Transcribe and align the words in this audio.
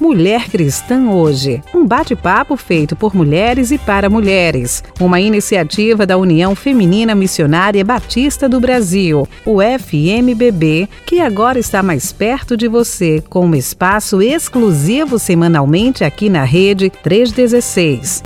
Mulher 0.00 0.48
Cristã 0.48 1.10
Hoje, 1.10 1.62
um 1.74 1.86
bate-papo 1.86 2.56
feito 2.56 2.96
por 2.96 3.14
mulheres 3.14 3.70
e 3.70 3.76
para 3.76 4.08
mulheres, 4.08 4.82
uma 4.98 5.20
iniciativa 5.20 6.06
da 6.06 6.16
União 6.16 6.54
Feminina 6.54 7.14
Missionária 7.14 7.84
Batista 7.84 8.48
do 8.48 8.58
Brasil, 8.58 9.28
o 9.44 9.58
FMBB, 9.60 10.88
que 11.04 11.20
agora 11.20 11.58
está 11.58 11.82
mais 11.82 12.12
perto 12.12 12.56
de 12.56 12.66
você, 12.66 13.22
com 13.28 13.44
um 13.44 13.54
espaço 13.54 14.22
exclusivo 14.22 15.18
semanalmente 15.18 16.02
aqui 16.02 16.30
na 16.30 16.44
rede 16.44 16.88
316 16.88 18.22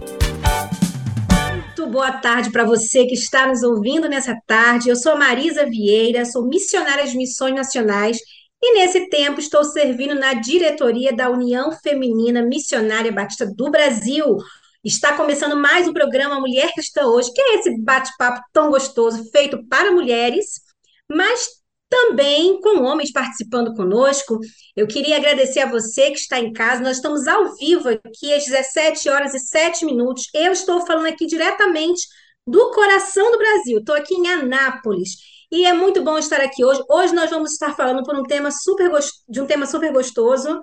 boa 1.95 2.11
tarde 2.11 2.51
para 2.51 2.65
você 2.65 3.07
que 3.07 3.15
está 3.15 3.47
nos 3.47 3.63
ouvindo 3.63 4.09
nessa 4.09 4.37
tarde. 4.49 4.89
Eu 4.89 4.97
sou 4.97 5.17
Marisa 5.17 5.65
Vieira, 5.65 6.25
sou 6.25 6.45
missionária 6.45 7.07
de 7.07 7.17
missões 7.17 7.55
nacionais 7.55 8.19
e 8.67 8.73
nesse 8.73 9.11
tempo 9.11 9.39
estou 9.41 9.63
servindo 9.63 10.15
na 10.15 10.33
diretoria 10.33 11.15
da 11.15 11.29
União 11.29 11.71
Feminina 11.71 12.41
Missionária 12.41 13.13
Batista 13.13 13.45
do 13.45 13.71
Brasil. 13.71 14.39
Está 14.83 15.15
começando 15.15 15.55
mais 15.55 15.87
um 15.87 15.93
programa 15.93 16.41
Mulher 16.41 16.73
Cristã 16.73 17.05
Hoje, 17.07 17.31
que 17.35 17.43
é 17.43 17.57
esse 17.57 17.79
bate-papo 17.83 18.41
tão 18.55 18.71
gostoso 18.71 19.31
feito 19.31 19.63
para 19.69 19.91
mulheres, 19.91 20.63
mas 21.13 21.47
também 21.91 22.59
com 22.63 22.83
homens 22.85 23.13
participando 23.13 23.75
conosco. 23.75 24.39
Eu 24.75 24.87
queria 24.87 25.19
agradecer 25.19 25.61
a 25.61 25.71
você 25.71 26.11
que 26.11 26.19
está 26.19 26.41
em 26.41 26.51
casa. 26.51 26.83
Nós 26.83 26.97
estamos 26.97 27.29
ao 27.29 27.55
vivo 27.57 27.91
aqui 27.91 28.33
às 28.33 28.47
17 28.47 29.11
horas 29.11 29.35
e 29.35 29.41
7 29.41 29.85
minutos. 29.85 30.31
Eu 30.33 30.53
estou 30.53 30.87
falando 30.87 31.09
aqui 31.09 31.27
diretamente 31.27 32.01
do 32.47 32.71
coração 32.71 33.31
do 33.31 33.37
Brasil. 33.37 33.81
Estou 33.81 33.95
aqui 33.95 34.15
em 34.15 34.27
Anápolis. 34.27 35.34
E 35.55 35.65
é 35.65 35.73
muito 35.73 36.03
bom 36.03 36.19
estar 36.19 36.41
aqui 36.41 36.65
hoje. 36.65 36.83
Hoje 36.91 37.15
nós 37.15 37.31
vamos 37.31 37.53
estar 37.53 37.77
falando 37.77 38.03
por 38.03 38.17
um 38.17 38.25
tema 38.25 38.51
super 38.51 38.91
de 39.29 39.41
um 39.41 39.47
tema 39.47 39.67
super 39.67 39.93
gostoso. 39.93 40.61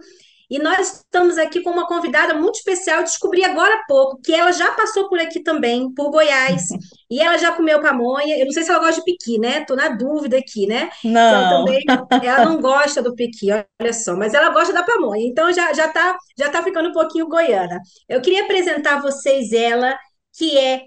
E 0.49 0.59
nós 0.59 0.97
estamos 0.97 1.37
aqui 1.37 1.61
com 1.61 1.69
uma 1.69 1.87
convidada 1.87 2.33
muito 2.33 2.55
especial. 2.55 3.01
Descobri 3.01 3.41
agora 3.41 3.73
há 3.73 3.85
pouco 3.87 4.19
que 4.21 4.33
ela 4.33 4.51
já 4.51 4.69
passou 4.71 5.07
por 5.07 5.17
aqui 5.17 5.41
também, 5.41 5.89
por 5.93 6.11
Goiás. 6.11 6.63
e 7.09 7.21
ela 7.21 7.37
já 7.37 7.53
comeu 7.53 7.81
pamonha. 7.81 8.37
Eu 8.37 8.43
não 8.43 8.51
sei 8.51 8.63
se 8.63 8.69
ela 8.69 8.83
gosta 8.83 8.99
de 8.99 9.05
piqui, 9.05 9.39
né? 9.39 9.61
Estou 9.61 9.77
na 9.77 9.87
dúvida 9.95 10.37
aqui, 10.37 10.67
né? 10.67 10.89
Não. 11.05 11.45
Então, 11.45 11.65
também, 11.65 11.83
ela 12.29 12.43
não 12.43 12.59
gosta 12.59 13.01
do 13.01 13.15
piqui, 13.15 13.49
olha 13.49 13.93
só. 13.93 14.13
Mas 14.17 14.33
ela 14.33 14.49
gosta 14.49 14.73
da 14.73 14.83
pamonha. 14.83 15.25
Então 15.25 15.53
já 15.53 15.71
já 15.71 15.87
está 15.87 16.17
já 16.37 16.49
tá 16.49 16.61
ficando 16.61 16.89
um 16.89 16.93
pouquinho 16.93 17.29
goiana. 17.29 17.79
Eu 18.09 18.19
queria 18.21 18.43
apresentar 18.43 18.95
a 18.95 19.01
vocês 19.01 19.53
ela, 19.53 19.97
que 20.37 20.57
é 20.57 20.81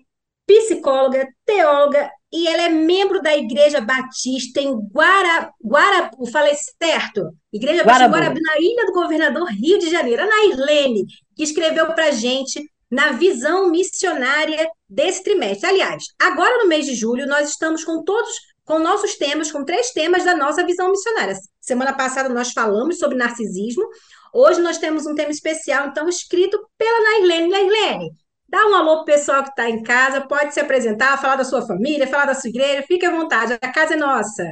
psicóloga, 0.47 1.27
teóloga 1.47 2.11
e 2.35 2.49
ela 2.49 2.63
é 2.63 2.69
membro 2.69 3.23
da 3.23 3.37
Igreja 3.37 3.81
Batista 3.81 4.61
em 4.61 4.75
Guara, 4.93 5.53
Guarapu, 5.65 6.27
falei 6.27 6.53
certo? 6.83 7.31
Igreja 7.53 7.85
Batista 7.85 8.09
Guarabu, 8.09 8.41
na 8.43 8.59
Ilha 8.59 8.87
do 8.87 8.93
Governador, 8.93 9.49
Rio 9.51 9.79
de 9.79 9.89
Janeiro. 9.89 10.21
A 10.21 10.27
Nairlene, 10.27 11.07
que 11.37 11.45
escreveu 11.45 11.87
para 11.95 12.11
gente 12.11 12.61
na 12.91 13.13
visão 13.13 13.71
missionária 13.71 14.69
desse 14.89 15.23
trimestre. 15.23 15.69
Aliás, 15.69 16.03
agora 16.21 16.61
no 16.61 16.69
mês 16.69 16.87
de 16.87 16.97
julho, 16.97 17.25
nós 17.25 17.51
estamos 17.51 17.85
com 17.85 18.03
todos, 18.03 18.33
com 18.65 18.81
nossos 18.81 19.15
temas, 19.15 19.53
com 19.53 19.65
três 19.65 19.93
temas 19.93 20.25
da 20.25 20.37
nossa 20.37 20.67
visão 20.67 20.91
missionária. 20.91 21.37
Semana 21.61 21.93
passada 21.93 22.29
nós 22.29 22.51
falamos 22.51 22.99
sobre 22.99 23.17
narcisismo, 23.17 23.85
hoje 24.33 24.61
nós 24.61 24.79
temos 24.79 25.07
um 25.07 25.15
tema 25.15 25.31
especial, 25.31 25.87
então, 25.87 26.09
escrito 26.09 26.59
pela 26.77 27.01
Nairlene. 27.01 27.49
Nairlene, 27.49 28.11
Dá 28.55 28.69
um 28.69 28.75
alô 28.77 28.97
pro 28.99 29.07
pessoal 29.07 29.43
que 29.43 29.49
está 29.49 29.69
em 29.69 29.83
casa, 29.83 30.21
pode 30.21 30.55
se 30.55 30.61
apresentar, 30.61 31.21
falar 31.21 31.35
da 31.35 31.43
sua 31.43 31.67
família, 31.67 32.07
falar 32.07 32.27
da 32.27 32.35
sua 32.37 32.49
igreja, 32.49 32.85
fique 32.87 33.05
à 33.05 33.11
vontade, 33.11 33.53
a 33.55 33.73
casa 33.73 33.95
é 33.95 33.97
nossa. 33.97 34.45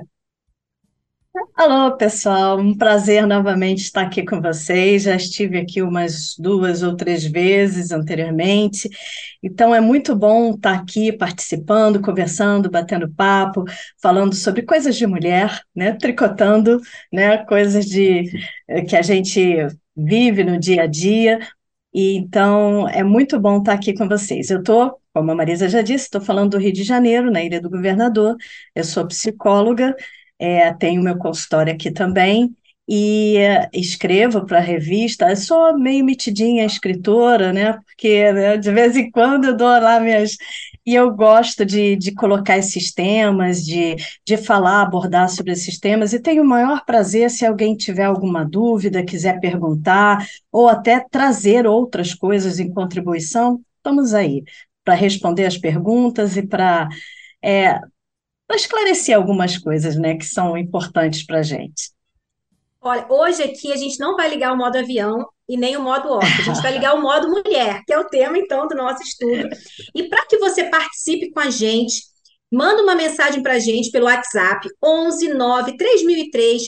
Alô, 1.55 1.97
pessoal, 1.97 2.58
um 2.58 2.77
prazer 2.77 3.25
novamente 3.28 3.83
estar 3.83 4.03
aqui 4.03 4.25
com 4.25 4.41
vocês. 4.41 5.05
Já 5.05 5.14
estive 5.14 5.56
aqui 5.56 5.80
umas 5.83 6.34
duas 6.36 6.83
ou 6.83 6.97
três 6.97 7.25
vezes 7.25 7.92
anteriormente, 7.92 8.89
então 9.41 9.73
é 9.73 9.80
muito 9.80 10.17
bom 10.17 10.50
estar 10.50 10.75
aqui 10.75 11.12
participando, 11.12 12.02
conversando, 12.02 12.69
batendo 12.69 13.08
papo, 13.08 13.63
falando 14.02 14.34
sobre 14.34 14.63
coisas 14.63 14.96
de 14.96 15.07
mulher, 15.07 15.63
né? 15.73 15.92
Tricotando, 15.92 16.80
né? 17.13 17.39
Coisas 17.46 17.86
de 17.86 18.24
eh, 18.67 18.83
que 18.83 18.96
a 18.96 19.02
gente 19.02 19.69
vive 19.96 20.42
no 20.42 20.58
dia 20.58 20.83
a 20.83 20.86
dia, 20.86 21.39
e 21.95 22.17
então 22.17 22.89
é 22.89 23.03
muito 23.03 23.39
bom 23.41 23.58
estar 23.58 23.75
aqui 23.75 23.95
com 23.95 24.08
vocês. 24.08 24.51
Eu 24.51 24.61
estou, 24.61 24.98
como 25.13 25.30
a 25.30 25.35
Marisa 25.35 25.69
já 25.69 25.83
disse, 25.83 26.05
estou 26.05 26.20
falando 26.20 26.53
do 26.53 26.58
Rio 26.58 26.73
de 26.73 26.83
Janeiro, 26.83 27.30
na 27.30 27.42
Ilha 27.42 27.61
do 27.61 27.70
Governador. 27.70 28.36
Eu 28.75 28.85
sou 28.85 29.07
psicóloga, 29.07 29.95
é, 30.39 30.73
tenho 30.75 31.02
meu 31.02 31.19
consultório 31.19 31.73
aqui 31.73 31.91
também 31.91 32.55
e 32.89 33.36
é, 33.36 33.69
escrevo 33.73 34.45
para 34.47 34.58
a 34.58 34.61
revista. 34.61 35.29
Eu 35.31 35.36
sou 35.36 35.79
meio 35.79 36.05
metidinha 36.05 36.64
escritora, 36.64 37.52
né? 37.52 37.75
Porque 37.75 38.33
né, 38.33 38.57
de 38.57 38.73
vez 38.73 38.97
em 38.97 39.11
quando 39.11 39.47
eu 39.47 39.57
dou 39.57 39.69
lá 39.69 40.01
minhas 40.01 40.36
e 40.85 40.95
eu 40.95 41.15
gosto 41.15 41.65
de, 41.65 41.95
de 41.97 42.13
colocar 42.13 42.59
esses 42.59 42.93
temas, 42.93 43.65
de, 43.65 43.97
de 44.27 44.37
falar, 44.37 44.83
abordar 44.83 45.29
sobre 45.29 45.53
esses 45.53 45.79
temas, 45.79 46.13
e 46.13 46.20
tenho 46.20 46.43
o 46.43 46.47
maior 46.47 46.85
prazer 46.85 47.31
se 47.31 47.47
alguém 47.47 47.77
tiver 47.77 48.05
alguma 48.05 48.45
dúvida, 48.45 49.05
quiser 49.05 49.39
perguntar, 49.41 50.27
ou 50.51 50.69
até 50.69 51.01
trazer 51.09 51.67
outras 51.67 52.15
coisas 52.15 52.59
em 52.59 52.73
contribuição, 52.73 53.61
estamos 53.77 54.13
aí 54.13 54.43
para 54.85 54.95
responder 54.95 55.47
as 55.47 55.57
perguntas 55.57 56.37
e 56.37 56.45
para 56.45 56.89
é, 57.41 57.79
esclarecer 58.51 59.17
algumas 59.17 59.57
coisas 59.57 59.97
né, 59.97 60.17
que 60.17 60.27
são 60.27 60.57
importantes 60.57 61.25
para 61.25 61.39
a 61.39 61.43
gente. 61.43 61.93
Olha, 62.81 63.07
hoje 63.09 63.45
aqui 63.45 63.73
a 63.73 63.77
gente 63.77 63.99
não 64.01 64.17
vai 64.17 64.29
ligar 64.29 64.53
o 64.53 64.57
modo 64.57 64.77
avião 64.77 65.25
e 65.52 65.57
nem 65.58 65.77
o 65.77 65.83
modo 65.83 66.08
off. 66.08 66.27
A 66.27 66.45
gente 66.45 66.63
vai 66.63 66.73
ligar 66.73 66.95
o 66.95 67.02
modo 67.02 67.29
mulher, 67.29 67.83
que 67.86 67.92
é 67.92 67.98
o 67.98 68.08
tema, 68.08 68.39
então, 68.39 68.67
do 68.67 68.74
nosso 68.74 69.02
estudo. 69.02 69.51
E 69.95 70.08
para 70.08 70.24
que 70.24 70.39
você 70.39 70.64
participe 70.64 71.30
com 71.30 71.40
a 71.40 71.51
gente, 71.51 72.05
manda 72.51 72.83
uma 72.83 72.95
mensagem 72.95 73.42
para 73.42 73.55
a 73.55 73.58
gente 73.58 73.90
pelo 73.90 74.07
WhatsApp 74.07 74.67
11 74.83 75.29
9 75.35 75.77
3003 75.77 76.63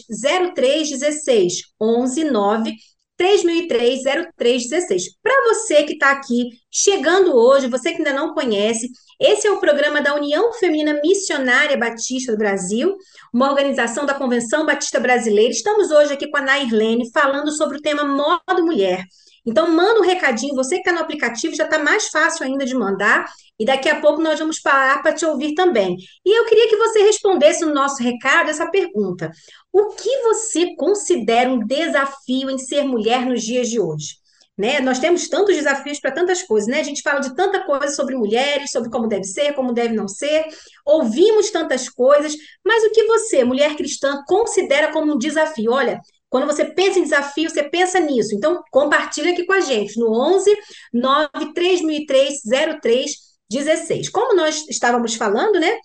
0316. 0.55 1.63
11 1.81 2.25
9 2.25 2.65
3003 2.65 2.94
0316. 3.25 5.17
Para 5.23 5.45
você 5.49 5.85
que 5.85 5.95
está 5.95 6.11
aqui 6.11 6.51
chegando 6.71 7.35
hoje, 7.35 7.69
você 7.69 7.91
que 7.91 7.99
ainda 7.99 8.13
não 8.13 8.35
conhece, 8.35 8.91
esse 9.21 9.47
é 9.47 9.51
o 9.51 9.61
programa 9.61 10.01
da 10.01 10.15
União 10.15 10.53
Feminina 10.55 11.01
Missionária 11.03 11.77
Batista 11.77 12.33
do 12.33 12.39
Brasil, 12.39 12.97
uma 13.33 13.49
organização 13.49 14.05
da 14.05 14.15
Convenção 14.15 14.67
Batista 14.67 15.01
Brasileira. 15.01 15.51
Estamos 15.51 15.91
hoje 15.91 16.13
aqui 16.13 16.29
com 16.29 16.37
a 16.37 16.43
Nairlene 16.43 17.11
falando 17.13 17.51
sobre 17.51 17.79
o 17.79 17.83
tema 17.83 18.05
modo 18.05 18.65
mulher. 18.65 19.05
Então, 19.47 19.71
manda 19.71 20.01
um 20.01 20.05
recadinho. 20.05 20.55
Você 20.55 20.77
que 20.77 20.81
está 20.81 20.93
no 20.93 21.01
aplicativo 21.01 21.55
já 21.55 21.65
está 21.65 21.79
mais 21.79 22.09
fácil 22.09 22.47
ainda 22.47 22.65
de 22.65 22.75
mandar. 22.75 23.27
E 23.59 23.65
daqui 23.65 23.89
a 23.89 24.01
pouco 24.01 24.21
nós 24.21 24.39
vamos 24.39 24.61
parar 24.61 25.01
para 25.01 25.13
te 25.13 25.25
ouvir 25.25 25.55
também. 25.55 25.97
E 26.25 26.39
eu 26.39 26.45
queria 26.47 26.69
que 26.69 26.77
você 26.77 27.03
respondesse 27.03 27.65
no 27.65 27.73
nosso 27.73 28.03
recado 28.03 28.51
essa 28.51 28.69
pergunta: 28.69 29.31
O 29.73 29.91
que 29.91 30.23
você 30.23 30.75
considera 30.75 31.51
um 31.51 31.65
desafio 31.65 32.51
em 32.51 32.59
ser 32.59 32.85
mulher 32.85 33.25
nos 33.25 33.43
dias 33.43 33.69
de 33.69 33.79
hoje? 33.79 34.17
Né? 34.57 34.81
Nós 34.81 35.01
temos 35.01 35.29
tantos 35.29 35.57
desafios 35.57 35.99
para 35.99 36.13
tantas 36.13 36.43
coisas, 36.43 36.69
né? 36.69 36.79
A 36.79 36.85
gente 36.85 37.03
fala 37.03 37.19
de 37.19 37.35
tanta 37.35 37.65
coisa 37.65 37.89
sobre 37.89 38.15
mulheres, 38.15 38.71
sobre 38.71 38.89
como 38.89 39.09
deve 39.09 39.25
ser, 39.25 39.53
como 39.55 39.73
deve 39.73 39.95
não 39.95 40.07
ser, 40.07 40.47
ouvimos 40.87 41.51
tantas 41.51 41.89
coisas, 41.89 42.37
mas 42.65 42.85
o 42.85 42.93
que 42.93 43.05
você, 43.05 43.43
mulher 43.43 43.75
cristã, 43.75 44.23
considera 44.29 44.93
como 44.93 45.13
um 45.13 45.19
desafio? 45.19 45.73
Olha, 45.73 46.01
quando 46.31 46.47
você 46.47 46.65
pensa 46.65 47.01
em 47.01 47.03
desafio, 47.03 47.51
você 47.51 47.65
pensa 47.65 47.99
nisso. 47.99 48.35
Então, 48.35 48.63
compartilha 48.71 49.33
aqui 49.33 49.45
com 49.45 49.55
a 49.55 49.61
gente 49.61 49.99
no 49.99 50.13
11 50.13 50.57
93003 50.93 53.34
0316. 53.55 54.09
Como 54.09 54.35
nós 54.35 54.67
estávamos 54.69 55.15
falando, 55.15 55.59
né? 55.59 55.79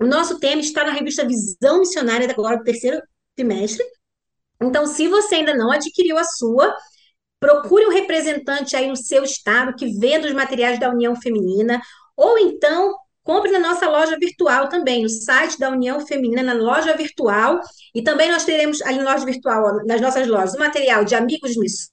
O 0.00 0.06
nosso 0.06 0.38
tema 0.38 0.60
está 0.60 0.84
na 0.84 0.92
revista 0.92 1.26
Visão 1.26 1.80
Missionária 1.80 2.28
agora 2.30 2.56
do 2.56 2.64
terceiro 2.64 3.00
trimestre. 3.36 3.84
Então, 4.60 4.86
se 4.86 5.08
você 5.08 5.36
ainda 5.36 5.54
não 5.54 5.70
adquiriu 5.70 6.18
a 6.18 6.24
sua, 6.24 6.74
Procure 7.44 7.84
um 7.84 7.90
representante 7.90 8.74
aí 8.74 8.88
no 8.88 8.96
seu 8.96 9.22
estado 9.22 9.74
que 9.76 9.98
venda 9.98 10.26
os 10.26 10.32
materiais 10.32 10.80
da 10.80 10.88
União 10.88 11.14
Feminina, 11.14 11.78
ou 12.16 12.38
então 12.38 12.94
compre 13.22 13.50
na 13.50 13.58
nossa 13.58 13.86
loja 13.86 14.16
virtual 14.18 14.70
também, 14.70 15.02
no 15.02 15.10
site 15.10 15.58
da 15.58 15.68
União 15.68 16.00
Feminina, 16.06 16.42
na 16.42 16.54
loja 16.54 16.96
virtual. 16.96 17.60
E 17.94 18.02
também 18.02 18.30
nós 18.30 18.46
teremos 18.46 18.80
ali 18.80 18.96
na 18.96 19.12
loja 19.12 19.26
virtual, 19.26 19.84
nas 19.84 20.00
nossas 20.00 20.26
lojas, 20.26 20.54
o 20.54 20.58
material 20.58 21.04
de 21.04 21.14
amigos 21.14 21.54
missões, 21.58 21.90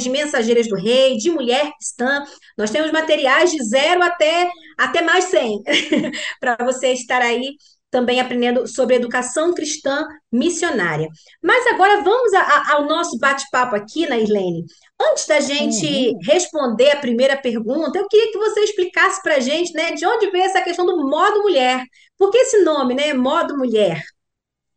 de 0.00 0.10
mensageiras 0.10 0.66
do 0.66 0.76
rei, 0.76 1.16
de 1.16 1.30
mulher 1.30 1.70
cristã. 1.78 2.24
Nós 2.58 2.70
temos 2.70 2.90
materiais 2.90 3.50
de 3.50 3.62
zero 3.64 4.02
até, 4.02 4.50
até 4.76 5.02
mais 5.02 5.24
100, 5.26 5.62
para 6.40 6.56
você 6.64 6.92
estar 6.92 7.22
aí 7.22 7.56
também 7.90 8.20
aprendendo 8.20 8.66
sobre 8.66 8.96
educação 8.96 9.52
cristã 9.52 10.06
missionária. 10.32 11.06
Mas 11.42 11.66
agora 11.66 12.02
vamos 12.02 12.32
a, 12.32 12.40
a, 12.40 12.72
ao 12.72 12.86
nosso 12.86 13.18
bate-papo 13.18 13.76
aqui, 13.76 14.06
na 14.06 14.18
Irlene. 14.18 14.64
Antes 14.98 15.26
da 15.26 15.40
gente 15.40 15.86
uhum. 15.86 16.18
responder 16.22 16.90
a 16.90 17.00
primeira 17.00 17.36
pergunta, 17.36 17.98
eu 17.98 18.08
queria 18.08 18.32
que 18.32 18.38
você 18.38 18.60
explicasse 18.60 19.22
para 19.22 19.36
a 19.36 19.40
gente, 19.40 19.74
né, 19.74 19.92
de 19.92 20.06
onde 20.06 20.30
veio 20.30 20.44
essa 20.44 20.62
questão 20.62 20.86
do 20.86 21.06
modo 21.06 21.42
mulher. 21.42 21.84
Por 22.16 22.30
que 22.30 22.38
esse 22.38 22.62
nome, 22.62 22.94
né, 22.94 23.12
modo 23.12 23.58
mulher? 23.58 24.00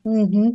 Uhum. 0.04 0.54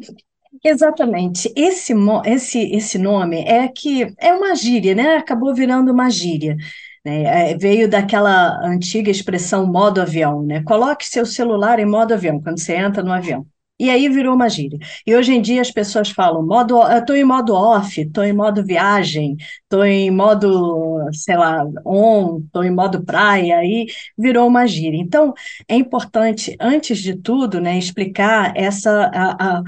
Exatamente. 0.65 1.53
Esse, 1.57 1.95
esse, 2.27 2.59
esse 2.73 2.99
nome 2.99 3.43
é 3.45 3.69
que 3.69 4.13
é 4.19 4.33
uma 4.33 4.55
gíria, 4.55 4.95
né? 4.95 5.17
Acabou 5.17 5.55
virando 5.55 5.93
uma 5.93 6.11
gíria. 6.11 6.57
Né? 7.05 7.53
É, 7.53 7.57
veio 7.57 7.89
daquela 7.89 8.59
antiga 8.67 9.11
expressão 9.11 9.67
modo 9.67 10.01
avião, 10.01 10.43
né? 10.43 10.63
Coloque 10.65 11.07
seu 11.07 11.25
celular 11.25 11.79
em 11.79 11.87
modo 11.87 12.13
avião 12.15 12.41
quando 12.41 12.59
você 12.59 12.75
entra 12.75 13.03
no 13.03 13.13
avião. 13.13 13.47
E 13.79 13.89
aí 13.89 14.11
virou 14.11 14.35
uma 14.35 14.49
gíria. 14.51 14.79
E 15.07 15.15
hoje 15.17 15.33
em 15.33 15.41
dia 15.41 15.63
as 15.63 15.71
pessoas 15.71 16.11
falam, 16.11 16.45
modo, 16.47 16.83
estou 16.93 17.17
em 17.17 17.25
modo 17.25 17.55
off, 17.55 17.99
estou 17.99 18.23
em 18.25 18.33
modo 18.33 18.63
viagem, 18.63 19.37
estou 19.63 19.85
em 19.87 20.11
modo, 20.11 21.09
sei 21.15 21.35
lá, 21.37 21.65
on, 21.87 22.41
estou 22.45 22.63
em 22.63 22.71
modo 22.71 23.03
praia, 23.03 23.57
aí 23.57 23.87
virou 24.19 24.47
uma 24.47 24.67
gíria. 24.67 24.99
Então, 24.99 25.33
é 25.67 25.77
importante, 25.77 26.55
antes 26.61 26.99
de 26.99 27.17
tudo, 27.17 27.59
né, 27.59 27.79
explicar 27.79 28.53
essa, 28.55 29.11
a, 29.15 29.59
a, 29.61 29.63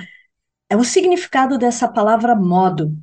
é 0.73 0.77
o 0.77 0.83
significado 0.83 1.59
dessa 1.59 1.87
palavra 1.87 2.35
modo, 2.35 2.97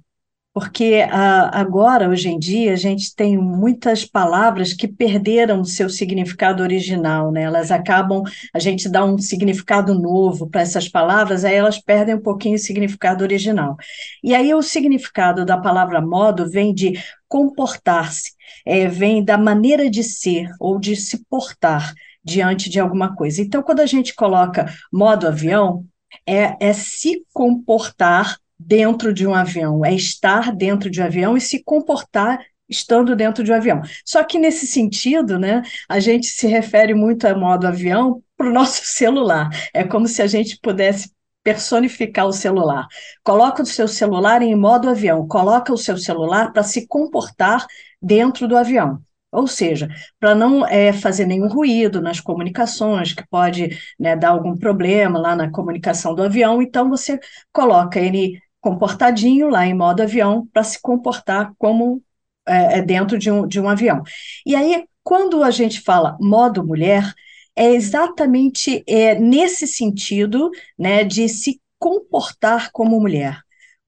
porque 0.51 1.05
ah, 1.11 1.51
agora, 1.53 2.09
hoje 2.09 2.27
em 2.27 2.39
dia, 2.39 2.73
a 2.73 2.75
gente 2.75 3.15
tem 3.15 3.37
muitas 3.37 4.03
palavras 4.03 4.73
que 4.73 4.87
perderam 4.87 5.61
o 5.61 5.65
seu 5.65 5.87
significado 5.87 6.63
original, 6.63 7.31
né? 7.31 7.43
Elas 7.43 7.69
acabam, 7.69 8.23
a 8.51 8.57
gente 8.57 8.89
dá 8.89 9.05
um 9.05 9.19
significado 9.19 9.93
novo 9.93 10.49
para 10.49 10.61
essas 10.61 10.89
palavras, 10.89 11.45
aí 11.45 11.53
elas 11.53 11.77
perdem 11.77 12.15
um 12.15 12.21
pouquinho 12.21 12.55
o 12.55 12.59
significado 12.59 13.23
original. 13.23 13.77
E 14.23 14.33
aí 14.33 14.51
o 14.51 14.63
significado 14.63 15.45
da 15.45 15.55
palavra 15.55 16.01
modo 16.01 16.49
vem 16.49 16.73
de 16.73 16.99
comportar-se, 17.27 18.31
é, 18.65 18.87
vem 18.87 19.23
da 19.23 19.37
maneira 19.37 19.87
de 19.87 20.03
ser 20.03 20.49
ou 20.59 20.79
de 20.79 20.95
se 20.95 21.23
portar 21.25 21.93
diante 22.23 22.67
de 22.67 22.79
alguma 22.79 23.15
coisa. 23.15 23.43
Então, 23.43 23.61
quando 23.61 23.81
a 23.81 23.85
gente 23.85 24.15
coloca 24.15 24.65
modo 24.91 25.27
avião, 25.27 25.85
é, 26.25 26.55
é 26.59 26.73
se 26.73 27.25
comportar 27.33 28.37
dentro 28.57 29.13
de 29.13 29.25
um 29.25 29.33
avião, 29.33 29.85
é 29.85 29.93
estar 29.93 30.53
dentro 30.55 30.89
de 30.89 31.01
um 31.01 31.05
avião 31.05 31.37
e 31.37 31.41
se 31.41 31.63
comportar 31.63 32.39
estando 32.67 33.15
dentro 33.15 33.43
de 33.43 33.51
um 33.51 33.55
avião. 33.55 33.81
Só 34.05 34.23
que 34.23 34.37
nesse 34.37 34.67
sentido, 34.67 35.39
né, 35.39 35.63
a 35.87 35.99
gente 35.99 36.27
se 36.27 36.45
refere 36.45 36.93
muito 36.93 37.25
a 37.25 37.35
modo 37.35 37.65
avião 37.65 38.21
para 38.37 38.49
o 38.49 38.53
nosso 38.53 38.85
celular. 38.85 39.49
É 39.73 39.83
como 39.83 40.07
se 40.07 40.21
a 40.21 40.27
gente 40.27 40.59
pudesse 40.61 41.11
personificar 41.43 42.27
o 42.27 42.33
celular. 42.33 42.85
Coloca 43.23 43.63
o 43.63 43.65
seu 43.65 43.87
celular 43.87 44.41
em 44.41 44.55
modo 44.55 44.89
avião, 44.89 45.27
coloca 45.27 45.73
o 45.73 45.77
seu 45.77 45.97
celular 45.97 46.51
para 46.51 46.63
se 46.63 46.85
comportar 46.87 47.65
dentro 48.01 48.47
do 48.47 48.57
avião. 48.57 49.01
Ou 49.31 49.47
seja, 49.47 49.87
para 50.19 50.33
não 50.33 50.65
é, 50.65 50.91
fazer 50.91 51.25
nenhum 51.25 51.47
ruído 51.47 52.01
nas 52.01 52.19
comunicações, 52.19 53.13
que 53.13 53.27
pode 53.29 53.77
né, 53.99 54.15
dar 54.15 54.29
algum 54.29 54.57
problema 54.57 55.19
lá 55.19 55.35
na 55.35 55.51
comunicação 55.51 56.15
do 56.15 56.23
avião, 56.23 56.61
então 56.61 56.89
você 56.89 57.19
coloca 57.51 57.99
ele 57.99 58.39
comportadinho 58.61 59.47
lá 59.49 59.65
em 59.65 59.73
modo 59.73 60.01
avião 60.01 60.47
para 60.51 60.63
se 60.63 60.81
comportar 60.81 61.53
como 61.57 62.01
é, 62.47 62.79
é, 62.79 62.81
dentro 62.81 63.17
de 63.17 63.31
um, 63.31 63.47
de 63.47 63.59
um 63.59 63.69
avião. 63.69 64.01
E 64.45 64.55
aí, 64.55 64.85
quando 65.03 65.43
a 65.43 65.51
gente 65.51 65.81
fala 65.81 66.17
modo 66.19 66.65
mulher, 66.65 67.13
é 67.55 67.73
exatamente 67.73 68.83
é, 68.87 69.15
nesse 69.15 69.67
sentido 69.67 70.49
né, 70.77 71.03
de 71.03 71.27
se 71.29 71.61
comportar 71.77 72.71
como 72.71 72.99
mulher. 72.99 73.39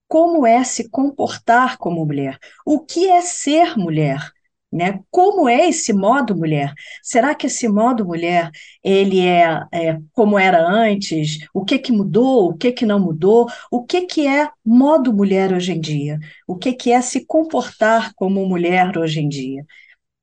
Como 0.08 0.46
é 0.46 0.64
se 0.64 0.90
comportar 0.90 1.78
como 1.78 2.06
mulher? 2.06 2.38
O 2.66 2.80
que 2.80 3.10
é 3.10 3.22
ser 3.22 3.78
mulher? 3.78 4.32
Né? 4.72 5.02
Como 5.12 5.50
é 5.50 5.68
esse 5.68 5.92
modo 5.92 6.36
mulher? 6.36 6.74
Será 7.04 7.36
que 7.36 7.48
esse 7.48 7.68
modo 7.68 8.06
mulher 8.06 8.50
ele 8.82 9.20
é, 9.20 9.62
é, 9.74 10.00
como 10.14 10.40
era 10.40 10.66
antes? 10.66 11.40
O 11.54 11.66
que 11.66 11.78
que 11.78 11.92
mudou? 11.92 12.52
O 12.52 12.58
que 12.58 12.72
que 12.72 12.86
não 12.86 13.00
mudou? 13.00 13.48
O 13.70 13.84
que 13.84 14.04
que 14.04 14.26
é 14.26 14.50
modo 14.66 15.14
mulher 15.14 15.52
hoje 15.54 15.74
em 15.74 15.80
dia? 15.82 16.20
O 16.48 16.56
que 16.58 16.72
que 16.74 16.92
é 16.92 17.02
se 17.02 17.26
comportar 17.26 18.14
como 18.16 18.46
mulher 18.48 18.98
hoje 18.98 19.20
em 19.20 19.28
dia? 19.28 19.66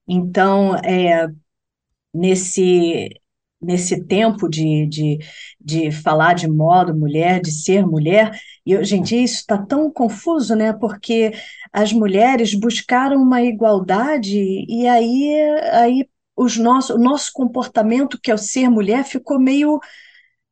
Então, 0.08 0.76
é, 0.76 1.28
nesse 2.14 3.10
nesse 3.60 4.04
tempo 4.04 4.48
de, 4.48 4.86
de, 4.86 5.18
de 5.60 5.90
falar 5.90 6.34
de 6.34 6.48
modo 6.48 6.94
mulher, 6.96 7.40
de 7.40 7.50
ser 7.50 7.84
mulher, 7.86 8.30
e 8.64 8.76
hoje 8.76 8.96
em 8.96 9.02
dia 9.02 9.22
isso 9.22 9.36
está 9.36 9.58
tão 9.58 9.90
confuso, 9.90 10.54
né? 10.54 10.72
Porque 10.72 11.32
as 11.72 11.92
mulheres 11.92 12.54
buscaram 12.54 13.22
uma 13.22 13.42
igualdade 13.42 14.36
e 14.68 14.86
aí, 14.86 15.34
aí 15.72 16.08
os 16.36 16.56
nosso, 16.56 16.94
o 16.94 16.98
nosso 16.98 17.32
comportamento, 17.32 18.18
que 18.20 18.30
é 18.30 18.34
o 18.34 18.38
ser 18.38 18.68
mulher, 18.70 19.04
ficou 19.04 19.38
meio. 19.40 19.80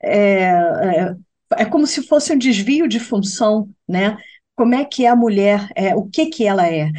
É, 0.02 0.42
é, 0.50 1.14
é 1.58 1.64
como 1.64 1.86
se 1.86 2.02
fosse 2.06 2.32
um 2.32 2.38
desvio 2.38 2.88
de 2.88 3.00
função, 3.00 3.68
né? 3.88 4.16
Como 4.56 4.74
é 4.74 4.84
que 4.84 5.04
é 5.06 5.08
a 5.08 5.16
mulher 5.16 5.68
é, 5.76 5.94
o 5.94 6.08
que 6.08 6.26
que 6.26 6.46
ela 6.46 6.66
é, 6.66 6.90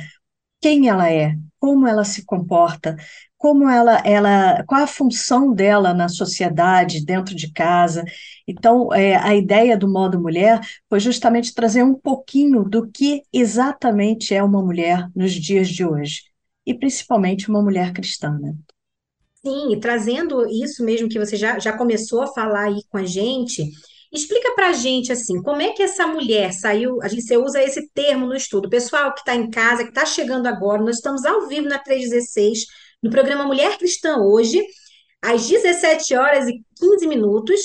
quem 0.61 0.89
ela 0.89 1.11
é, 1.11 1.35
como 1.59 1.87
ela 1.87 2.03
se 2.05 2.25
comporta, 2.25 2.95
como 3.37 3.69
ela, 3.69 4.01
ela, 4.03 4.63
qual 4.65 4.81
a 4.81 4.87
função 4.87 5.53
dela 5.53 5.93
na 5.93 6.09
sociedade, 6.09 7.05
dentro 7.05 7.35
de 7.35 7.51
casa. 7.51 8.03
Então, 8.47 8.93
é, 8.93 9.15
a 9.15 9.35
ideia 9.35 9.77
do 9.77 9.87
modo 9.87 10.19
mulher 10.19 10.59
foi 10.89 10.99
justamente 10.99 11.53
trazer 11.53 11.83
um 11.83 11.93
pouquinho 11.93 12.63
do 12.63 12.89
que 12.89 13.21
exatamente 13.31 14.33
é 14.33 14.43
uma 14.43 14.61
mulher 14.61 15.07
nos 15.15 15.33
dias 15.33 15.69
de 15.69 15.85
hoje, 15.85 16.23
e 16.65 16.73
principalmente 16.73 17.49
uma 17.49 17.61
mulher 17.61 17.93
cristã. 17.93 18.37
Né? 18.39 18.55
Sim, 19.45 19.71
e 19.71 19.79
trazendo 19.79 20.47
isso 20.47 20.83
mesmo 20.83 21.07
que 21.07 21.19
você 21.19 21.37
já, 21.37 21.59
já 21.59 21.77
começou 21.77 22.21
a 22.21 22.33
falar 22.33 22.65
aí 22.65 22.81
com 22.89 22.97
a 22.97 23.05
gente, 23.05 23.63
explica 24.11 24.53
para 24.55 24.69
a 24.69 24.73
gente 24.73 25.11
assim, 25.11 25.41
como 25.41 25.61
é 25.61 25.71
que 25.71 25.83
essa 25.83 26.07
mulher 26.07 26.51
saiu, 26.53 27.01
a 27.01 27.07
gente 27.07 27.23
você 27.23 27.37
usa 27.37 27.61
esse 27.61 27.89
termo 27.89 28.25
no 28.25 28.35
estudo, 28.35 28.69
pessoal 28.69 29.13
que 29.13 29.19
está 29.19 29.35
em 29.35 29.49
casa, 29.49 29.83
que 29.83 29.89
está 29.89 30.05
chegando 30.05 30.47
agora, 30.47 30.81
nós 30.81 30.97
estamos 30.97 31.25
ao 31.25 31.47
vivo 31.47 31.67
na 31.67 31.77
316, 31.77 32.65
no 33.01 33.09
programa 33.09 33.45
Mulher 33.45 33.77
Cristã 33.77 34.17
hoje, 34.17 34.63
às 35.21 35.47
17 35.47 36.15
horas 36.15 36.47
e 36.47 36.61
15 36.79 37.07
minutos. 37.07 37.59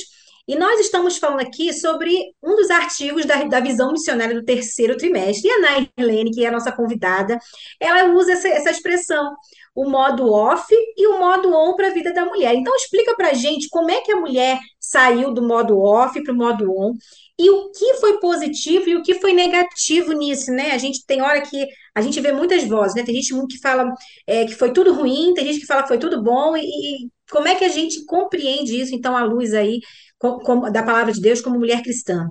E 0.47 0.57
nós 0.57 0.81
estamos 0.81 1.19
falando 1.19 1.41
aqui 1.41 1.73
sobre 1.73 2.17
um 2.43 2.57
dos 2.57 2.69
artigos 2.69 3.25
da, 3.25 3.45
da 3.45 3.61
visão 3.61 3.93
missionária 3.93 4.35
do 4.35 4.45
terceiro 4.45 4.97
trimestre. 4.97 5.49
E 5.49 5.53
a 5.53 5.61
Nairlene, 5.61 6.33
que 6.33 6.45
é 6.45 6.49
a 6.49 6.53
nossa 6.53 6.73
convidada, 6.73 7.39
ela 7.79 8.13
usa 8.13 8.33
essa, 8.33 8.49
essa 8.49 8.71
expressão, 8.71 9.37
o 9.73 9.89
modo 9.89 10.33
off 10.33 10.67
e 10.97 11.07
o 11.07 11.19
modo 11.19 11.55
on 11.55 11.77
para 11.77 11.89
a 11.89 11.95
vida 11.95 12.13
da 12.13 12.25
mulher. 12.25 12.55
Então, 12.55 12.75
explica 12.75 13.15
para 13.15 13.29
a 13.29 13.35
gente 13.35 13.69
como 13.71 13.91
é 13.91 14.01
que 14.01 14.11
a 14.11 14.17
mulher 14.17 14.59
saiu 14.81 15.33
do 15.33 15.43
modo 15.43 15.79
off 15.79 16.21
para 16.23 16.33
o 16.33 16.37
modo 16.37 16.71
on 16.73 16.93
e 17.43 17.51
o 17.51 17.73
que 17.73 17.95
foi 17.95 18.21
positivo 18.21 18.89
e 18.89 18.95
o 18.95 19.03
que 19.03 19.15
foi 19.15 19.33
negativo 19.33 20.13
nisso, 20.13 20.53
né? 20.53 20.71
A 20.71 20.79
gente 20.79 21.05
tem 21.05 21.21
hora 21.23 21.41
que 21.41 21.67
a 21.93 22.01
gente 22.01 22.21
vê 22.21 22.31
muitas 22.31 22.63
vozes, 22.69 22.95
né? 22.95 23.03
Tem 23.03 23.17
gente 23.17 23.35
que 23.49 23.59
fala 23.59 23.93
é, 24.29 24.45
que 24.45 24.55
foi 24.55 24.73
tudo 24.73 24.95
ruim, 24.95 25.35
tem 25.35 25.47
gente 25.47 25.59
que 25.59 25.67
fala 25.67 25.83
que 25.83 25.89
foi 25.89 25.99
tudo 25.99 26.23
bom, 26.23 26.57
e, 26.57 26.61
e 26.61 27.11
como 27.29 27.49
é 27.49 27.57
que 27.57 27.65
a 27.65 27.69
gente 27.69 28.05
compreende 28.05 28.81
isso, 28.81 28.95
então, 28.95 29.17
à 29.17 29.25
luz 29.25 29.55
aí 29.55 29.81
com, 30.21 30.39
com, 30.39 30.71
da 30.71 30.85
palavra 30.85 31.13
de 31.13 31.21
Deus 31.21 31.41
como 31.41 31.59
mulher 31.59 31.83
cristã? 31.83 32.29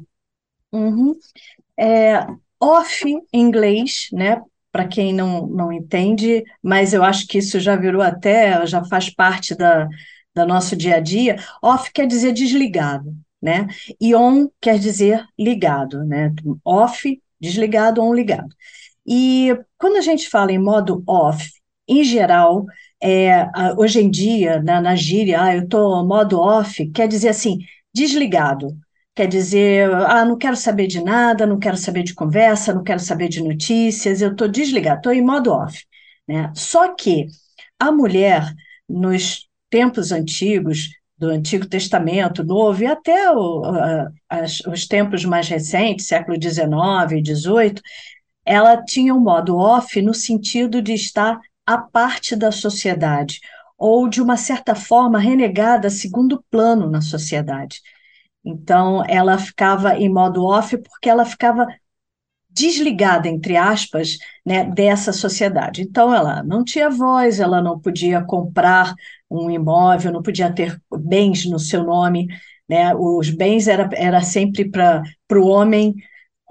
Uhum. 0.72 1.14
É, 1.78 2.26
off 2.58 3.04
em 3.06 3.22
inglês, 3.34 4.08
né? 4.14 4.42
Para 4.72 4.88
quem 4.88 5.14
não, 5.14 5.46
não 5.46 5.74
entende, 5.74 6.42
mas 6.64 6.94
eu 6.94 7.04
acho 7.04 7.28
que 7.28 7.40
isso 7.40 7.60
já 7.60 7.76
virou 7.76 8.02
até, 8.02 8.66
já 8.66 8.82
faz 8.86 9.14
parte 9.14 9.54
da, 9.56 9.90
da 10.34 10.46
nosso 10.46 10.74
dia 10.78 10.96
a 10.96 11.00
dia. 11.02 11.36
Off 11.62 11.92
quer 11.92 12.08
dizer 12.08 12.32
desligado, 12.32 13.14
né? 13.42 13.68
E 14.00 14.14
on 14.16 14.50
quer 14.62 14.78
dizer 14.78 15.26
ligado, 15.38 16.04
né? 16.06 16.34
Off, 16.64 17.22
desligado, 17.40 18.02
on, 18.02 18.14
ligado. 18.14 18.54
E 19.06 19.58
quando 19.78 19.98
a 19.98 20.02
gente 20.02 20.30
fala 20.30 20.52
em 20.52 20.60
modo 20.60 21.04
off, 21.08 21.50
em 21.88 22.04
geral, 22.04 22.66
é, 23.02 23.48
hoje 23.78 24.00
em 24.00 24.10
dia, 24.10 24.62
na, 24.62 24.80
na 24.80 24.96
gíria, 24.96 25.42
ah, 25.42 25.56
eu 25.56 25.64
estou 25.64 26.06
modo 26.06 26.40
off, 26.40 26.88
quer 26.92 27.08
dizer 27.08 27.30
assim, 27.30 27.60
desligado. 27.94 28.78
Quer 29.14 29.28
dizer, 29.28 29.92
ah, 29.94 30.24
não 30.24 30.38
quero 30.38 30.56
saber 30.56 30.88
de 30.88 31.04
nada, 31.04 31.46
não 31.46 31.60
quero 31.60 31.76
saber 31.78 32.04
de 32.04 32.14
conversa, 32.14 32.74
não 32.74 32.84
quero 32.84 33.00
saber 33.00 33.28
de 33.28 33.44
notícias, 33.44 34.22
eu 34.22 34.32
estou 34.32 34.48
desligado, 34.48 34.98
estou 34.98 35.14
em 35.14 35.22
modo 35.22 35.52
off. 35.52 35.84
Né? 36.28 36.52
Só 36.56 36.96
que 36.96 37.28
a 37.80 37.92
mulher, 37.92 38.54
nos 38.88 39.48
tempos 39.70 40.12
antigos, 40.12 40.90
do 41.22 41.30
Antigo 41.30 41.68
Testamento, 41.68 42.44
Novo, 42.44 42.82
e 42.82 42.88
até 42.88 43.32
o, 43.32 43.62
as, 44.28 44.60
os 44.62 44.88
tempos 44.88 45.24
mais 45.24 45.48
recentes, 45.48 46.08
século 46.08 46.36
XIX 46.42 47.12
e 47.12 47.24
XVIII, 47.24 47.76
ela 48.44 48.84
tinha 48.84 49.14
um 49.14 49.20
modo 49.20 49.56
off 49.56 50.02
no 50.02 50.16
sentido 50.16 50.82
de 50.82 50.94
estar 50.94 51.40
à 51.64 51.78
parte 51.78 52.36
da 52.36 52.52
sociedade, 52.52 53.40
ou 53.78 54.10
de 54.10 54.20
uma 54.20 54.36
certa 54.36 54.74
forma 54.74 55.20
renegada 55.20 55.90
a 55.90 55.92
segundo 55.92 56.44
plano 56.50 56.90
na 56.90 57.02
sociedade. 57.02 57.82
Então, 58.44 59.04
ela 59.08 59.38
ficava 59.38 59.96
em 59.96 60.10
modo 60.10 60.44
off 60.44 60.76
porque 60.76 61.08
ela 61.08 61.24
ficava 61.24 61.68
desligada, 62.50 63.30
entre 63.30 63.56
aspas, 63.56 64.18
né, 64.44 64.66
dessa 64.66 65.14
sociedade. 65.14 65.84
Então, 65.84 66.12
ela 66.14 66.42
não 66.42 66.64
tinha 66.64 66.90
voz, 66.90 67.40
ela 67.40 67.62
não 67.62 67.80
podia 67.80 68.24
comprar 68.24 68.96
um 69.32 69.50
imóvel, 69.50 70.12
não 70.12 70.22
podia 70.22 70.54
ter 70.54 70.80
bens 71.00 71.46
no 71.46 71.60
seu 71.60 71.84
nome, 71.84 72.28
né? 72.70 72.94
os 72.96 73.30
bens 73.30 73.68
era, 73.68 73.90
era 73.94 74.22
sempre 74.22 74.70
para 74.70 75.04
o 75.34 75.48
homem, 75.48 75.96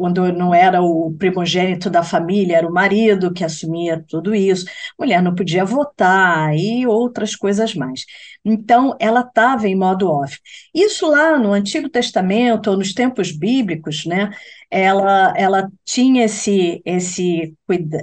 quando 0.00 0.32
não 0.32 0.54
era 0.54 0.80
o 0.82 1.12
primogênito 1.18 1.90
da 1.90 2.02
família, 2.02 2.56
era 2.56 2.66
o 2.66 2.72
marido 2.72 3.34
que 3.34 3.44
assumia 3.44 4.02
tudo 4.08 4.34
isso. 4.34 4.64
Mulher 4.98 5.22
não 5.22 5.34
podia 5.34 5.62
votar 5.62 6.56
e 6.56 6.86
outras 6.86 7.36
coisas 7.36 7.74
mais. 7.74 8.06
Então, 8.42 8.96
ela 8.98 9.20
estava 9.20 9.68
em 9.68 9.76
modo 9.76 10.10
off. 10.10 10.38
Isso 10.74 11.06
lá 11.06 11.38
no 11.38 11.52
Antigo 11.52 11.86
Testamento 11.88 12.70
ou 12.70 12.78
nos 12.78 12.94
tempos 12.94 13.30
bíblicos, 13.30 14.06
né? 14.06 14.30
Ela, 14.70 15.34
ela 15.36 15.70
tinha 15.84 16.24
esse, 16.24 16.80
esse, 16.84 17.54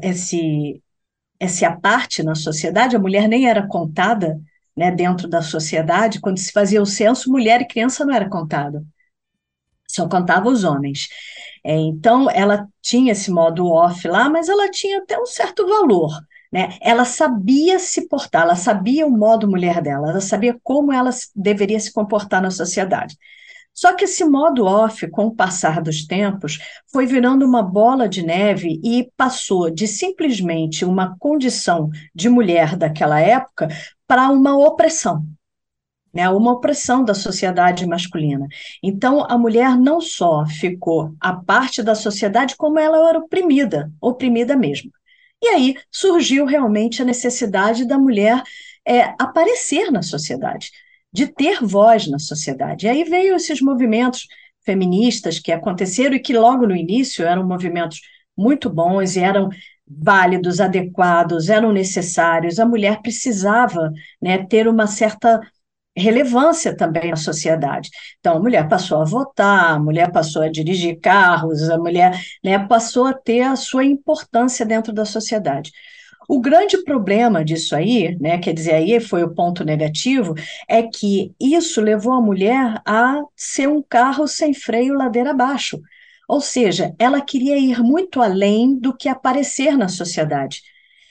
esse, 0.04 0.82
essa 1.40 1.72
parte 1.72 2.22
na 2.24 2.36
sociedade. 2.36 2.96
A 2.96 3.00
mulher 3.00 3.28
nem 3.28 3.50
era 3.50 3.68
contada, 3.68 4.40
né? 4.78 4.92
Dentro 4.92 5.28
da 5.28 5.42
sociedade, 5.42 6.22
quando 6.22 6.38
se 6.38 6.52
fazia 6.52 6.82
o 6.82 6.86
censo, 6.86 7.32
mulher 7.32 7.62
e 7.62 7.68
criança 7.68 8.06
não 8.06 8.14
era 8.14 8.30
contada. 8.30 8.84
Só 9.90 10.08
contava 10.08 10.48
os 10.50 10.64
homens. 10.64 11.08
É, 11.64 11.76
então, 11.76 12.30
ela 12.30 12.68
tinha 12.82 13.14
esse 13.14 13.32
modo 13.32 13.68
off 13.68 14.08
lá, 14.08 14.30
mas 14.30 14.48
ela 14.48 14.70
tinha 14.70 15.00
até 15.00 15.20
um 15.20 15.26
certo 15.26 15.68
valor. 15.68 16.12
Né? 16.52 16.78
Ela 16.82 17.04
sabia 17.04 17.80
se 17.80 18.08
portar, 18.08 18.44
ela 18.44 18.56
sabia 18.56 19.06
o 19.06 19.12
modo 19.12 19.50
mulher 19.50 19.82
dela, 19.82 20.12
ela 20.12 20.22
sabia 20.22 20.58
como 20.64 20.94
ela 20.94 21.10
deveria 21.36 21.80
se 21.80 21.92
comportar 21.92 22.42
na 22.42 22.52
sociedade. 22.52 23.18
Só 23.74 23.94
que 23.94 24.06
esse 24.06 24.26
modo 24.26 24.66
off, 24.66 25.08
com 25.10 25.28
o 25.28 25.36
passar 25.36 25.82
dos 25.82 26.06
tempos, 26.08 26.58
foi 26.92 27.06
virando 27.06 27.46
uma 27.46 27.62
bola 27.62 28.10
de 28.10 28.26
neve 28.26 28.80
e 28.84 29.12
passou 29.16 29.70
de 29.70 29.88
simplesmente 29.88 30.84
uma 30.84 31.16
condição 31.20 31.90
de 32.16 32.28
mulher 32.28 32.76
daquela 32.76 33.20
época 33.20 33.68
para 34.08 34.30
uma 34.30 34.58
opressão 34.58 35.24
né, 36.18 36.28
uma 36.30 36.54
opressão 36.54 37.04
da 37.04 37.14
sociedade 37.14 37.86
masculina. 37.86 38.48
Então, 38.82 39.24
a 39.30 39.38
mulher 39.38 39.78
não 39.78 40.02
só 40.02 40.48
ficou 40.48 41.14
a 41.20 41.32
parte 41.34 41.84
da 41.84 41.94
sociedade, 41.94 42.56
como 42.56 42.80
ela 42.80 43.10
era 43.10 43.20
oprimida, 43.20 43.92
oprimida 44.02 44.56
mesmo. 44.56 44.92
E 45.40 45.48
aí 45.50 45.76
surgiu 45.92 46.46
realmente 46.46 47.04
a 47.04 47.06
necessidade 47.06 47.86
da 47.86 48.00
mulher 48.00 48.42
é, 48.84 49.14
aparecer 49.20 49.92
na 49.92 50.02
sociedade, 50.02 50.72
de 51.14 51.28
ter 51.28 51.62
voz 51.62 52.08
na 52.08 52.18
sociedade. 52.18 52.88
E 52.88 52.90
aí 52.90 53.04
veio 53.04 53.36
esses 53.36 53.62
movimentos 53.62 54.26
feministas 54.66 55.38
que 55.38 55.52
aconteceram 55.52 56.16
e 56.16 56.20
que 56.20 56.36
logo 56.36 56.66
no 56.66 56.76
início 56.76 57.26
eram 57.26 57.46
movimentos 57.46 58.02
muito 58.36 58.70
bons 58.72 59.16
e 59.16 59.20
eram 59.20 59.50
válidos, 59.90 60.60
adequados, 60.60 61.50
eram 61.50 61.72
necessários. 61.72 62.60
A 62.60 62.66
mulher 62.66 63.02
precisava 63.02 63.92
né, 64.22 64.46
ter 64.46 64.68
uma 64.68 64.88
certa 64.88 65.40
relevância 65.96 66.76
também 66.76 67.10
na 67.10 67.16
sociedade. 67.16 67.90
Então, 68.20 68.38
a 68.38 68.40
mulher 68.40 68.68
passou 68.68 69.02
a 69.02 69.06
votar, 69.06 69.72
a 69.72 69.80
mulher 69.80 70.12
passou 70.12 70.44
a 70.44 70.50
dirigir 70.50 71.00
carros, 71.02 71.70
a 71.70 71.78
mulher 71.78 72.22
né, 72.44 72.60
passou 72.68 73.06
a 73.06 73.14
ter 73.14 73.42
a 73.42 73.56
sua 73.56 73.84
importância 73.84 74.66
dentro 74.66 74.94
da 74.94 75.06
sociedade. 75.06 75.72
O 76.30 76.42
grande 76.42 76.84
problema 76.84 77.44
disso 77.44 77.76
aí, 77.76 78.18
né, 78.20 78.38
quer 78.38 78.54
dizer, 78.54 78.74
aí 78.74 79.00
foi 79.00 79.24
o 79.24 79.34
ponto 79.34 79.64
negativo, 79.64 80.36
é 80.68 80.84
que 80.84 81.34
isso 81.40 81.82
levou 81.82 82.14
a 82.14 82.22
mulher 82.22 82.82
a 82.86 83.22
ser 83.36 83.68
um 83.68 83.82
carro 83.82 84.28
sem 84.28 84.54
freio 84.54 84.94
ladeira 84.94 85.32
abaixo. 85.32 85.80
Ou 86.28 86.42
seja, 86.42 86.94
ela 87.00 87.22
queria 87.22 87.58
ir 87.58 87.82
muito 87.82 88.22
além 88.22 88.78
do 88.78 88.96
que 88.96 89.08
aparecer 89.08 89.78
na 89.78 89.88
sociedade 89.88 90.62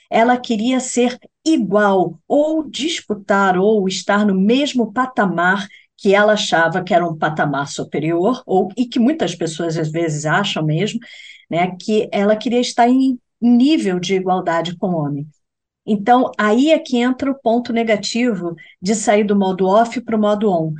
ela 0.09 0.37
queria 0.37 0.79
ser 0.79 1.17
igual, 1.45 2.19
ou 2.27 2.63
disputar, 2.69 3.57
ou 3.57 3.87
estar 3.87 4.25
no 4.25 4.33
mesmo 4.33 4.91
patamar 4.91 5.67
que 5.97 6.13
ela 6.13 6.33
achava 6.33 6.83
que 6.83 6.93
era 6.93 7.07
um 7.07 7.17
patamar 7.17 7.67
superior, 7.67 8.43
ou, 8.45 8.69
e 8.77 8.85
que 8.85 8.99
muitas 8.99 9.35
pessoas 9.35 9.77
às 9.77 9.91
vezes 9.91 10.25
acham 10.25 10.63
mesmo, 10.63 10.99
né, 11.49 11.75
que 11.79 12.07
ela 12.11 12.35
queria 12.35 12.59
estar 12.59 12.87
em 12.87 13.19
nível 13.41 13.99
de 13.99 14.15
igualdade 14.15 14.77
com 14.77 14.89
o 14.89 14.97
homem. 14.97 15.27
Então, 15.85 16.31
aí 16.37 16.71
é 16.71 16.77
que 16.77 16.97
entra 16.97 17.31
o 17.31 17.39
ponto 17.39 17.71
negativo 17.71 18.55
de 18.81 18.93
sair 18.93 19.23
do 19.23 19.35
modo 19.37 19.65
off 19.65 20.01
para 20.01 20.17
o 20.17 20.19
modo 20.19 20.51
on. 20.51 20.73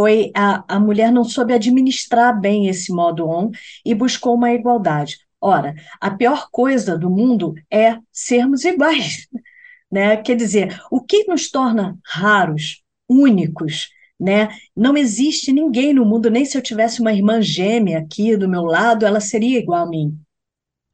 Foi 0.00 0.32
a, 0.34 0.64
a 0.66 0.80
mulher 0.80 1.12
não 1.12 1.24
soube 1.24 1.52
administrar 1.52 2.40
bem 2.40 2.68
esse 2.68 2.90
modo 2.90 3.28
on 3.28 3.50
e 3.84 3.94
buscou 3.94 4.34
uma 4.34 4.50
igualdade. 4.50 5.18
Ora, 5.38 5.74
a 6.00 6.10
pior 6.10 6.48
coisa 6.50 6.96
do 6.96 7.10
mundo 7.10 7.52
é 7.70 7.98
sermos 8.10 8.64
iguais. 8.64 9.28
Né? 9.92 10.16
Quer 10.18 10.36
dizer, 10.36 10.80
o 10.88 11.02
que 11.02 11.24
nos 11.26 11.50
torna 11.50 11.98
raros, 12.06 12.80
únicos, 13.08 13.88
né? 14.20 14.48
Não 14.76 14.96
existe 14.96 15.52
ninguém 15.52 15.92
no 15.92 16.06
mundo, 16.06 16.30
nem 16.30 16.44
se 16.44 16.56
eu 16.56 16.62
tivesse 16.62 17.00
uma 17.00 17.12
irmã 17.12 17.42
gêmea 17.42 17.98
aqui 17.98 18.36
do 18.36 18.48
meu 18.48 18.62
lado, 18.62 19.04
ela 19.04 19.18
seria 19.20 19.58
igual 19.58 19.82
a 19.84 19.90
mim. 19.90 20.16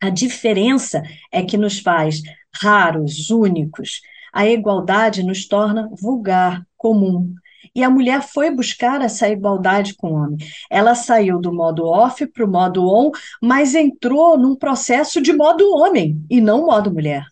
A 0.01 0.09
diferença 0.09 1.03
é 1.31 1.43
que 1.43 1.59
nos 1.59 1.79
faz 1.79 2.23
raros, 2.59 3.29
únicos. 3.29 4.01
A 4.33 4.47
igualdade 4.49 5.23
nos 5.23 5.47
torna 5.47 5.91
vulgar, 6.01 6.67
comum. 6.75 7.35
E 7.77 7.85
a 7.85 7.91
mulher 7.91 8.23
foi 8.23 8.51
buscar 8.51 9.03
essa 9.03 9.29
igualdade 9.29 9.95
com 9.97 10.09
o 10.09 10.15
homem. 10.15 10.39
Ela 10.71 10.95
saiu 10.95 11.39
do 11.39 11.53
modo 11.53 11.87
off 11.87 12.27
para 12.27 12.43
o 12.43 12.51
modo 12.51 12.89
on, 12.89 13.11
mas 13.43 13.75
entrou 13.75 14.39
num 14.39 14.57
processo 14.57 15.21
de 15.21 15.31
modo 15.35 15.71
homem 15.77 16.25
e 16.31 16.41
não 16.41 16.65
modo 16.65 16.91
mulher. 16.91 17.27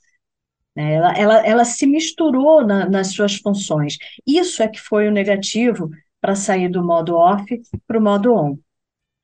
Né? 0.77 0.97
Ela, 0.97 1.13
ela, 1.15 1.47
ela 1.47 1.65
se 1.65 1.87
misturou 1.87 2.63
na, 2.63 2.87
nas 2.87 3.15
suas 3.15 3.37
funções. 3.37 3.97
Isso 4.27 4.63
é 4.63 4.69
que 4.69 4.79
foi 4.79 5.09
o 5.09 5.11
negativo 5.11 5.89
para 6.21 6.35
sair 6.35 6.69
do 6.69 6.85
modo 6.85 7.17
off 7.17 7.43
para 7.87 7.99
o 7.99 8.03
modo 8.03 8.35
on. 8.35 8.59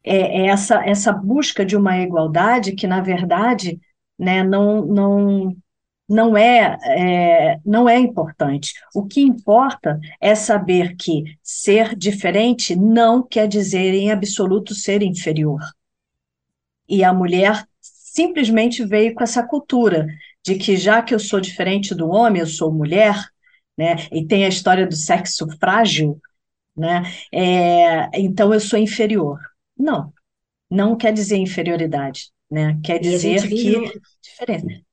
É, 0.02 0.16
é, 0.16 0.46
essa, 0.46 0.82
essa 0.86 1.12
busca 1.12 1.66
de 1.66 1.76
uma 1.76 1.98
igualdade 1.98 2.72
que, 2.72 2.86
na 2.86 3.02
verdade, 3.02 3.78
né, 4.18 4.42
não, 4.42 4.86
não, 4.86 5.54
não 6.10 6.36
é, 6.36 6.76
é, 6.82 7.60
não 7.64 7.88
é 7.88 7.96
importante. 7.96 8.74
O 8.92 9.06
que 9.06 9.20
importa 9.20 10.00
é 10.20 10.34
saber 10.34 10.96
que 10.96 11.22
ser 11.40 11.94
diferente 11.94 12.74
não 12.74 13.22
quer 13.22 13.46
dizer 13.46 13.94
em 13.94 14.10
absoluto 14.10 14.74
ser 14.74 15.02
inferior. 15.02 15.60
E 16.88 17.04
a 17.04 17.14
mulher 17.14 17.64
simplesmente 17.80 18.84
veio 18.84 19.14
com 19.14 19.22
essa 19.22 19.46
cultura 19.46 20.08
de 20.44 20.56
que 20.56 20.76
já 20.76 21.00
que 21.00 21.14
eu 21.14 21.20
sou 21.20 21.40
diferente 21.40 21.94
do 21.94 22.08
homem, 22.08 22.40
eu 22.40 22.46
sou 22.46 22.72
mulher, 22.72 23.14
né? 23.78 23.94
E 24.10 24.26
tem 24.26 24.44
a 24.44 24.48
história 24.48 24.88
do 24.88 24.96
sexo 24.96 25.46
frágil, 25.60 26.20
né? 26.76 27.02
É, 27.32 28.18
então 28.18 28.52
eu 28.52 28.58
sou 28.58 28.80
inferior. 28.80 29.38
Não, 29.78 30.12
não 30.68 30.96
quer 30.96 31.12
dizer 31.12 31.36
inferioridade, 31.36 32.32
né? 32.50 32.80
Quer 32.82 32.98
dizer 32.98 33.48
que 33.48 33.76
no... 33.76 33.92
diferença. 34.20 34.89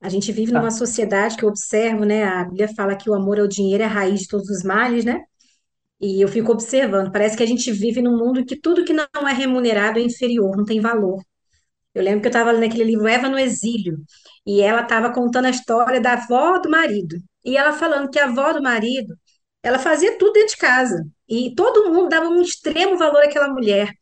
A 0.00 0.08
gente 0.08 0.30
vive 0.30 0.52
numa 0.52 0.64
tá. 0.64 0.70
sociedade 0.70 1.36
que 1.36 1.44
eu 1.44 1.48
observo, 1.48 2.04
né? 2.04 2.24
A 2.24 2.44
Bíblia 2.44 2.68
fala 2.74 2.96
que 2.96 3.10
o 3.10 3.14
amor 3.14 3.40
ao 3.40 3.48
dinheiro 3.48 3.82
é 3.82 3.86
a 3.86 3.88
raiz 3.88 4.20
de 4.20 4.28
todos 4.28 4.48
os 4.48 4.62
males, 4.62 5.04
né? 5.04 5.22
E 6.00 6.20
eu 6.22 6.28
fico 6.28 6.52
observando, 6.52 7.10
parece 7.10 7.36
que 7.36 7.42
a 7.42 7.46
gente 7.46 7.72
vive 7.72 8.00
num 8.00 8.16
mundo 8.16 8.44
que 8.44 8.56
tudo 8.56 8.84
que 8.84 8.92
não 8.92 9.28
é 9.28 9.32
remunerado 9.32 9.98
é 9.98 10.02
inferior, 10.02 10.56
não 10.56 10.64
tem 10.64 10.80
valor. 10.80 11.20
Eu 11.94 12.02
lembro 12.04 12.20
que 12.20 12.28
eu 12.28 12.30
estava 12.30 12.52
lendo 12.52 12.64
aquele 12.64 12.84
livro 12.84 13.08
Eva 13.08 13.28
no 13.28 13.38
Exílio, 13.38 13.98
e 14.46 14.60
ela 14.60 14.82
estava 14.82 15.12
contando 15.12 15.46
a 15.46 15.50
história 15.50 16.00
da 16.00 16.12
avó 16.14 16.58
do 16.58 16.70
marido. 16.70 17.16
E 17.44 17.56
ela 17.56 17.72
falando 17.72 18.10
que 18.10 18.18
a 18.18 18.26
avó 18.26 18.52
do 18.52 18.62
marido, 18.62 19.14
ela 19.62 19.78
fazia 19.78 20.16
tudo 20.18 20.32
dentro 20.34 20.50
de 20.54 20.56
casa. 20.58 21.04
E 21.28 21.54
todo 21.54 21.92
mundo 21.92 22.08
dava 22.08 22.28
um 22.28 22.40
extremo 22.40 22.96
valor 22.96 23.22
àquela 23.24 23.48
mulher. 23.48 23.92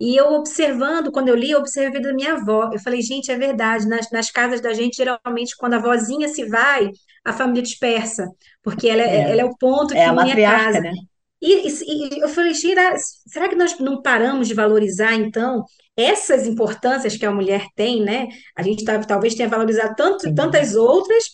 E 0.00 0.16
eu 0.16 0.26
observando, 0.34 1.10
quando 1.10 1.28
eu 1.28 1.34
li, 1.34 1.50
eu 1.50 1.58
observei 1.58 2.00
da 2.00 2.12
minha 2.12 2.34
avó. 2.34 2.70
Eu 2.72 2.78
falei, 2.78 3.00
gente, 3.00 3.30
é 3.30 3.36
verdade, 3.38 3.88
nas, 3.88 4.10
nas 4.10 4.30
casas 4.30 4.60
da 4.60 4.72
gente, 4.72 4.96
geralmente, 4.96 5.56
quando 5.56 5.74
a 5.74 5.78
vozinha 5.78 6.28
se 6.28 6.44
vai, 6.44 6.90
a 7.24 7.32
família 7.32 7.62
dispersa, 7.62 8.28
porque 8.62 8.88
ela 8.88 9.02
é, 9.02 9.16
é. 9.16 9.30
ela 9.30 9.40
é 9.40 9.44
o 9.44 9.56
ponto 9.56 9.94
é 9.94 10.04
que 10.04 10.44
a 10.44 10.50
casa. 10.50 10.80
Né? 10.80 10.92
E, 11.40 11.68
e, 11.68 12.16
e 12.16 12.20
eu 12.20 12.28
falei, 12.28 12.54
será 12.54 13.48
que 13.48 13.56
nós 13.56 13.78
não 13.78 14.00
paramos 14.02 14.48
de 14.48 14.54
valorizar, 14.54 15.14
então, 15.14 15.64
essas 15.96 16.46
importâncias 16.46 17.16
que 17.16 17.24
a 17.24 17.32
mulher 17.32 17.66
tem, 17.74 18.02
né? 18.02 18.28
A 18.54 18.62
gente 18.62 18.84
tá, 18.84 18.98
talvez 19.00 19.34
tenha 19.34 19.48
valorizado 19.48 19.94
tanto, 19.96 20.34
tantas 20.34 20.74
outras 20.74 21.24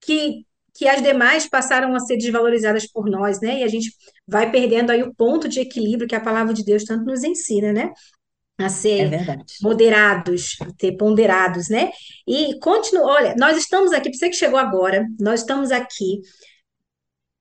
que, 0.00 0.44
que 0.74 0.86
as 0.86 1.02
demais 1.02 1.48
passaram 1.48 1.94
a 1.94 2.00
ser 2.00 2.16
desvalorizadas 2.18 2.86
por 2.90 3.08
nós, 3.08 3.40
né? 3.40 3.60
E 3.60 3.64
a 3.64 3.68
gente 3.68 3.90
vai 4.26 4.50
perdendo 4.50 4.90
aí 4.90 5.02
o 5.02 5.14
ponto 5.14 5.48
de 5.48 5.60
equilíbrio 5.60 6.08
que 6.08 6.14
a 6.14 6.20
palavra 6.20 6.54
de 6.54 6.64
Deus 6.64 6.84
tanto 6.84 7.04
nos 7.04 7.24
ensina, 7.24 7.72
né? 7.72 7.90
A 8.58 8.68
ser 8.68 9.12
é 9.12 9.38
moderados, 9.60 10.56
a 10.60 10.66
ter 10.76 10.96
ponderados, 10.96 11.68
né? 11.68 11.90
E 12.26 12.58
continua, 12.60 13.06
olha, 13.06 13.34
nós 13.38 13.56
estamos 13.56 13.92
aqui, 13.92 14.10
para 14.10 14.18
você 14.18 14.28
que 14.28 14.36
chegou 14.36 14.58
agora, 14.58 15.06
nós 15.18 15.40
estamos 15.40 15.70
aqui 15.70 16.20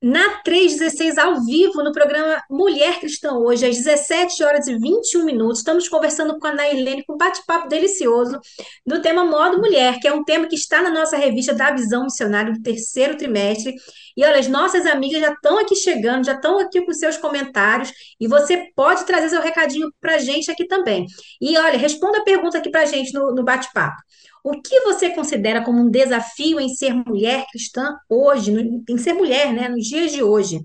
na 0.02 0.42
316 0.42 1.18
ao 1.20 1.46
vivo 1.46 1.84
no 1.84 1.92
programa 1.92 2.42
Mulher 2.50 3.00
Cristã 3.00 3.34
hoje, 3.34 3.68
às 3.68 3.78
17 3.78 4.44
horas 4.44 4.66
e 4.66 4.76
21 4.76 5.24
minutos. 5.24 5.60
Estamos 5.60 5.88
conversando 5.88 6.40
com 6.40 6.48
a 6.48 6.54
Nailene, 6.54 7.06
com 7.06 7.14
um 7.14 7.18
bate-papo 7.18 7.68
delicioso 7.68 8.40
do 8.84 9.00
tema 9.00 9.24
Modo 9.24 9.60
Mulher, 9.60 10.00
que 10.00 10.08
é 10.08 10.14
um 10.14 10.24
tema 10.24 10.48
que 10.48 10.56
está 10.56 10.82
na 10.82 10.90
nossa 10.90 11.16
revista 11.16 11.54
da 11.54 11.72
Visão 11.72 12.06
Missionária 12.06 12.52
do 12.52 12.62
terceiro 12.64 13.16
trimestre. 13.16 13.76
E 14.18 14.26
olha, 14.26 14.40
as 14.40 14.48
nossas 14.48 14.88
amigas 14.88 15.22
já 15.22 15.34
estão 15.34 15.60
aqui 15.60 15.76
chegando, 15.76 16.26
já 16.26 16.34
estão 16.34 16.58
aqui 16.58 16.84
com 16.84 16.92
seus 16.94 17.18
comentários, 17.18 17.94
e 18.20 18.28
você 18.28 18.72
pode 18.76 19.06
trazer 19.06 19.30
seu 19.30 19.42
recadinho 19.42 19.88
para 20.02 20.16
a 20.16 20.18
gente 20.18 20.50
aqui 20.50 20.66
também. 20.66 21.06
E 21.40 21.56
olha, 21.60 21.78
responda 21.78 22.18
a 22.18 22.24
pergunta 22.24 22.58
aqui 22.58 22.72
para 22.72 22.82
a 22.82 22.86
gente 22.86 23.14
no, 23.14 23.36
no 23.36 23.44
bate-papo. 23.44 24.02
O 24.44 24.60
que 24.62 24.80
você 24.82 25.12
considera 25.12 25.64
como 25.64 25.82
um 25.82 25.90
desafio 25.90 26.60
em 26.60 26.70
ser 26.70 26.94
mulher 26.94 27.46
cristã 27.52 27.96
hoje, 28.10 28.52
em 28.90 28.98
ser 28.98 29.14
mulher, 29.14 29.54
né, 29.54 29.70
nos 29.70 29.86
dias 29.86 30.12
de 30.12 30.24
hoje? 30.24 30.62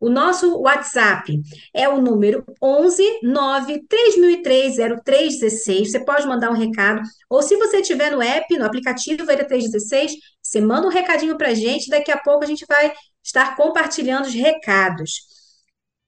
O 0.00 0.08
nosso 0.08 0.58
WhatsApp 0.60 1.38
é 1.74 1.86
o 1.86 2.00
número 2.00 2.42
11 2.60 3.20
9 3.22 3.86
3003 3.86 4.76
0316. 5.04 5.90
Você 5.90 6.04
pode 6.04 6.26
mandar 6.26 6.50
um 6.50 6.54
recado, 6.54 7.02
ou 7.28 7.42
se 7.42 7.54
você 7.56 7.82
tiver 7.82 8.10
no 8.10 8.22
app, 8.22 8.56
no 8.56 8.64
aplicativo 8.64 9.30
Era 9.30 9.44
316, 9.44 10.12
você 10.42 10.60
manda 10.60 10.86
um 10.86 10.90
recadinho 10.90 11.36
para 11.36 11.48
a 11.48 11.54
gente. 11.54 11.90
Daqui 11.90 12.10
a 12.10 12.16
pouco 12.18 12.42
a 12.42 12.46
gente 12.46 12.64
vai 12.66 12.92
estar 13.22 13.54
compartilhando 13.56 14.24
os 14.24 14.32
recados. 14.32 15.20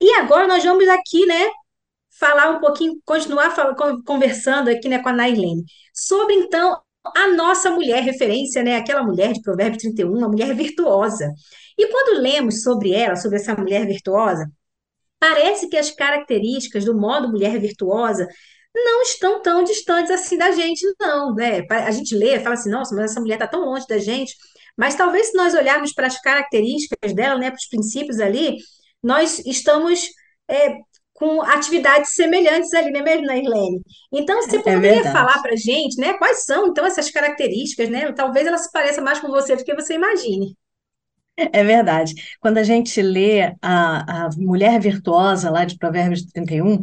E 0.01 0.11
agora 0.15 0.49
nós 0.49 0.65
vamos 0.65 0.89
aqui, 0.89 1.27
né, 1.27 1.51
falar 2.19 2.51
um 2.51 2.61
pouquinho, 2.61 2.95
continuar 3.05 3.55
conversando 4.07 4.69
aqui, 4.69 4.89
né, 4.89 5.01
com 5.03 5.11
a 5.11 5.13
Nailene, 5.13 5.65
sobre 5.95 6.35
então 6.35 6.81
a 7.05 7.29
nossa 7.33 7.71
mulher 7.71 8.03
referência, 8.03 8.63
né? 8.63 8.77
Aquela 8.77 9.03
mulher 9.03 9.33
de 9.33 9.43
Provérbio 9.43 9.79
31, 9.79 10.17
uma 10.17 10.29
mulher 10.29 10.55
virtuosa. 10.55 11.33
E 11.79 11.87
quando 11.89 12.21
lemos 12.21 12.63
sobre 12.63 12.93
ela, 12.93 13.17
sobre 13.17 13.39
essa 13.39 13.55
mulher 13.55 13.87
virtuosa, 13.87 14.47
parece 15.19 15.69
que 15.69 15.77
as 15.77 15.91
características 15.91 16.85
do 16.85 16.99
modo 16.99 17.29
mulher 17.29 17.59
virtuosa 17.61 18.27
não 18.75 19.03
estão 19.03 19.43
tão 19.43 19.63
distantes 19.65 20.11
assim 20.11 20.39
da 20.39 20.53
gente, 20.53 20.83
não, 21.01 21.35
né? 21.35 21.63
A 21.71 21.91
gente 21.91 22.15
lê, 22.15 22.41
fala 22.41 22.55
assim, 22.55 22.71
nossa, 22.71 22.95
mas 22.95 23.11
essa 23.13 23.21
mulher 23.21 23.35
está 23.35 23.47
tão 23.47 23.65
longe 23.65 23.87
da 23.87 23.99
gente. 23.99 24.35
Mas 24.77 24.95
talvez 24.95 25.29
se 25.29 25.37
nós 25.37 25.55
olharmos 25.55 25.93
para 25.93 26.07
as 26.07 26.21
características 26.21 27.15
dela, 27.15 27.39
né, 27.39 27.51
para 27.51 27.59
os 27.59 27.69
princípios 27.69 28.21
ali, 28.21 28.57
nós 29.03 29.41
estamos 29.41 30.09
é, 30.49 30.77
com 31.23 31.41
atividades 31.41 32.15
semelhantes 32.17 32.75
ali, 32.75 32.91
né 32.91 33.01
mesmo, 33.01 33.31
Irlene? 33.31 33.81
Então, 34.13 34.43
você 34.43 34.57
é 34.57 34.59
poderia 34.59 35.09
é 35.09 35.13
falar 35.13 35.41
para 35.41 35.53
a 35.53 35.57
gente, 35.57 35.97
né, 35.97 36.15
quais 36.15 36.45
são, 36.45 36.67
então, 36.67 36.85
essas 36.85 37.13
características, 37.13 37.89
né? 37.89 38.11
Talvez 38.11 38.45
ela 38.45 38.59
se 38.59 38.69
pareça 38.73 39.01
mais 39.01 39.21
com 39.21 39.29
você 39.29 39.55
do 39.55 39.63
que 39.63 39.73
você 39.73 39.95
imagine. 39.95 40.57
É 41.37 41.63
verdade. 41.63 42.15
Quando 42.41 42.59
a 42.59 42.65
gente 42.65 43.01
lê 43.01 43.55
a, 43.63 44.27
a 44.27 44.31
Mulher 44.37 44.81
Virtuosa, 44.81 45.49
lá 45.49 45.65
de 45.65 45.79
Provérbios 45.79 46.25
31, 46.25 46.81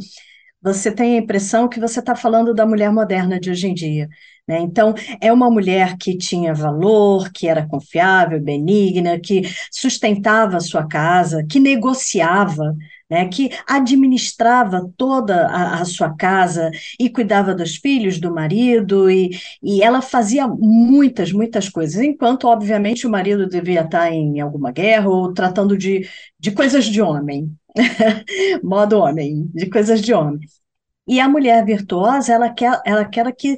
você 0.62 0.90
tem 0.90 1.18
a 1.18 1.22
impressão 1.22 1.68
que 1.68 1.80
você 1.80 2.00
está 2.00 2.16
falando 2.16 2.54
da 2.54 2.66
mulher 2.66 2.94
moderna 2.94 3.42
de 3.42 3.52
hoje 3.52 3.68
em 3.68 3.74
dia. 3.74 4.08
Né? 4.48 4.60
Então, 4.62 4.96
é 5.20 5.34
uma 5.34 5.52
mulher 5.52 5.98
que 5.98 6.18
tinha 6.18 6.54
valor, 6.54 7.30
que 7.34 7.46
era 7.46 7.68
confiável, 7.68 8.42
benigna, 8.42 9.20
que 9.20 9.42
sustentava 9.70 10.56
a 10.56 10.62
sua 10.62 10.88
casa, 10.88 11.46
que 11.46 11.60
negociava 11.60 12.74
né, 13.10 13.28
que 13.28 13.50
administrava 13.68 14.90
toda 14.96 15.48
a, 15.48 15.82
a, 15.82 15.86
sua 15.86 16.16
casa 16.16 16.70
e 17.00 17.10
cuidava 17.10 17.56
dos 17.56 17.76
filhos, 17.78 18.20
do 18.20 18.34
marido, 18.34 19.10
e, 19.10 19.32
e 19.64 19.82
ela 19.82 20.02
fazia 20.02 20.48
muitas, 20.48 21.32
muitas 21.32 21.68
coisas, 21.70 22.02
enquanto, 22.02 22.48
obviamente, 22.48 23.08
o 23.08 23.10
marido 23.10 23.48
devia 23.48 23.82
estar 23.82 24.12
em 24.12 24.40
alguma 24.40 24.72
guerra 24.72 25.10
ou 25.10 25.34
tratando 25.34 25.78
de, 25.78 26.08
de 26.40 26.52
coisas 26.52 26.86
de 26.86 27.02
homem, 27.02 27.52
modo 28.64 29.00
homem, 29.00 29.50
de 29.54 29.70
coisas 29.70 30.02
de 30.02 30.14
homem. 30.14 30.40
E 31.08 31.20
a 31.20 31.28
mulher 31.28 31.66
virtuosa, 31.66 32.34
ela 32.34 32.50
quer, 32.52 32.80
ela 32.86 33.04
quer 33.06 33.34
que 33.36 33.58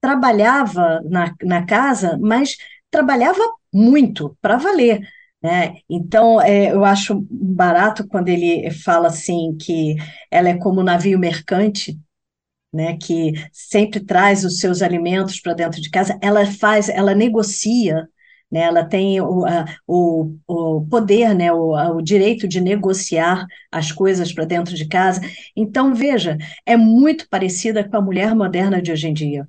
trabalhava 0.00 1.00
na, 1.04 1.34
na 1.42 1.64
casa, 1.64 2.18
mas 2.20 2.56
trabalhava 2.90 3.40
muito, 3.72 4.36
para 4.40 4.56
valer. 4.56 5.06
Né? 5.42 5.76
Então, 5.88 6.40
é, 6.40 6.72
eu 6.72 6.84
acho 6.84 7.26
barato 7.30 8.06
quando 8.06 8.28
ele 8.28 8.70
fala 8.70 9.08
assim 9.08 9.56
que 9.58 9.96
ela 10.30 10.50
é 10.50 10.58
como 10.58 10.80
um 10.80 10.84
navio 10.84 11.18
mercante, 11.18 11.98
né, 12.72 12.96
que 12.96 13.32
sempre 13.52 14.00
traz 14.00 14.44
os 14.44 14.58
seus 14.58 14.82
alimentos 14.82 15.40
para 15.40 15.54
dentro 15.54 15.80
de 15.80 15.90
casa. 15.90 16.18
Ela 16.22 16.46
faz, 16.46 16.88
ela 16.88 17.14
negocia, 17.14 18.08
né, 18.50 18.60
ela 18.62 18.84
tem 18.84 19.20
o, 19.20 19.44
a, 19.46 19.64
o, 19.86 20.36
o 20.46 20.86
poder, 20.88 21.34
né, 21.34 21.52
o, 21.52 21.74
a, 21.74 21.90
o 21.92 22.02
direito 22.02 22.46
de 22.46 22.60
negociar 22.60 23.44
as 23.72 23.90
coisas 23.92 24.32
para 24.32 24.44
dentro 24.44 24.74
de 24.74 24.86
casa. 24.86 25.20
Então, 25.56 25.94
veja, 25.94 26.36
é 26.66 26.76
muito 26.76 27.28
parecida 27.28 27.88
com 27.88 27.96
a 27.96 28.02
mulher 28.02 28.34
moderna 28.34 28.80
de 28.82 28.92
hoje 28.92 29.08
em 29.08 29.14
dia. 29.14 29.48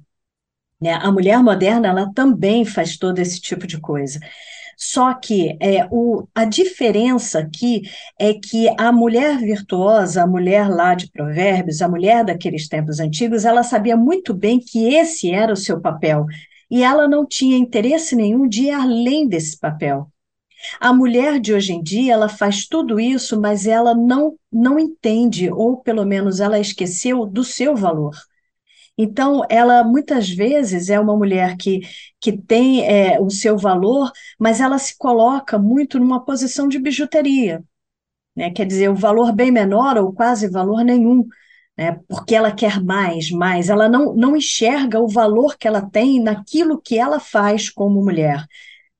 Né? 0.82 0.93
A 0.93 1.12
mulher 1.12 1.41
moderna, 1.43 1.89
ela 1.89 2.12
também 2.13 2.65
faz 2.65 2.97
todo 2.97 3.19
esse 3.19 3.39
tipo 3.39 3.67
de 3.67 3.80
coisa. 3.80 4.19
Só 4.84 5.13
que 5.13 5.56
é, 5.60 5.88
o, 5.91 6.28
a 6.34 6.44
diferença 6.44 7.38
aqui 7.38 7.84
é 8.20 8.34
que 8.34 8.67
a 8.80 8.91
mulher 8.91 9.38
virtuosa, 9.38 10.24
a 10.24 10.28
mulher 10.28 10.67
lá 10.67 10.96
de 10.96 11.08
Provérbios, 11.12 11.84
a 11.84 11.88
mulher 11.88 12.26
daqueles 12.26 12.67
tempos 12.67 13.00
antigos, 13.00 13.46
ela 13.46 13.62
sabia 13.62 13.96
muito 13.96 14.34
bem 14.34 14.60
que 14.60 14.96
esse 14.96 15.30
era 15.30 15.54
o 15.54 15.56
seu 15.56 15.80
papel 15.80 16.26
e 16.70 16.82
ela 16.84 17.08
não 17.08 17.28
tinha 17.28 17.56
interesse 17.56 18.15
nenhum 18.15 18.48
de 18.48 18.63
ir 18.63 18.72
além 18.72 19.28
desse 19.28 19.60
papel. 19.60 20.10
A 20.80 20.91
mulher 20.91 21.39
de 21.39 21.54
hoje 21.54 21.74
em 21.74 21.84
dia, 21.84 22.13
ela 22.13 22.28
faz 22.28 22.65
tudo 22.67 23.00
isso, 23.00 23.39
mas 23.39 23.67
ela 23.67 23.94
não, 23.94 24.36
não 24.52 24.80
entende, 24.80 25.52
ou 25.52 25.78
pelo 25.78 26.06
menos 26.06 26.39
ela 26.39 26.60
esqueceu 26.60 27.24
do 27.24 27.44
seu 27.44 27.76
valor. 27.76 28.15
Então, 29.02 29.42
ela 29.50 29.84
muitas 29.84 30.30
vezes 30.30 30.90
é 30.90 31.00
uma 31.00 31.18
mulher 31.18 31.58
que, 31.58 31.82
que 32.20 32.32
tem 32.38 32.86
é, 32.86 33.20
o 33.20 33.32
seu 33.32 33.58
valor, 33.58 34.12
mas 34.40 34.62
ela 34.62 34.78
se 34.78 34.96
coloca 34.96 35.58
muito 35.58 36.00
numa 36.00 36.24
posição 36.24 36.68
de 36.68 36.78
bijuteria. 36.78 37.64
Né? 38.36 38.52
Quer 38.52 38.66
dizer, 38.68 38.90
o 38.90 38.96
valor 38.96 39.34
bem 39.34 39.52
menor 39.52 39.98
ou 39.98 40.14
quase 40.14 40.48
valor 40.48 40.84
nenhum, 40.84 41.26
né? 41.76 42.00
porque 42.08 42.36
ela 42.36 42.52
quer 42.52 42.80
mais, 42.80 43.32
mais. 43.32 43.70
Ela 43.72 43.90
não, 43.90 44.14
não 44.16 44.38
enxerga 44.38 45.00
o 45.00 45.08
valor 45.08 45.58
que 45.58 45.68
ela 45.68 45.82
tem 45.82 46.22
naquilo 46.22 46.80
que 46.80 46.96
ela 47.00 47.20
faz 47.20 47.68
como 47.68 48.04
mulher. 48.04 48.46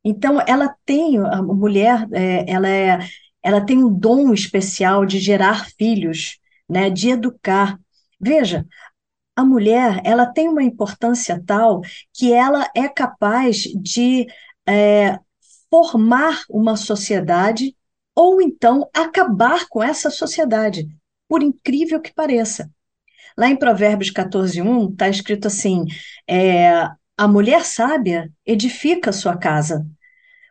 Então, 0.04 0.42
ela 0.48 0.76
tem, 0.84 1.20
a 1.20 1.44
mulher, 1.44 2.08
é, 2.12 2.52
ela, 2.52 2.68
é, 2.68 3.00
ela 3.44 3.62
tem 3.62 3.84
um 3.84 3.94
dom 3.94 4.34
especial 4.34 5.06
de 5.06 5.20
gerar 5.20 5.68
filhos, 5.78 6.40
né? 6.68 6.90
de 6.90 7.12
educar. 7.12 7.80
Veja, 8.20 8.66
a 9.36 9.46
mulher 9.46 10.02
ela 10.04 10.26
tem 10.26 10.48
uma 10.48 10.63
importância 10.63 11.41
tal 11.46 11.82
que 12.13 12.34
ela 12.34 12.70
é 12.76 12.88
capaz 12.88 13.63
de 13.82 14.28
é, 14.67 15.20
formar 15.70 16.44
uma 16.50 16.76
sociedade 16.76 17.76
ou 18.15 18.41
então 18.41 18.89
acabar 18.94 19.67
com 19.70 19.82
essa 19.82 20.10
sociedade, 20.10 20.88
por 21.28 21.41
incrível 21.41 22.02
que 22.02 22.13
pareça. 22.13 22.70
Lá 23.38 23.48
em 23.48 23.56
Provérbios 23.56 24.12
14:1 24.12 24.91
está 24.91 25.08
escrito 25.08 25.48
assim: 25.48 25.86
é, 26.28 26.88
a 27.17 27.28
mulher 27.28 27.63
sábia 27.63 28.32
edifica 28.46 29.13
sua 29.13 29.38
casa, 29.38 29.86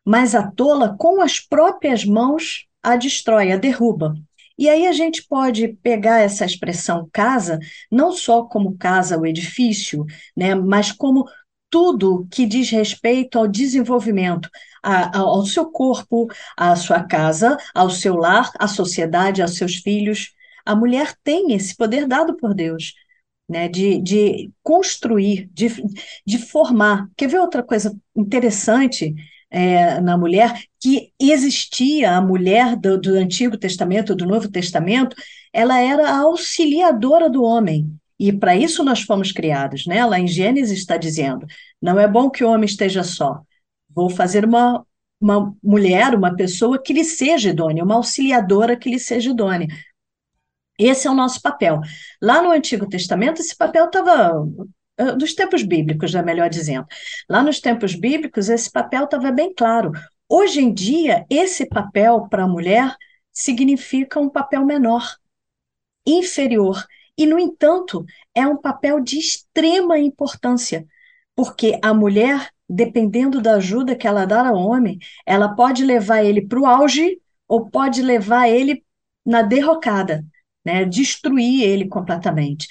mas 0.04 0.34
a 0.34 0.50
tola 0.50 0.96
com 0.98 1.20
as 1.20 1.38
próprias 1.38 2.04
mãos 2.04 2.66
a 2.82 2.96
destrói, 2.96 3.52
a 3.52 3.56
derruba. 3.56 4.14
E 4.60 4.68
aí 4.68 4.86
a 4.86 4.92
gente 4.92 5.26
pode 5.26 5.68
pegar 5.82 6.20
essa 6.20 6.44
expressão 6.44 7.08
casa, 7.12 7.58
não 7.90 8.12
só 8.12 8.44
como 8.44 8.76
casa, 8.76 9.18
o 9.18 9.26
edifício, 9.26 10.04
né, 10.36 10.54
mas 10.54 10.92
como 10.92 11.24
tudo 11.70 12.26
que 12.30 12.44
diz 12.46 12.68
respeito 12.70 13.38
ao 13.38 13.48
desenvolvimento, 13.48 14.50
a, 14.82 15.18
a, 15.18 15.20
ao 15.20 15.46
seu 15.46 15.70
corpo, 15.70 16.28
à 16.58 16.76
sua 16.76 17.02
casa, 17.02 17.56
ao 17.74 17.88
seu 17.88 18.16
lar, 18.16 18.50
à 18.58 18.68
sociedade, 18.68 19.40
aos 19.40 19.56
seus 19.56 19.76
filhos. 19.76 20.34
A 20.66 20.76
mulher 20.76 21.14
tem 21.24 21.54
esse 21.54 21.74
poder 21.74 22.06
dado 22.06 22.36
por 22.36 22.54
Deus. 22.54 22.92
Né, 23.48 23.68
de, 23.68 24.00
de 24.00 24.52
construir, 24.62 25.50
de, 25.52 25.66
de 26.24 26.38
formar. 26.38 27.08
Quer 27.16 27.28
ver 27.28 27.40
outra 27.40 27.64
coisa 27.64 27.92
interessante 28.14 29.12
é, 29.50 30.00
na 30.00 30.16
mulher, 30.16 30.62
que 30.80 31.12
existia 31.18 32.16
a 32.16 32.20
mulher 32.20 32.76
do, 32.76 32.98
do 33.00 33.14
Antigo 33.14 33.58
Testamento, 33.58 34.14
do 34.14 34.24
Novo 34.24 34.48
Testamento, 34.48 35.16
ela 35.52 35.78
era 35.78 36.08
a 36.08 36.20
auxiliadora 36.20 37.28
do 37.28 37.42
homem. 37.42 37.92
E 38.18 38.32
para 38.32 38.54
isso 38.54 38.84
nós 38.84 39.00
fomos 39.00 39.32
criados, 39.32 39.86
né? 39.86 40.04
Lá 40.04 40.20
em 40.20 40.28
Gênesis 40.28 40.78
está 40.78 40.96
dizendo: 40.96 41.46
não 41.80 41.98
é 41.98 42.06
bom 42.06 42.30
que 42.30 42.44
o 42.44 42.50
homem 42.50 42.66
esteja 42.66 43.02
só. 43.02 43.40
Vou 43.88 44.10
fazer 44.10 44.44
uma, 44.44 44.84
uma 45.20 45.54
mulher, 45.62 46.14
uma 46.14 46.36
pessoa 46.36 46.80
que 46.80 46.92
lhe 46.92 47.04
seja 47.04 47.50
idônea, 47.50 47.82
uma 47.82 47.96
auxiliadora 47.96 48.76
que 48.76 48.90
lhe 48.90 48.98
seja 48.98 49.30
idônea. 49.30 49.68
Esse 50.78 51.06
é 51.06 51.10
o 51.10 51.14
nosso 51.14 51.42
papel. 51.42 51.80
Lá 52.22 52.40
no 52.42 52.50
Antigo 52.50 52.88
Testamento, 52.88 53.40
esse 53.40 53.56
papel 53.56 53.86
estava 53.86 54.46
dos 55.16 55.34
tempos 55.34 55.62
bíblicos, 55.62 56.10
já 56.10 56.22
melhor 56.22 56.48
dizendo. 56.48 56.86
Lá 57.28 57.42
nos 57.42 57.60
tempos 57.60 57.94
bíblicos, 57.94 58.48
esse 58.48 58.70
papel 58.70 59.04
estava 59.04 59.30
bem 59.30 59.52
claro. 59.54 59.92
hoje 60.28 60.60
em 60.60 60.72
dia, 60.72 61.24
esse 61.28 61.66
papel 61.66 62.28
para 62.28 62.44
a 62.44 62.48
mulher 62.48 62.94
significa 63.32 64.20
um 64.20 64.28
papel 64.28 64.64
menor, 64.64 65.16
inferior. 66.06 66.84
E, 67.16 67.26
no 67.26 67.38
entanto, 67.38 68.04
é 68.34 68.46
um 68.46 68.56
papel 68.56 69.00
de 69.00 69.18
extrema 69.18 69.98
importância, 69.98 70.86
porque 71.34 71.78
a 71.82 71.92
mulher, 71.92 72.50
dependendo 72.68 73.40
da 73.40 73.54
ajuda 73.56 73.96
que 73.96 74.06
ela 74.06 74.24
dá 74.24 74.48
ao 74.48 74.56
homem, 74.56 74.98
ela 75.26 75.54
pode 75.54 75.84
levar 75.84 76.24
ele 76.24 76.46
para 76.46 76.60
o 76.60 76.66
auge 76.66 77.20
ou 77.46 77.68
pode 77.68 78.02
levar 78.02 78.48
ele 78.48 78.84
na 79.24 79.42
derrocada, 79.42 80.24
né? 80.64 80.84
destruir 80.84 81.62
ele 81.62 81.88
completamente. 81.88 82.68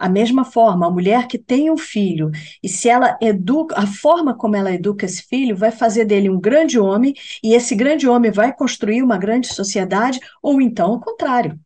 A 0.00 0.08
mesma 0.08 0.44
forma, 0.44 0.86
a 0.86 0.90
mulher 0.90 1.28
que 1.28 1.38
tem 1.38 1.70
um 1.70 1.76
filho, 1.76 2.30
e 2.62 2.68
se 2.68 2.88
ela 2.88 3.18
educa, 3.20 3.78
a 3.78 3.86
forma 3.86 4.34
como 4.34 4.56
ela 4.56 4.72
educa 4.72 5.04
esse 5.04 5.22
filho 5.22 5.54
vai 5.56 5.70
fazer 5.70 6.06
dele 6.06 6.30
um 6.30 6.40
grande 6.40 6.78
homem, 6.78 7.14
e 7.44 7.54
esse 7.54 7.74
grande 7.74 8.08
homem 8.08 8.30
vai 8.30 8.52
construir 8.54 9.02
uma 9.02 9.18
grande 9.18 9.48
sociedade, 9.48 10.18
ou 10.42 10.60
então 10.60 10.92
o 10.92 11.00
contrário. 11.00 11.60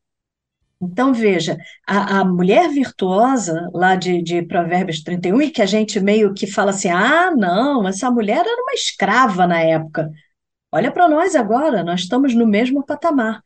Então, 0.83 1.15
veja, 1.15 1.57
a, 1.87 2.21
a 2.21 2.25
mulher 2.25 2.69
virtuosa, 2.69 3.71
lá 3.73 3.95
de, 3.97 4.21
de 4.23 4.43
Provérbios 4.43 5.03
31, 5.03 5.41
e 5.43 5.51
que 5.51 5.63
a 5.63 5.67
gente 5.67 5.99
meio 6.01 6.35
que 6.35 6.47
fala 6.47 6.71
assim: 6.71 6.89
ah, 6.91 7.31
não, 7.35 7.87
essa 7.89 8.11
mulher 8.11 8.41
era 8.45 8.63
uma 8.63 8.75
escrava 8.75 9.47
na 9.47 9.61
época. 9.61 10.11
Olha 10.73 10.93
para 10.93 11.09
nós 11.09 11.35
agora, 11.37 11.85
nós 11.85 12.01
estamos 12.03 12.35
no 12.35 12.47
mesmo 12.47 12.85
patamar. 12.85 13.41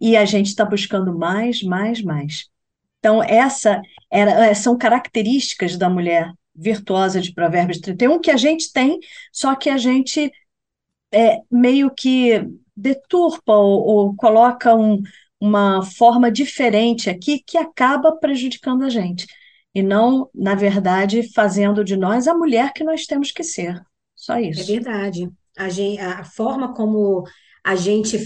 E 0.00 0.16
a 0.16 0.24
gente 0.24 0.48
está 0.48 0.64
buscando 0.64 1.16
mais, 1.16 1.62
mais, 1.62 2.02
mais. 2.02 2.51
Então, 3.02 3.20
essa 3.20 3.82
era, 4.08 4.46
é, 4.46 4.54
são 4.54 4.78
características 4.78 5.76
da 5.76 5.90
mulher 5.90 6.32
virtuosa 6.54 7.20
de 7.20 7.34
Provérbios 7.34 7.80
31 7.80 8.20
que 8.20 8.30
a 8.30 8.36
gente 8.36 8.72
tem, 8.72 9.00
só 9.32 9.56
que 9.56 9.68
a 9.68 9.76
gente 9.76 10.30
é, 11.12 11.38
meio 11.50 11.90
que 11.90 12.46
deturpa 12.76 13.52
ou, 13.52 13.82
ou 13.82 14.16
coloca 14.16 14.72
um, 14.76 15.02
uma 15.40 15.82
forma 15.82 16.30
diferente 16.30 17.10
aqui 17.10 17.42
que 17.44 17.58
acaba 17.58 18.12
prejudicando 18.16 18.84
a 18.84 18.88
gente. 18.88 19.26
E 19.74 19.82
não, 19.82 20.30
na 20.32 20.54
verdade, 20.54 21.28
fazendo 21.32 21.82
de 21.82 21.96
nós 21.96 22.28
a 22.28 22.34
mulher 22.34 22.72
que 22.72 22.84
nós 22.84 23.04
temos 23.04 23.32
que 23.32 23.42
ser. 23.42 23.82
Só 24.14 24.36
É 24.36 24.42
isso. 24.42 24.66
verdade. 24.72 25.28
A 25.58 25.68
gente, 25.68 26.00
a 26.00 26.22
forma 26.22 26.72
como 26.72 27.24
a 27.64 27.74
gente 27.74 28.16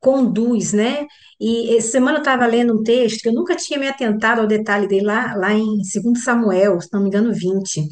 conduz, 0.00 0.72
né? 0.72 1.06
E 1.40 1.76
essa 1.76 1.92
semana 1.92 2.18
eu 2.18 2.22
estava 2.22 2.46
lendo 2.46 2.74
um 2.74 2.82
texto 2.82 3.22
que 3.22 3.28
eu 3.28 3.32
nunca 3.32 3.54
tinha 3.56 3.78
me 3.78 3.88
atentado 3.88 4.40
ao 4.40 4.46
detalhe 4.46 4.86
dele 4.88 5.06
lá, 5.06 5.34
lá 5.36 5.52
em 5.52 5.76
2 5.76 6.22
Samuel, 6.22 6.80
se 6.80 6.88
não 6.92 7.02
me 7.02 7.08
engano, 7.08 7.32
20, 7.32 7.86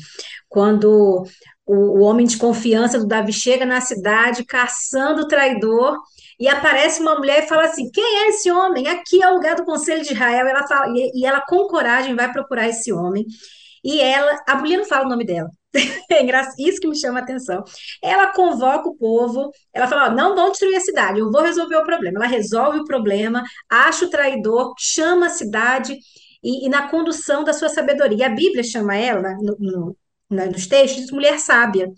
quando 0.49 1.25
o, 1.64 1.75
o 1.75 2.01
homem 2.03 2.27
de 2.27 2.37
confiança 2.37 2.99
do 2.99 3.07
Davi 3.07 3.33
chega 3.33 3.66
na 3.66 3.81
cidade 3.81 4.45
caçando 4.45 5.23
o 5.23 5.29
traidor 5.29 5.97
e 6.38 6.49
aparece 6.49 7.01
uma 7.01 7.16
mulher 7.16 7.45
e 7.45 7.49
fala 7.49 7.64
assim: 7.64 7.90
Quem 7.90 8.05
é 8.05 8.29
esse 8.29 8.51
homem? 8.51 8.88
Aqui 8.88 9.23
é 9.23 9.31
o 9.31 9.35
lugar 9.35 9.57
do 9.57 9.64
Conselho 9.64 10.03
de 10.03 10.12
Israel. 10.12 10.47
Ela 10.47 10.66
fala, 10.66 10.92
e, 10.97 11.11
e 11.21 11.27
ela, 11.27 11.40
com 11.40 11.66
coragem, 11.66 12.14
vai 12.14 12.31
procurar 12.33 12.69
esse 12.69 12.92
homem. 12.92 13.25
E 13.83 14.01
ela, 14.01 14.42
a 14.47 14.57
mulher 14.57 14.79
não 14.79 14.85
fala 14.85 15.07
o 15.07 15.09
nome 15.09 15.25
dela. 15.25 15.51
É 16.11 16.23
isso 16.59 16.81
que 16.81 16.89
me 16.89 16.97
chama 16.97 17.21
a 17.21 17.23
atenção. 17.23 17.62
Ela 18.03 18.33
convoca 18.33 18.89
o 18.89 18.97
povo, 18.97 19.51
ela 19.73 19.87
fala: 19.87 20.07
ó, 20.09 20.15
não 20.15 20.35
vão 20.35 20.51
destruir 20.51 20.77
a 20.77 20.81
cidade, 20.81 21.21
eu 21.21 21.31
vou 21.31 21.43
resolver 21.43 21.77
o 21.77 21.85
problema. 21.85 22.19
Ela 22.19 22.27
resolve 22.27 22.79
o 22.81 22.85
problema, 22.85 23.43
acha 23.69 24.05
o 24.07 24.11
traidor, 24.11 24.75
chama 24.79 25.27
a 25.27 25.31
cidade 25.31 25.97
e, 26.43 26.67
e 26.67 26.69
na 26.69 26.89
condução 26.89 27.45
da 27.45 27.53
sua 27.53 27.69
sabedoria. 27.69 28.27
A 28.27 28.31
Bíblia 28.31 28.62
chama 28.62 28.97
ela, 28.97 29.35
no, 29.41 29.57
no, 29.59 29.97
na- 30.31 30.47
nos 30.47 30.67
textos, 30.67 31.07
de 31.07 31.12
mulher 31.12 31.39
sábia. 31.39 31.89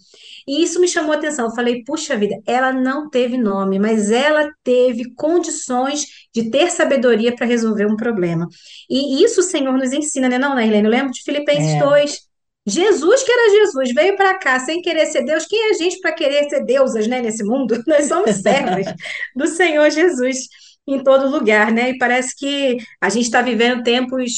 E 0.47 0.63
isso 0.63 0.81
me 0.81 0.89
chamou 0.89 1.13
a 1.13 1.17
atenção. 1.17 1.47
Eu 1.47 1.55
falei: 1.55 1.83
puxa 1.85 2.17
vida, 2.17 2.37
ela 2.47 2.73
não 2.73 3.09
teve 3.11 3.37
nome, 3.37 3.79
mas 3.79 4.11
ela 4.11 4.51
teve 4.63 5.13
condições 5.15 6.05
de 6.35 6.51
ter 6.51 6.71
sabedoria 6.71 7.35
para 7.35 7.47
resolver 7.47 7.87
um 7.87 7.97
problema. 7.97 8.49
E 8.89 9.23
isso 9.25 9.41
o 9.41 9.43
Senhor 9.45 9.73
nos 9.77 9.93
ensina, 9.93 10.29
né, 10.29 10.39
não, 10.39 10.55
Nailene? 10.55 10.87
Eu 10.87 10.91
lembro 10.91 11.13
de 11.13 11.23
Filipenses 11.23 11.75
É, 11.75 11.79
2. 11.79 12.28
Jesus, 12.69 13.23
que 13.23 13.33
era 13.33 13.51
Jesus, 13.51 13.95
veio 13.95 14.17
para 14.17 14.39
cá 14.39 14.61
sem 14.61 14.83
querer 14.83 15.07
ser 15.07 15.25
Deus. 15.25 15.47
Quem 15.47 15.69
é 15.69 15.71
a 15.71 15.73
gente 15.75 16.01
para 16.01 16.13
querer 16.13 16.49
ser 16.49 16.65
deusas, 16.65 17.07
né, 17.07 17.21
nesse 17.21 17.43
mundo? 17.43 17.83
Nós 17.87 18.07
somos 18.07 18.37
servas 18.37 18.87
do 19.35 19.47
Senhor 19.47 19.91
Jesus 19.91 20.49
em 20.87 21.03
todo 21.03 21.31
lugar, 21.31 21.73
né? 21.73 21.91
E 21.91 21.99
parece 21.99 22.35
que 22.37 22.77
a 23.01 23.09
gente 23.09 23.25
está 23.25 23.43
vivendo 23.43 23.83
tempos 23.83 24.33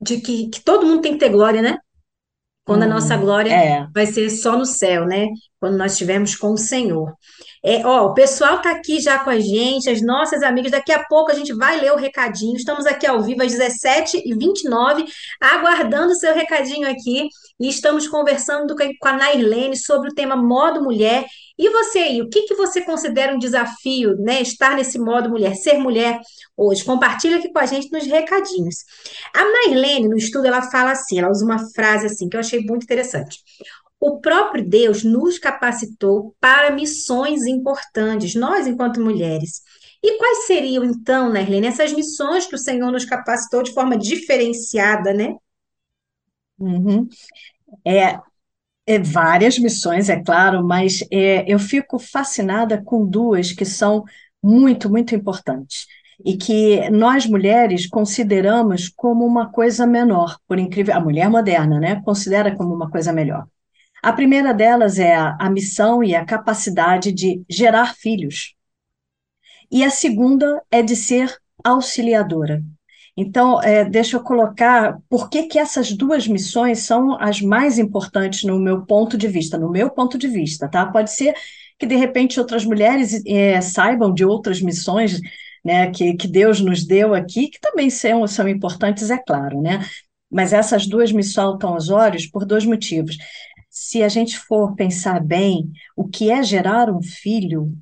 de 0.00 0.20
que, 0.20 0.48
que 0.48 0.62
todo 0.62 0.86
mundo 0.86 1.00
tem 1.00 1.12
que 1.12 1.18
ter 1.18 1.30
glória, 1.30 1.62
né? 1.62 1.78
Quando 2.66 2.82
a 2.82 2.86
nossa 2.86 3.16
hum, 3.16 3.20
glória 3.20 3.52
é, 3.52 3.86
vai 3.94 4.06
ser 4.06 4.28
só 4.28 4.58
no 4.58 4.66
céu, 4.66 5.06
né? 5.06 5.28
Quando 5.60 5.78
nós 5.78 5.92
estivermos 5.92 6.34
com 6.34 6.52
o 6.52 6.58
Senhor. 6.58 7.14
É, 7.64 7.86
ó, 7.86 8.06
o 8.06 8.14
pessoal 8.14 8.60
tá 8.60 8.72
aqui 8.72 9.00
já 9.00 9.20
com 9.20 9.30
a 9.30 9.38
gente, 9.38 9.88
as 9.88 10.02
nossas 10.02 10.42
amigas. 10.42 10.72
Daqui 10.72 10.92
a 10.92 11.04
pouco 11.04 11.30
a 11.30 11.34
gente 11.34 11.54
vai 11.54 11.80
ler 11.80 11.92
o 11.92 11.96
recadinho. 11.96 12.56
Estamos 12.56 12.84
aqui 12.84 13.06
ao 13.06 13.22
vivo 13.22 13.42
às 13.42 13.52
17h29, 13.52 15.06
aguardando 15.40 16.12
o 16.12 16.16
seu 16.16 16.34
recadinho 16.34 16.90
aqui. 16.90 17.28
E 17.58 17.68
estamos 17.68 18.08
conversando 18.08 18.74
com 18.74 18.82
a 18.82 18.86
com 19.00 19.08
a 19.08 19.12
Nairlene 19.12 19.76
sobre 19.76 20.10
o 20.10 20.14
tema 20.14 20.34
modo 20.34 20.82
mulher. 20.82 21.24
E 21.58 21.70
você 21.70 21.98
aí, 22.00 22.20
o 22.20 22.28
que 22.28 22.42
que 22.42 22.54
você 22.54 22.82
considera 22.82 23.34
um 23.34 23.38
desafio, 23.38 24.16
né? 24.18 24.42
Estar 24.42 24.76
nesse 24.76 24.98
modo 24.98 25.30
mulher, 25.30 25.54
ser 25.54 25.78
mulher 25.78 26.20
hoje? 26.56 26.84
Compartilha 26.84 27.38
aqui 27.38 27.50
com 27.50 27.58
a 27.58 27.66
gente 27.66 27.90
nos 27.90 28.06
recadinhos. 28.06 28.76
A 29.34 29.42
Nairlene, 29.42 30.08
no 30.08 30.16
estudo, 30.16 30.46
ela 30.46 30.62
fala 30.70 30.92
assim, 30.92 31.18
ela 31.18 31.30
usa 31.30 31.44
uma 31.44 31.70
frase 31.70 32.06
assim 32.06 32.28
que 32.28 32.36
eu 32.36 32.40
achei 32.40 32.60
muito 32.60 32.84
interessante. 32.84 33.38
O 33.98 34.20
próprio 34.20 34.68
Deus 34.68 35.02
nos 35.02 35.38
capacitou 35.38 36.36
para 36.38 36.70
missões 36.70 37.46
importantes, 37.46 38.34
nós 38.34 38.66
enquanto 38.66 39.00
mulheres. 39.00 39.62
E 40.02 40.18
quais 40.18 40.46
seriam, 40.46 40.84
então, 40.84 41.32
Nairlene, 41.32 41.66
essas 41.66 41.92
missões 41.92 42.46
que 42.46 42.54
o 42.54 42.58
Senhor 42.58 42.92
nos 42.92 43.06
capacitou 43.06 43.62
de 43.62 43.72
forma 43.72 43.96
diferenciada, 43.96 45.14
né? 45.14 45.34
uhum. 46.58 47.08
É, 47.84 48.18
é 48.86 48.98
várias 48.98 49.58
missões, 49.58 50.08
é 50.08 50.22
claro, 50.22 50.64
mas 50.64 51.00
é, 51.10 51.44
eu 51.52 51.58
fico 51.58 51.98
fascinada 51.98 52.80
com 52.82 53.04
duas 53.06 53.52
que 53.52 53.64
são 53.64 54.04
muito, 54.42 54.88
muito 54.88 55.14
importantes 55.14 55.86
e 56.24 56.36
que 56.36 56.88
nós 56.90 57.26
mulheres 57.26 57.86
consideramos 57.86 58.88
como 58.88 59.24
uma 59.26 59.50
coisa 59.50 59.86
menor, 59.86 60.38
por 60.46 60.58
incrível, 60.58 60.94
a 60.94 61.00
mulher 61.00 61.28
moderna, 61.28 61.78
né, 61.80 62.02
considera 62.04 62.54
como 62.56 62.74
uma 62.74 62.90
coisa 62.90 63.12
melhor. 63.12 63.46
A 64.02 64.12
primeira 64.12 64.54
delas 64.54 64.98
é 64.98 65.14
a, 65.14 65.36
a 65.38 65.50
missão 65.50 66.02
e 66.02 66.14
a 66.14 66.24
capacidade 66.24 67.12
de 67.12 67.42
gerar 67.50 67.94
filhos, 67.94 68.54
e 69.70 69.82
a 69.82 69.90
segunda 69.90 70.62
é 70.70 70.80
de 70.80 70.94
ser 70.94 71.36
auxiliadora. 71.64 72.62
Então, 73.16 73.62
é, 73.62 73.84
deixa 73.84 74.16
eu 74.16 74.22
colocar 74.22 74.98
por 75.08 75.30
que 75.30 75.44
que 75.44 75.58
essas 75.58 75.92
duas 75.92 76.28
missões 76.28 76.80
são 76.80 77.18
as 77.20 77.40
mais 77.40 77.78
importantes 77.78 78.44
no 78.44 78.58
meu 78.58 78.84
ponto 78.84 79.16
de 79.16 79.26
vista, 79.26 79.56
no 79.56 79.70
meu 79.70 79.90
ponto 79.90 80.18
de 80.18 80.28
vista, 80.28 80.68
tá? 80.68 80.84
Pode 80.86 81.10
ser 81.10 81.34
que 81.78 81.86
de 81.86 81.96
repente 81.96 82.38
outras 82.38 82.64
mulheres 82.64 83.22
é, 83.26 83.60
saibam 83.60 84.12
de 84.12 84.24
outras 84.24 84.60
missões, 84.60 85.18
né, 85.64 85.90
que, 85.90 86.14
que 86.14 86.28
Deus 86.28 86.60
nos 86.60 86.84
deu 86.86 87.14
aqui, 87.14 87.48
que 87.48 87.60
também 87.60 87.90
são, 87.90 88.26
são 88.26 88.48
importantes, 88.48 89.10
é 89.10 89.18
claro, 89.18 89.60
né? 89.62 89.84
Mas 90.30 90.52
essas 90.52 90.86
duas 90.86 91.10
me 91.12 91.22
saltam 91.24 91.70
aos 91.74 91.88
olhos 91.88 92.26
por 92.26 92.44
dois 92.44 92.64
motivos. 92.66 93.16
Se 93.70 94.02
a 94.02 94.08
gente 94.08 94.38
for 94.38 94.74
pensar 94.74 95.20
bem, 95.24 95.70
o 95.96 96.06
que 96.08 96.30
é 96.30 96.42
gerar 96.42 96.90
um 96.90 97.02
filho 97.02 97.72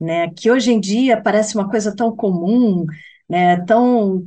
né, 0.00 0.30
que 0.30 0.50
hoje 0.50 0.72
em 0.72 0.80
dia 0.80 1.20
parece 1.20 1.54
uma 1.54 1.68
coisa 1.68 1.94
tão 1.94 2.14
comum, 2.14 2.84
né, 3.28 3.58
tão, 3.64 4.26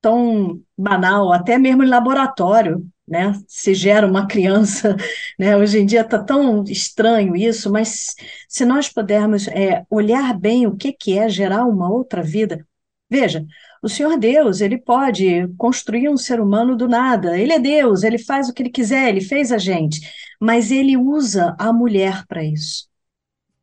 tão 0.00 0.60
banal, 0.76 1.32
até 1.32 1.58
mesmo 1.58 1.82
em 1.84 1.88
laboratório, 1.88 2.86
né, 3.06 3.32
se 3.48 3.74
gera 3.74 4.06
uma 4.06 4.26
criança, 4.26 4.96
né, 5.38 5.56
hoje 5.56 5.78
em 5.78 5.86
dia 5.86 6.02
está 6.02 6.22
tão 6.22 6.64
estranho 6.64 7.36
isso, 7.36 7.70
mas 7.70 8.14
se 8.48 8.64
nós 8.64 8.88
pudermos 8.88 9.48
é, 9.48 9.84
olhar 9.90 10.38
bem 10.38 10.66
o 10.66 10.76
que, 10.76 10.92
que 10.92 11.18
é 11.18 11.28
gerar 11.28 11.64
uma 11.64 11.90
outra 11.90 12.22
vida, 12.22 12.66
veja, 13.08 13.44
o 13.82 13.88
Senhor 13.88 14.18
Deus, 14.18 14.60
ele 14.60 14.78
pode 14.78 15.48
construir 15.56 16.08
um 16.08 16.16
ser 16.16 16.40
humano 16.40 16.76
do 16.76 16.86
nada, 16.88 17.38
ele 17.38 17.52
é 17.52 17.58
Deus, 17.58 18.02
ele 18.02 18.18
faz 18.18 18.48
o 18.48 18.54
que 18.54 18.62
ele 18.62 18.70
quiser, 18.70 19.08
ele 19.08 19.20
fez 19.20 19.50
a 19.52 19.58
gente, 19.58 20.00
mas 20.40 20.70
ele 20.70 20.96
usa 20.96 21.56
a 21.58 21.72
mulher 21.72 22.24
para 22.26 22.44
isso 22.44 22.90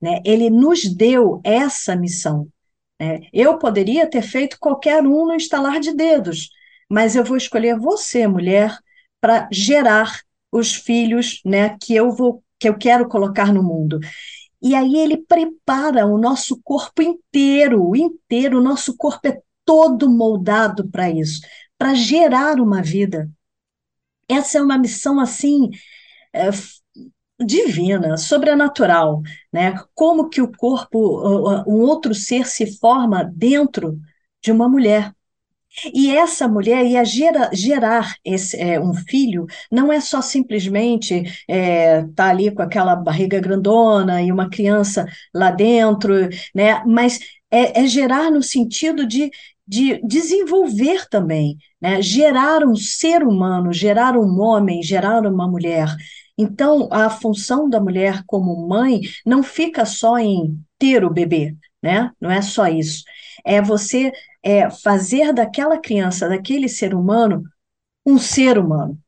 né? 0.01 0.21
Ele 0.25 0.49
nos 0.49 0.83
deu 0.85 1.41
essa 1.43 1.95
missão. 1.95 2.47
Né? 2.99 3.21
Eu 3.31 3.57
poderia 3.57 4.09
ter 4.09 4.21
feito 4.21 4.57
qualquer 4.59 5.03
um 5.03 5.27
no 5.27 5.35
estalar 5.35 5.79
de 5.79 5.93
dedos, 5.93 6.49
mas 6.89 7.15
eu 7.15 7.23
vou 7.23 7.37
escolher 7.37 7.77
você, 7.77 8.27
mulher, 8.27 8.77
para 9.19 9.47
gerar 9.51 10.21
os 10.51 10.73
filhos, 10.73 11.41
né, 11.45 11.77
que 11.81 11.93
eu 11.95 12.11
vou, 12.11 12.43
que 12.59 12.69
eu 12.69 12.77
quero 12.77 13.07
colocar 13.07 13.53
no 13.53 13.61
mundo. 13.63 13.99
E 14.61 14.73
aí 14.75 14.95
ele 14.97 15.17
prepara 15.17 16.05
o 16.05 16.17
nosso 16.17 16.59
corpo 16.63 17.01
inteiro, 17.01 17.95
inteiro, 17.95 18.59
o 18.59 18.63
nosso 18.63 18.95
corpo 18.97 19.27
é 19.27 19.39
todo 19.65 20.09
moldado 20.09 20.89
para 20.89 21.09
isso, 21.09 21.41
para 21.77 21.93
gerar 21.93 22.59
uma 22.59 22.81
vida. 22.81 23.29
Essa 24.29 24.57
é 24.59 24.61
uma 24.61 24.77
missão 24.77 25.19
assim, 25.19 25.69
é, 26.33 26.49
divina, 27.39 28.17
sobrenatural, 28.17 29.21
né? 29.51 29.75
Como 29.93 30.29
que 30.29 30.41
o 30.41 30.51
corpo, 30.51 30.97
um 31.67 31.81
outro 31.81 32.13
ser 32.15 32.47
se 32.47 32.77
forma 32.79 33.23
dentro 33.23 33.99
de 34.41 34.51
uma 34.51 34.67
mulher. 34.69 35.13
E 35.93 36.15
essa 36.15 36.47
mulher 36.47 36.85
ia 36.85 37.03
gera, 37.05 37.49
gerar 37.53 38.15
esse, 38.25 38.57
é, 38.57 38.79
um 38.79 38.93
filho, 38.93 39.45
não 39.71 39.93
é 39.93 39.99
só 39.99 40.21
simplesmente 40.21 41.15
estar 41.15 41.33
é, 41.47 42.03
tá 42.15 42.29
ali 42.29 42.49
com 42.51 42.61
aquela 42.63 42.95
barriga 42.95 43.39
grandona 43.39 44.21
e 44.21 44.31
uma 44.31 44.49
criança 44.49 45.05
lá 45.33 45.51
dentro, 45.51 46.13
né? 46.55 46.83
mas 46.85 47.19
é, 47.51 47.81
é 47.81 47.87
gerar 47.87 48.31
no 48.31 48.41
sentido 48.41 49.05
de, 49.05 49.29
de 49.67 50.01
desenvolver 50.03 51.07
também, 51.09 51.57
né? 51.79 52.01
gerar 52.01 52.65
um 52.65 52.75
ser 52.75 53.23
humano, 53.23 53.71
gerar 53.71 54.17
um 54.17 54.39
homem, 54.41 54.81
gerar 54.81 55.27
uma 55.27 55.47
mulher. 55.47 55.95
Então, 56.37 56.87
a 56.91 57.09
função 57.09 57.69
da 57.69 57.79
mulher 57.79 58.23
como 58.27 58.67
mãe 58.67 59.01
não 59.25 59.41
fica 59.41 59.85
só 59.85 60.17
em 60.19 60.59
ter 60.77 61.03
o 61.03 61.09
bebê, 61.09 61.55
né? 61.81 62.11
Não 62.21 62.29
é 62.29 62.41
só 62.41 62.67
isso. 62.67 63.03
É 63.43 63.61
você 63.61 64.11
é, 64.43 64.69
fazer 64.69 65.33
daquela 65.33 65.79
criança, 65.79 66.29
daquele 66.29 66.69
ser 66.69 66.93
humano, 66.93 67.43
um 68.05 68.19
ser 68.19 68.57
humano, 68.57 68.99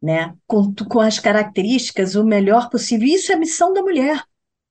né? 0.00 0.34
Com, 0.46 0.74
com 0.74 1.00
as 1.00 1.18
características 1.18 2.14
o 2.14 2.24
melhor 2.24 2.70
possível. 2.70 3.06
Isso 3.06 3.32
é 3.32 3.34
a 3.34 3.38
missão 3.38 3.72
da 3.72 3.82
mulher, 3.82 4.24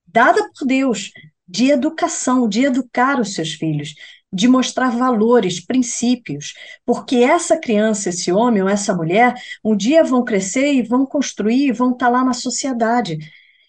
dada 0.06 0.50
por 0.58 0.66
Deus, 0.66 1.12
de 1.46 1.70
educação, 1.70 2.48
de 2.48 2.64
educar 2.64 3.20
os 3.20 3.34
seus 3.34 3.52
filhos, 3.52 3.94
de 4.32 4.48
mostrar 4.48 4.90
valores, 4.90 5.60
princípios, 5.64 6.54
porque 6.86 7.16
essa 7.16 7.56
criança, 7.58 8.08
esse 8.08 8.32
homem 8.32 8.62
ou 8.62 8.68
essa 8.68 8.94
mulher, 8.94 9.34
um 9.64 9.76
dia 9.76 10.02
vão 10.02 10.24
crescer 10.24 10.72
e 10.72 10.82
vão 10.82 11.04
construir, 11.04 11.72
vão 11.72 11.92
estar 11.92 12.08
lá 12.08 12.24
na 12.24 12.32
sociedade. 12.32 13.18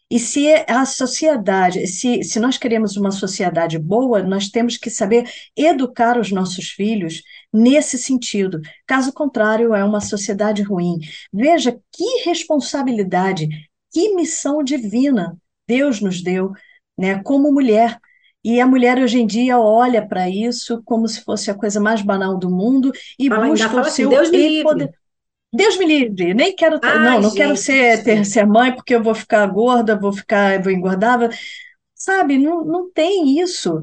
E 0.09 0.19
se 0.19 0.47
a 0.67 0.85
sociedade, 0.85 1.87
se, 1.87 2.23
se 2.23 2.39
nós 2.39 2.57
queremos 2.57 2.95
uma 2.95 3.09
sociedade 3.11 3.79
boa, 3.79 4.21
nós 4.21 4.47
temos 4.49 4.77
que 4.77 4.89
saber 4.89 5.27
educar 5.57 6.19
os 6.19 6.31
nossos 6.31 6.69
filhos 6.69 7.23
nesse 7.51 7.97
sentido. 7.97 8.61
Caso 8.85 9.11
contrário, 9.11 9.73
é 9.73 9.83
uma 9.83 9.99
sociedade 9.99 10.61
ruim. 10.61 10.99
Veja 11.33 11.79
que 11.91 12.23
responsabilidade, 12.25 13.47
que 13.91 14.13
missão 14.13 14.63
divina 14.63 15.35
Deus 15.67 15.99
nos 15.99 16.21
deu, 16.21 16.51
né, 16.97 17.21
como 17.23 17.51
mulher 17.51 17.99
e 18.43 18.59
a 18.59 18.67
mulher 18.67 18.97
hoje 18.99 19.19
em 19.19 19.25
dia 19.25 19.59
olha 19.59 20.05
para 20.05 20.29
isso 20.29 20.81
como 20.83 21.07
se 21.07 21.23
fosse 21.23 21.49
a 21.49 21.55
coisa 21.55 21.79
mais 21.79 22.01
banal 22.01 22.37
do 22.37 22.49
mundo 22.49 22.91
e 23.17 23.29
busca 23.29 23.75
o 23.75 23.79
assim, 23.79 24.03
seu 24.03 24.09
Deus 24.09 24.29
me 24.29 24.37
livre. 24.37 24.63
Poder... 24.63 24.91
Deus 25.53 25.77
me 25.77 25.85
livre, 25.85 26.33
nem 26.33 26.55
quero, 26.55 26.79
Ai, 26.81 26.97
não, 26.97 27.21
não 27.21 27.29
gente, 27.29 27.37
quero 27.37 27.55
ser, 27.55 28.03
ter, 28.03 28.25
ser 28.25 28.45
mãe 28.45 28.73
porque 28.73 28.95
eu 28.95 29.03
vou 29.03 29.13
ficar 29.13 29.45
gorda, 29.45 29.95
vou 29.95 30.11
ficar, 30.11 30.61
vou 30.61 30.71
engordar, 30.71 31.29
sabe? 31.93 32.39
Não, 32.39 32.65
não 32.65 32.91
tem 32.91 33.39
isso, 33.39 33.81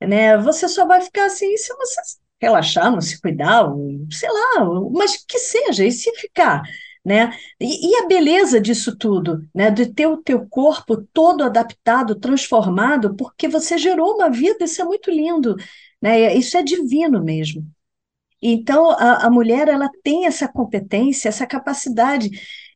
né? 0.00 0.38
Você 0.38 0.66
só 0.66 0.86
vai 0.86 1.02
ficar 1.02 1.26
assim 1.26 1.56
se 1.58 1.74
você 1.76 2.00
relaxar, 2.40 2.90
não 2.90 3.02
se 3.02 3.20
cuidar, 3.20 3.66
sei 4.10 4.30
lá, 4.30 4.64
mas 4.92 5.22
que 5.28 5.38
seja, 5.38 5.84
e 5.84 5.92
se 5.92 6.10
ficar 6.16 6.62
né? 7.04 7.32
E, 7.58 7.90
e, 7.90 7.96
a 8.02 8.06
beleza 8.06 8.60
disso 8.60 8.96
tudo, 8.96 9.46
né? 9.54 9.70
De 9.70 9.86
ter 9.86 10.06
o 10.06 10.18
teu 10.18 10.46
corpo 10.48 10.96
todo 11.12 11.44
adaptado, 11.44 12.14
transformado, 12.14 13.16
porque 13.16 13.48
você 13.48 13.78
gerou 13.78 14.14
uma 14.14 14.30
vida, 14.30 14.64
isso 14.64 14.82
é 14.82 14.84
muito 14.84 15.10
lindo, 15.10 15.56
né? 16.00 16.34
Isso 16.34 16.56
é 16.56 16.62
divino 16.62 17.22
mesmo. 17.22 17.66
Então, 18.42 18.90
a, 18.90 19.26
a 19.26 19.30
mulher, 19.30 19.68
ela 19.68 19.90
tem 20.02 20.26
essa 20.26 20.48
competência, 20.48 21.28
essa 21.28 21.46
capacidade, 21.46 22.30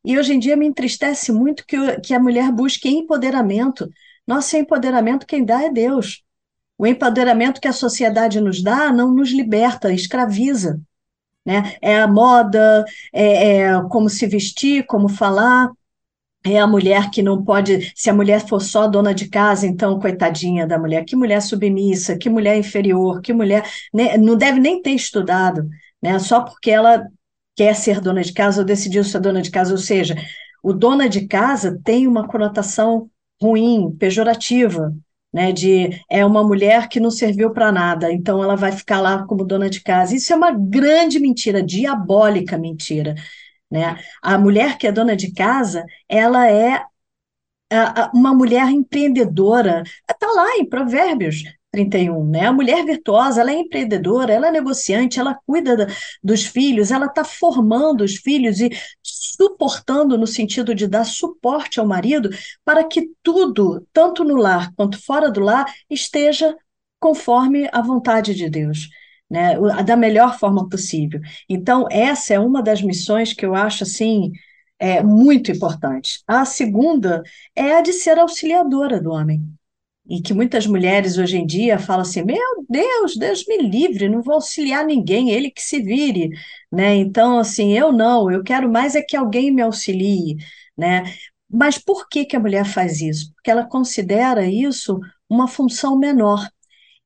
e 0.05 0.19
hoje 0.19 0.35
em 0.35 0.39
dia 0.39 0.57
me 0.57 0.67
entristece 0.67 1.33
muito 1.33 1.65
que, 1.67 2.01
que 2.01 2.15
a 2.15 2.21
mulher 2.21 2.53
busque 2.53 2.89
empoderamento. 2.89 3.89
Nosso 4.27 4.57
empoderamento 4.57 5.27
quem 5.27 5.45
dá 5.45 5.63
é 5.63 5.71
Deus. 5.71 6.23
O 6.79 6.87
empoderamento 6.87 7.61
que 7.61 7.69
a 7.69 7.73
sociedade 7.73 8.41
nos 8.41 8.63
dá 8.63 8.93
não 8.93 9.15
nos 9.15 9.31
liberta, 9.31 9.93
escraviza 9.93 10.81
né? 11.45 11.75
É 11.81 12.01
a 12.01 12.09
moda, 12.09 12.85
é, 13.13 13.59
é 13.59 13.83
como 13.91 14.09
se 14.09 14.27
vestir, 14.27 14.85
como 14.87 15.09
falar, 15.09 15.71
é 16.45 16.59
a 16.59 16.67
mulher 16.67 17.11
que 17.11 17.23
não 17.23 17.43
pode, 17.43 17.93
se 17.97 18.11
a 18.11 18.15
mulher 18.15 18.47
for 18.47 18.61
só 18.61 18.87
dona 18.87 19.15
de 19.15 19.29
casa, 19.29 19.67
então 19.67 19.99
coitadinha 19.99 20.67
da 20.67 20.79
mulher, 20.79 21.05
que 21.05 21.17
mulher 21.17 21.41
submissa, 21.41 22.19
que 22.19 22.29
mulher 22.29 22.57
inferior, 22.59 23.23
que 23.23 23.33
mulher 23.33 23.67
né, 23.93 24.19
não 24.19 24.37
deve 24.37 24.61
nem 24.61 24.81
ter 24.83 24.91
estudado, 24.91 25.67
né? 26.03 26.19
Só 26.19 26.43
porque 26.43 26.71
ela 26.71 27.07
quer 27.57 27.75
ser 27.75 28.01
dona 28.01 28.23
de 28.23 28.33
casa 28.33 28.61
ou 28.61 28.67
decidiu 28.67 29.03
ser 29.05 29.21
dona 29.21 29.41
de 29.41 29.51
casa, 29.51 29.73
ou 29.73 29.79
seja, 29.79 30.17
o 30.63 30.73
dona 30.73 31.09
de 31.09 31.27
casa 31.27 31.81
tem 31.83 32.07
uma 32.07 32.29
conotação 32.29 33.09
ruim, 33.41 33.95
pejorativa, 33.99 34.95
né, 35.35 35.51
de 35.51 35.91
é 36.09 36.25
uma 36.25 36.45
mulher 36.45 36.89
que 36.89 37.01
não 37.01 37.11
serviu 37.11 37.51
para 37.53 37.73
nada, 37.73 38.13
então 38.13 38.41
ela 38.41 38.55
vai 38.55 38.71
ficar 38.71 39.01
lá 39.01 39.27
como 39.27 39.45
dona 39.45 39.69
de 39.69 39.83
casa. 39.83 40.15
Isso 40.15 40.33
é 40.33 40.37
uma 40.37 40.53
grande 40.53 41.19
mentira, 41.19 41.61
diabólica 41.61 42.57
mentira. 42.57 43.17
Né? 43.69 43.99
A 44.23 44.39
mulher 44.39 44.79
que 44.79 44.87
é 44.87 44.93
dona 44.93 45.17
de 45.17 45.35
casa, 45.35 45.85
ela 46.09 46.49
é 46.49 46.85
uma 48.15 48.33
mulher 48.33 48.69
empreendedora. 48.71 49.83
Está 50.09 50.29
lá 50.29 50.57
em 50.59 50.69
Provérbios 50.69 51.43
31, 51.73 52.31
né? 52.31 52.47
A 52.47 52.53
mulher 52.53 52.85
virtuosa, 52.85 53.41
ela 53.41 53.51
é 53.51 53.55
empreendedora, 53.55 54.33
ela 54.33 54.47
é 54.47 54.51
negociante, 54.53 55.19
ela 55.19 55.37
cuida 55.45 55.77
da, 55.77 55.87
dos 56.23 56.45
filhos, 56.45 56.93
ela 56.93 57.07
está 57.07 57.25
formando 57.25 58.05
os 58.05 58.15
filhos 58.15 58.61
e 58.61 58.71
suportando 59.37 60.17
no 60.19 60.27
sentido 60.27 60.75
de 60.75 60.87
dar 60.87 61.05
suporte 61.05 61.81
ao 61.81 61.87
marido 61.87 62.31
para 62.65 62.85
que 62.85 63.11
tudo, 63.23 63.87
tanto 63.93 64.25
no 64.25 64.37
lar 64.37 64.73
quanto 64.75 65.03
fora 65.03 65.31
do 65.31 65.41
lar, 65.41 65.67
esteja 65.89 66.57
conforme 67.01 67.69
a 67.73 67.81
vontade 67.81 68.35
de 68.35 68.49
Deus. 68.49 68.89
Né, 69.31 69.57
da 69.85 69.97
melhor 69.97 70.39
forma 70.39 70.69
possível. 70.69 71.19
Então, 71.49 71.89
essa 71.91 72.35
é 72.35 72.39
uma 72.39 72.63
das 72.63 72.83
missões 72.83 73.33
que 73.33 73.45
eu 73.45 73.55
acho 73.55 73.83
assim 73.83 74.31
é, 74.79 75.03
muito 75.03 75.51
importante. 75.51 76.23
A 76.27 76.45
segunda 76.45 77.23
é 77.57 77.75
a 77.75 77.81
de 77.81 77.93
ser 77.95 78.19
auxiliadora 78.19 79.01
do 79.01 79.11
homem 79.11 79.43
e 80.09 80.21
que 80.21 80.35
muitas 80.35 80.67
mulheres 80.67 81.17
hoje 81.19 81.39
em 81.39 81.47
dia 81.47 81.79
falam 81.79 82.03
assim: 82.03 82.23
meu 82.23 82.65
Deus, 82.69 83.17
Deus 83.17 83.45
me 83.47 83.59
livre, 83.59 84.09
não 84.09 84.23
vou 84.23 84.35
auxiliar 84.35 84.85
ninguém, 84.85 85.31
ele 85.31 85.51
que 85.51 85.63
se 85.63 85.81
vire, 85.81 86.31
né? 86.71 86.95
Então, 86.97 87.39
assim, 87.39 87.73
eu 87.77 87.93
não, 87.93 88.31
eu 88.31 88.43
quero 88.43 88.71
mais 88.71 88.95
é 88.95 89.03
que 89.03 89.17
alguém 89.17 89.51
me 89.51 89.63
auxilie, 89.63 90.37
né? 90.77 91.05
Mas 91.51 91.79
por 91.79 92.09
que 92.09 92.25
que 92.25 92.37
a 92.37 92.41
mulher 92.41 92.65
faz 92.67 93.01
isso? 93.01 93.33
Porque 93.35 93.51
ela 93.51 93.65
considera 93.67 94.47
isso 94.47 94.99
uma 95.29 95.49
função 95.49 95.99
menor. 95.99 96.49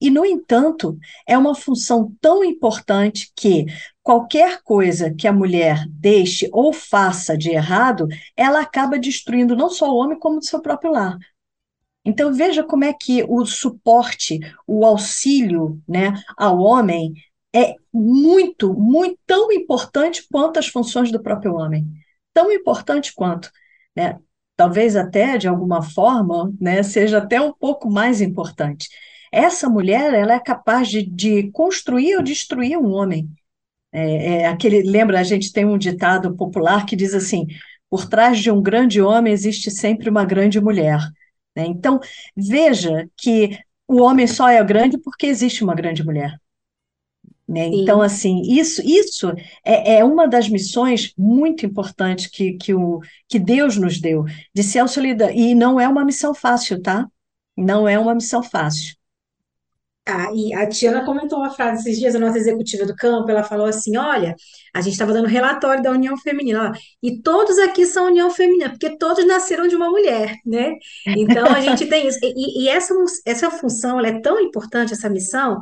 E, 0.01 0.11
no 0.11 0.25
entanto, 0.25 0.97
é 1.27 1.37
uma 1.37 1.55
função 1.55 2.15
tão 2.21 2.45
importante 2.45 3.33
que 3.37 3.67
qualquer 4.03 4.63
coisa 4.63 5.13
que 5.13 5.27
a 5.27 5.33
mulher 5.33 5.85
deixe 5.89 6.49
ou 6.53 6.73
faça 6.73 7.37
de 7.37 7.51
errado, 7.51 8.07
ela 8.37 8.61
acaba 8.61 8.99
destruindo 8.99 9.57
não 9.57 9.69
só 9.69 9.91
o 9.91 9.97
homem, 9.97 10.19
como 10.19 10.39
o 10.39 10.43
seu 10.43 10.61
próprio 10.63 10.93
lar. 10.93 11.19
Então, 12.09 12.33
veja 12.33 12.65
como 12.65 12.85
é 12.85 12.93
que 12.95 13.23
o 13.29 13.45
suporte, 13.45 14.41
o 14.67 14.83
auxílio 14.87 15.79
né, 15.87 16.15
ao 16.39 16.59
homem 16.59 17.13
é 17.55 17.75
muito, 17.93 18.73
muito 18.73 19.19
tão 19.27 19.53
importante 19.53 20.27
quanto 20.33 20.59
as 20.59 20.69
funções 20.69 21.13
do 21.13 21.23
próprio 21.23 21.53
homem. 21.55 21.87
Tão 22.33 22.51
importante 22.51 23.13
quanto. 23.15 23.51
Né? 23.95 24.19
Talvez 24.57 24.97
até, 24.97 25.37
de 25.37 25.47
alguma 25.47 25.83
forma, 25.83 26.51
né, 26.59 26.83
seja 26.83 27.19
até 27.19 27.39
um 27.43 27.53
pouco 27.53 27.91
mais 27.91 28.23
importante. 28.23 28.89
Essa 29.31 29.69
mulher 29.69 30.15
ela 30.15 30.33
é 30.33 30.41
capaz 30.41 30.89
de, 30.89 31.03
de 31.03 31.51
construir 31.51 32.17
ou 32.17 32.23
destruir 32.23 32.79
um 32.79 32.91
homem. 32.91 33.29
É, 33.93 34.41
é, 34.41 34.47
aquele, 34.47 34.83
lembra, 34.83 35.21
a 35.21 35.25
gente 35.25 35.53
tem 35.53 35.67
um 35.67 35.77
ditado 35.77 36.35
popular 36.35 36.87
que 36.87 36.97
diz 36.97 37.13
assim: 37.13 37.47
por 37.91 38.09
trás 38.09 38.39
de 38.39 38.51
um 38.51 38.63
grande 38.63 39.03
homem 39.03 39.31
existe 39.31 39.71
sempre 39.71 40.09
uma 40.09 40.25
grande 40.25 40.59
mulher. 40.59 41.01
Né? 41.59 41.67
Então, 41.67 41.99
veja 42.37 43.11
que 43.17 43.59
o 43.89 44.01
homem 44.01 44.29
só 44.29 44.49
é 44.49 44.63
grande 44.63 44.97
porque 44.97 45.27
existe 45.27 45.65
uma 45.65 45.75
grande 45.75 46.05
mulher. 46.05 46.41
Né? 47.49 47.67
Então, 47.67 48.01
assim, 48.01 48.43
isso, 48.43 48.81
isso 48.85 49.33
é, 49.65 49.97
é, 49.97 50.05
uma 50.05 50.29
das 50.29 50.49
missões 50.49 51.13
muito 51.19 51.67
importantes 51.67 52.27
que, 52.29 52.53
que, 52.53 52.75
o, 52.75 53.01
que 53.27 53.41
Deus 53.41 53.77
nos 53.77 54.01
deu, 54.01 54.25
de 54.55 54.63
ser 54.63 54.81
auxiliador. 54.81 55.31
E 55.33 55.53
não 55.55 55.81
é 55.81 55.89
uma 55.89 56.05
missão 56.05 56.33
fácil, 56.33 56.81
tá? 56.81 57.09
Não 57.57 57.89
é 57.89 57.99
uma 57.99 58.15
missão 58.15 58.41
fácil. 58.41 58.95
Ah, 60.11 60.33
e 60.35 60.55
a 60.55 60.67
Tiana 60.67 61.05
comentou 61.05 61.39
uma 61.39 61.51
frase 61.51 61.83
esses 61.83 61.99
dias, 61.99 62.15
a 62.15 62.19
nossa 62.19 62.39
executiva 62.39 62.87
do 62.87 62.97
campo, 62.97 63.31
ela 63.31 63.43
falou 63.43 63.67
assim: 63.67 63.97
olha, 63.99 64.35
a 64.75 64.81
gente 64.81 64.95
estava 64.95 65.13
dando 65.13 65.29
relatório 65.29 65.83
da 65.83 65.91
União 65.91 66.17
Feminina, 66.17 66.71
ó, 66.71 66.79
e 67.03 67.21
todos 67.21 67.59
aqui 67.59 67.85
são 67.85 68.07
União 68.07 68.31
Feminina, 68.31 68.71
porque 68.71 68.97
todos 68.97 69.27
nasceram 69.27 69.69
de 69.69 69.77
uma 69.77 69.91
mulher, 69.91 70.35
né? 70.47 70.73
Então 71.07 71.47
a 71.47 71.61
gente 71.61 71.85
tem 71.87 72.09
isso. 72.09 72.19
E, 72.23 72.65
e 72.65 72.69
essa, 72.71 72.95
essa 73.27 73.51
função 73.51 74.01
é 74.01 74.19
tão 74.21 74.41
importante, 74.41 74.95
essa 74.95 75.11
missão, 75.11 75.61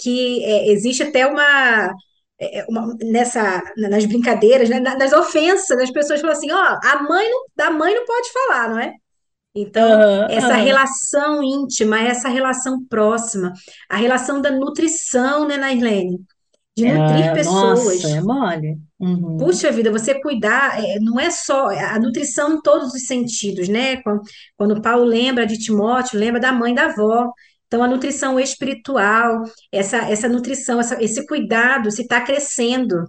que 0.00 0.44
é, 0.44 0.70
existe 0.70 1.02
até 1.02 1.26
uma 1.26 1.92
é, 2.40 2.64
uma, 2.68 2.96
nessa, 3.02 3.60
nas 3.76 4.04
brincadeiras, 4.06 4.68
né, 4.70 4.80
nas 4.80 5.12
ofensas, 5.12 5.78
as 5.78 5.90
pessoas 5.90 6.20
falam 6.20 6.36
assim, 6.36 6.50
ó, 6.52 6.78
a 6.82 7.02
mãe 7.02 7.28
não, 7.28 7.44
da 7.56 7.70
mãe 7.70 7.94
não 7.94 8.04
pode 8.06 8.32
falar, 8.32 8.68
não 8.70 8.78
é? 8.78 8.92
Então, 9.54 10.00
Aham, 10.02 10.26
essa 10.28 10.54
aham. 10.54 10.56
relação 10.56 11.42
íntima, 11.42 12.00
essa 12.00 12.28
relação 12.28 12.84
próxima, 12.86 13.52
a 13.88 13.96
relação 13.96 14.40
da 14.40 14.50
nutrição, 14.50 15.46
né, 15.48 15.56
Nailene? 15.56 16.20
De 16.76 16.86
nutrir 16.86 17.32
É, 17.32 17.36
nossa, 17.36 17.82
pessoas. 17.82 18.04
é 18.08 18.20
mole. 18.20 18.78
Uhum. 18.98 19.36
Puxa 19.36 19.72
vida, 19.72 19.90
você 19.90 20.20
cuidar, 20.20 20.78
é, 20.84 20.98
não 21.00 21.18
é 21.18 21.30
só 21.30 21.70
é, 21.70 21.82
a 21.84 21.98
nutrição 21.98 22.54
em 22.54 22.60
todos 22.62 22.92
os 22.94 23.06
sentidos, 23.06 23.68
né? 23.68 24.02
Quando, 24.02 24.20
quando 24.56 24.82
Paulo 24.82 25.04
lembra 25.04 25.46
de 25.46 25.58
Timóteo, 25.58 26.18
lembra 26.18 26.38
da 26.40 26.52
mãe 26.52 26.74
da 26.74 26.84
avó. 26.86 27.32
Então, 27.66 27.82
a 27.82 27.88
nutrição 27.88 28.38
espiritual, 28.38 29.42
essa, 29.72 29.98
essa 30.10 30.28
nutrição, 30.28 30.78
essa- 30.80 31.02
esse 31.02 31.26
cuidado, 31.26 31.90
se 31.90 32.02
está 32.02 32.20
crescendo, 32.20 33.04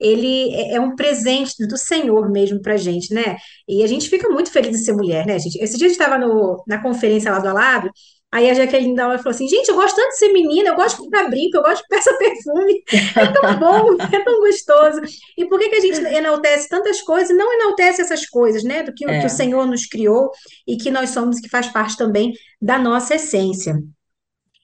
ele 0.00 0.54
é, 0.54 0.74
é 0.74 0.80
um 0.80 0.94
presente 0.94 1.66
do 1.66 1.76
Senhor 1.78 2.30
mesmo 2.30 2.60
para 2.60 2.76
gente, 2.76 3.12
né? 3.14 3.36
E 3.68 3.82
a 3.82 3.86
gente 3.86 4.08
fica 4.10 4.28
muito 4.28 4.50
feliz 4.50 4.72
de 4.78 4.84
ser 4.84 4.92
mulher, 4.92 5.26
né, 5.26 5.38
gente? 5.38 5.56
Esse 5.62 5.76
dia 5.78 5.86
a 5.86 5.90
gente 5.90 6.00
estava 6.00 6.18
na 6.66 6.82
conferência 6.82 7.30
lá 7.32 7.38
do 7.38 7.48
Alado, 7.48 7.90
aí 8.32 8.50
a 8.50 8.54
Jaqueline 8.54 8.94
da 8.94 9.08
hora 9.08 9.18
falou 9.18 9.30
assim: 9.30 9.48
gente, 9.48 9.68
eu 9.68 9.74
gosto 9.74 9.96
tanto 9.96 10.10
de 10.10 10.18
ser 10.18 10.32
menina, 10.32 10.70
eu 10.70 10.74
gosto 10.76 10.96
de 10.96 11.02
comprar 11.04 11.28
brinco, 11.30 11.56
eu 11.56 11.62
gosto 11.62 11.82
de 11.82 11.88
peça 11.88 12.12
perfume, 12.18 12.82
é 13.16 13.26
tão 13.32 13.58
bom, 13.58 13.96
é 14.12 14.24
tão 14.24 14.40
gostoso. 14.40 15.00
E 15.38 15.46
por 15.48 15.58
que 15.58 15.68
que 15.70 15.76
a 15.76 15.80
gente 15.80 16.00
enaltece 16.14 16.68
tantas 16.68 17.00
coisas 17.02 17.30
e 17.30 17.34
não 17.34 17.52
enaltece 17.54 18.02
essas 18.02 18.26
coisas, 18.28 18.62
né? 18.64 18.82
Do 18.82 18.92
que, 18.92 19.04
o- 19.04 19.08
que 19.08 19.14
o 19.14 19.26
É. 19.26 19.28
Senhor 19.28 19.66
nos 19.66 19.86
criou 19.86 20.30
e 20.66 20.76
que 20.76 20.90
nós 20.90 21.10
somos, 21.10 21.40
que 21.40 21.48
faz 21.48 21.68
parte 21.68 21.96
também 21.96 22.32
da 22.60 22.78
nossa 22.78 23.14
essência. 23.14 23.74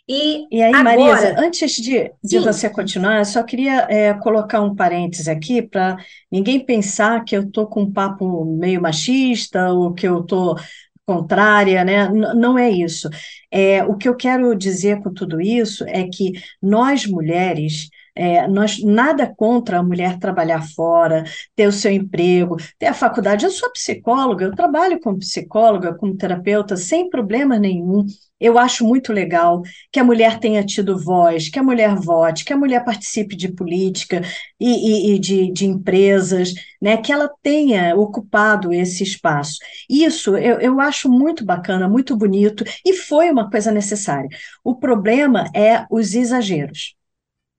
E 0.09 0.49
E 0.51 0.61
aí, 0.63 0.79
Marisa, 0.79 1.35
agora, 1.35 1.39
antes 1.39 1.73
de, 1.77 2.13
de 2.23 2.39
sim, 2.39 2.39
você 2.39 2.69
continuar, 2.69 3.19
eu 3.21 3.25
só 3.25 3.43
queria 3.43 3.87
é, 3.91 4.13
colocar 4.15 4.61
um 4.61 4.75
parênteses 4.77 5.27
aqui 5.29 5.63
para 5.63 5.97
ninguém 6.31 6.63
pensar 6.65 7.25
que 7.25 7.35
eu 7.35 7.43
estou 7.45 7.67
com 7.67 7.83
um 7.85 7.93
papo 7.93 8.45
meio 8.45 8.81
machista 8.83 9.73
ou 9.73 9.95
que 9.95 10.07
eu 10.07 10.21
estou 10.21 10.57
contrária, 11.07 11.85
né? 11.85 12.05
N- 12.07 12.35
não 12.35 12.59
é 12.59 12.71
isso. 12.71 13.09
É, 13.51 13.83
o 13.85 13.97
que 13.97 14.09
eu 14.09 14.15
quero 14.17 14.55
dizer 14.57 15.03
com 15.03 15.13
tudo 15.13 15.41
isso 15.41 15.85
é 15.89 16.05
que 16.09 16.33
nós 16.63 17.07
mulheres. 17.07 17.89
É, 18.15 18.47
nós 18.47 18.83
nada 18.83 19.33
contra 19.35 19.79
a 19.79 19.83
mulher 19.83 20.19
trabalhar 20.19 20.63
fora, 20.75 21.25
ter 21.57 21.67
o 21.67 21.73
seu 21.73 21.91
emprego, 21.91 22.57
ter 22.79 22.87
a 22.87 22.95
faculdade. 22.95 23.45
Eu 23.45 23.51
sou 23.51 23.71
psicóloga, 23.73 24.45
eu 24.47 24.55
trabalho 24.55 25.01
como 25.01 25.19
psicóloga, 25.19 25.95
como 25.95 26.17
terapeuta, 26.17 26.77
sem 26.77 27.09
problema 27.09 27.59
nenhum. 27.59 28.05
Eu 28.39 28.59
acho 28.59 28.85
muito 28.85 29.13
legal 29.13 29.63
que 29.93 30.01
a 30.01 30.05
mulher 30.05 30.39
tenha 30.41 30.65
tido 30.65 30.99
voz, 30.99 31.49
que 31.49 31.59
a 31.59 31.63
mulher 31.63 31.95
vote, 31.95 32.45
que 32.45 32.53
a 32.53 32.57
mulher 32.57 32.85
participe 32.85 33.37
de 33.37 33.49
política 33.53 34.21
e, 34.59 35.13
e- 35.13 35.15
e 35.15 35.19
de, 35.19 35.53
de 35.53 35.67
empresas, 35.67 36.53
né, 36.81 36.97
que 36.97 37.13
ela 37.13 37.31
tenha 37.43 37.95
ocupado 37.97 38.73
esse 38.73 39.03
espaço. 39.03 39.59
Isso 39.89 40.37
eu, 40.37 40.61
eu 40.61 40.81
acho 40.81 41.09
muito 41.11 41.45
bacana, 41.45 41.89
muito 41.89 42.17
bonito, 42.17 42.65
e 42.85 42.95
foi 42.95 43.31
uma 43.31 43.51
coisa 43.51 43.71
necessária. 43.71 44.29
O 44.65 44.75
problema 44.77 45.45
é 45.55 45.87
os 45.91 46.15
exageros. 46.15 46.95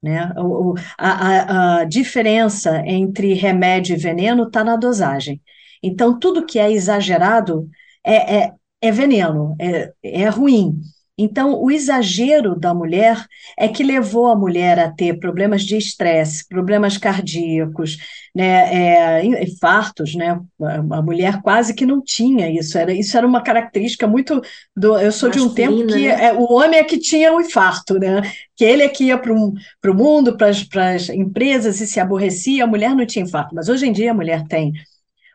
Né? 0.03 0.33
O, 0.37 0.75
a, 0.97 1.79
a 1.79 1.85
diferença 1.85 2.83
entre 2.85 3.33
remédio 3.33 3.95
e 3.95 3.99
veneno 3.99 4.43
está 4.43 4.63
na 4.63 4.75
dosagem. 4.75 5.41
Então, 5.81 6.19
tudo 6.19 6.45
que 6.45 6.59
é 6.59 6.69
exagerado 6.71 7.69
é, 8.03 8.43
é, 8.43 8.53
é 8.81 8.91
veneno, 8.91 9.55
é, 9.59 9.93
é 10.03 10.27
ruim. 10.27 10.81
Então, 11.15 11.61
o 11.61 11.69
exagero 11.69 12.59
da 12.59 12.73
mulher 12.73 13.23
é 13.57 13.67
que 13.67 13.83
levou 13.83 14.27
a 14.27 14.35
mulher 14.35 14.79
a 14.79 14.91
ter 14.91 15.19
problemas 15.19 15.61
de 15.61 15.77
estresse, 15.77 16.47
problemas 16.47 16.97
cardíacos, 16.97 17.97
né, 18.33 19.19
é, 19.19 19.25
infartos, 19.25 20.15
né? 20.15 20.39
A 20.59 21.01
mulher 21.03 21.39
quase 21.43 21.75
que 21.75 21.85
não 21.85 22.01
tinha 22.03 22.49
isso. 22.49 22.79
Era, 22.79 22.91
isso 22.91 23.15
era 23.15 23.27
uma 23.27 23.43
característica 23.43 24.07
muito 24.07 24.41
do. 24.75 24.97
Eu 24.97 25.11
sou 25.11 25.29
de 25.29 25.39
um 25.39 25.53
tempo 25.53 25.77
masculina, 25.77 25.93
que 25.93 26.07
né? 26.07 26.25
é, 26.29 26.33
o 26.33 26.51
homem 26.51 26.79
é 26.79 26.83
que 26.83 26.97
tinha 26.97 27.31
o 27.31 27.39
infarto, 27.39 27.99
né? 27.99 28.21
Que 28.55 28.65
ele 28.65 28.81
é 28.81 28.89
que 28.89 29.05
ia 29.05 29.17
para 29.17 29.33
um, 29.33 29.53
para 29.79 29.91
o 29.91 29.95
mundo, 29.95 30.35
para 30.35 30.49
as 30.49 31.09
empresas 31.09 31.79
e 31.79 31.85
se 31.85 31.99
aborrecia, 31.99 32.63
a 32.63 32.67
mulher 32.67 32.95
não 32.95 33.05
tinha 33.05 33.23
infarto, 33.23 33.53
mas 33.53 33.69
hoje 33.69 33.85
em 33.85 33.91
dia 33.91 34.09
a 34.09 34.15
mulher 34.15 34.47
tem. 34.47 34.73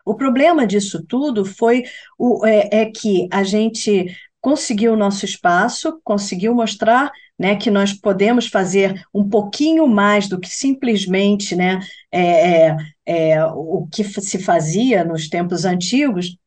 O 0.05 0.15
problema 0.15 0.65
disso 0.67 1.05
tudo 1.07 1.45
foi 1.45 1.83
o, 2.17 2.45
é, 2.45 2.67
é 2.71 2.85
que 2.85 3.27
a 3.31 3.43
gente 3.43 4.07
conseguiu 4.41 4.93
o 4.93 4.97
nosso 4.97 5.25
espaço, 5.25 5.99
conseguiu 6.03 6.53
mostrar, 6.53 7.11
né, 7.37 7.55
que 7.55 7.71
nós 7.71 7.93
podemos 7.93 8.47
fazer 8.47 9.01
um 9.13 9.27
pouquinho 9.27 9.87
mais 9.87 10.27
do 10.27 10.39
que 10.39 10.49
simplesmente, 10.49 11.55
né, 11.55 11.79
é, 12.11 12.67
é, 12.69 12.77
é, 13.05 13.45
o 13.45 13.87
que 13.91 14.03
se 14.03 14.39
fazia 14.39 15.03
nos 15.03 15.29
tempos 15.29 15.65
antigos, 15.65 16.37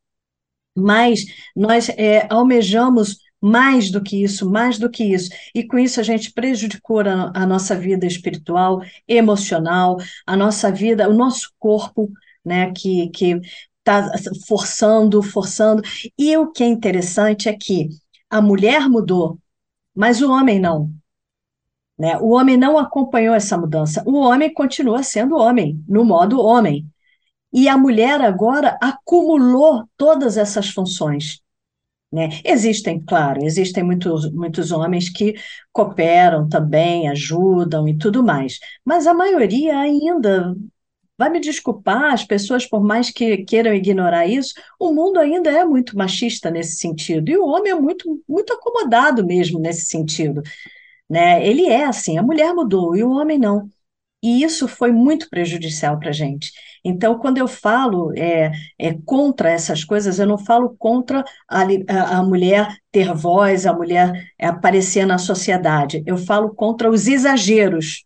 mas 0.75 1.25
nós 1.55 1.89
é, 1.89 2.27
almejamos 2.29 3.17
mais 3.39 3.91
do 3.91 4.01
que 4.01 4.23
isso, 4.23 4.49
mais 4.49 4.79
do 4.79 4.89
que 4.89 5.03
isso, 5.03 5.29
e 5.53 5.63
com 5.65 5.77
isso 5.77 5.99
a 5.99 6.03
gente 6.03 6.31
prejudicou 6.31 7.01
a, 7.01 7.31
a 7.35 7.45
nossa 7.45 7.75
vida 7.75 8.05
espiritual, 8.05 8.81
emocional, 9.07 9.97
a 10.25 10.35
nossa 10.37 10.71
vida, 10.71 11.09
o 11.09 11.13
nosso 11.13 11.51
corpo, 11.59 12.09
né, 12.45 12.71
que 12.71 13.09
que 13.09 13.39
está 13.83 14.09
forçando, 14.47 15.21
forçando. 15.21 15.81
E 16.17 16.35
o 16.37 16.51
que 16.51 16.63
é 16.63 16.67
interessante 16.67 17.49
é 17.49 17.53
que 17.53 17.89
a 18.29 18.41
mulher 18.41 18.89
mudou, 18.89 19.37
mas 19.95 20.21
o 20.21 20.31
homem 20.31 20.59
não. 20.59 20.91
Né? 21.97 22.17
O 22.17 22.29
homem 22.29 22.57
não 22.57 22.77
acompanhou 22.77 23.35
essa 23.35 23.57
mudança. 23.57 24.01
O 24.05 24.17
homem 24.17 24.51
continua 24.53 25.03
sendo 25.03 25.35
homem, 25.35 25.83
no 25.87 26.03
modo 26.03 26.41
homem. 26.41 26.87
E 27.51 27.69
a 27.69 27.77
mulher 27.77 28.19
agora 28.21 28.77
acumulou 28.81 29.87
todas 29.95 30.37
essas 30.37 30.69
funções. 30.69 31.43
Né? 32.11 32.29
Existem, 32.45 32.99
claro, 32.99 33.43
existem 33.43 33.83
muitos, 33.83 34.31
muitos 34.31 34.71
homens 34.71 35.09
que 35.09 35.35
cooperam 35.71 36.47
também, 36.47 37.09
ajudam 37.09 37.87
e 37.87 37.97
tudo 37.97 38.23
mais, 38.23 38.59
mas 38.85 39.07
a 39.07 39.15
maioria 39.15 39.79
ainda, 39.79 40.55
vai 41.17 41.29
me 41.29 41.39
desculpar, 41.39 42.13
as 42.13 42.23
pessoas, 42.25 42.65
por 42.65 42.83
mais 42.83 43.09
que 43.11 43.37
queiram 43.45 43.73
ignorar 43.73 44.25
isso, 44.27 44.53
o 44.79 44.91
mundo 44.93 45.19
ainda 45.19 45.49
é 45.51 45.63
muito 45.65 45.97
machista 45.97 46.49
nesse 46.51 46.77
sentido, 46.77 47.29
e 47.29 47.37
o 47.37 47.45
homem 47.47 47.71
é 47.71 47.75
muito, 47.75 48.21
muito 48.27 48.53
acomodado 48.53 49.25
mesmo 49.25 49.59
nesse 49.59 49.85
sentido. 49.85 50.41
Né? 51.09 51.45
Ele 51.45 51.65
é 51.67 51.85
assim, 51.85 52.17
a 52.17 52.23
mulher 52.23 52.53
mudou 52.53 52.95
e 52.95 53.03
o 53.03 53.11
homem 53.11 53.37
não. 53.37 53.69
E 54.23 54.43
isso 54.43 54.67
foi 54.67 54.91
muito 54.91 55.29
prejudicial 55.29 55.99
para 55.99 56.09
a 56.09 56.13
gente. 56.13 56.51
Então, 56.83 57.19
quando 57.19 57.37
eu 57.39 57.47
falo 57.47 58.13
é, 58.17 58.51
é, 58.79 58.93
contra 59.05 59.51
essas 59.51 59.83
coisas, 59.83 60.19
eu 60.19 60.27
não 60.27 60.37
falo 60.37 60.75
contra 60.77 61.23
a, 61.49 61.61
a- 61.63 62.17
a 62.19 62.23
mulher 62.23 62.67
ter 62.91 63.13
voz, 63.13 63.65
a 63.65 63.73
mulher 63.73 64.11
aparecer 64.41 65.05
na 65.05 65.17
sociedade. 65.19 66.03
Eu 66.05 66.17
falo 66.17 66.53
contra 66.55 66.89
os 66.89 67.07
exageros 67.07 68.05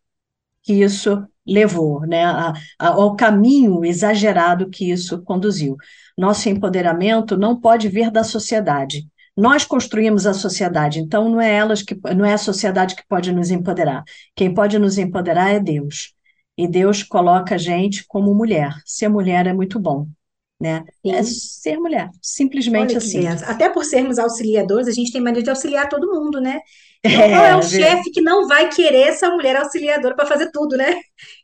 que 0.63 0.74
isso 0.84 1.26
levou, 1.48 2.02
né, 2.02 2.26
a- 2.26 2.54
a- 2.80 2.88
ao 2.90 3.16
caminho 3.16 3.86
exagerado 3.86 4.70
que 4.70 4.92
isso 4.92 5.22
conduziu. 5.24 5.78
Nosso 6.18 6.50
empoderamento 6.50 7.38
não 7.38 7.60
pode 7.60 7.88
vir 7.90 8.12
da 8.12 8.24
sociedade. 8.24 9.08
Nós 9.36 9.64
construímos 9.64 10.26
a 10.26 10.34
sociedade, 10.34 11.00
então 11.00 11.30
não 11.30 11.40
é 11.40 11.54
elas 11.54 11.84
que, 11.84 11.96
não 12.16 12.26
é 12.26 12.34
a 12.34 12.38
sociedade 12.38 12.96
que 12.96 13.08
pode 13.08 13.32
nos 13.32 13.52
empoderar. 13.52 14.04
Quem 14.36 14.54
pode 14.54 14.80
nos 14.80 14.98
empoderar 14.98 15.52
é 15.54 15.60
Deus. 15.60 16.14
E 16.58 16.68
Deus 16.68 17.04
coloca 17.04 17.54
a 17.56 17.58
gente 17.58 18.04
como 18.08 18.34
mulher. 18.34 18.74
Ser 18.84 19.10
mulher 19.10 19.46
é 19.46 19.54
muito 19.54 19.80
bom, 19.80 20.08
né? 20.60 20.84
É 21.08 21.24
Sim. 21.24 21.24
ser 21.24 21.78
mulher, 21.80 22.10
simplesmente 22.22 22.98
Olha 22.98 22.98
assim. 22.98 23.28
Até 23.46 23.70
por 23.70 23.84
sermos 23.86 24.20
auxiliadores, 24.20 24.88
a 24.88 24.91
gente 24.91 25.12
tem 25.12 25.22
mania 25.22 25.41
de 25.43 25.50
auxiliar 25.50 25.89
todo 25.89 26.08
mundo, 26.12 26.39
né? 26.41 26.60
Então, 27.04 27.28
qual 27.30 27.46
é 27.46 27.56
o 27.56 27.62
É, 27.70 27.78
chefe 27.78 28.12
que 28.12 28.22
não 28.22 28.48
vai 28.48 28.70
querer 28.70 29.08
essa 29.10 29.30
mulher 29.32 29.56
auxiliadora 29.56 30.15
para 30.15 30.26
fazer 30.28 30.52
tudo, 30.52 30.76
né? 30.78 31.00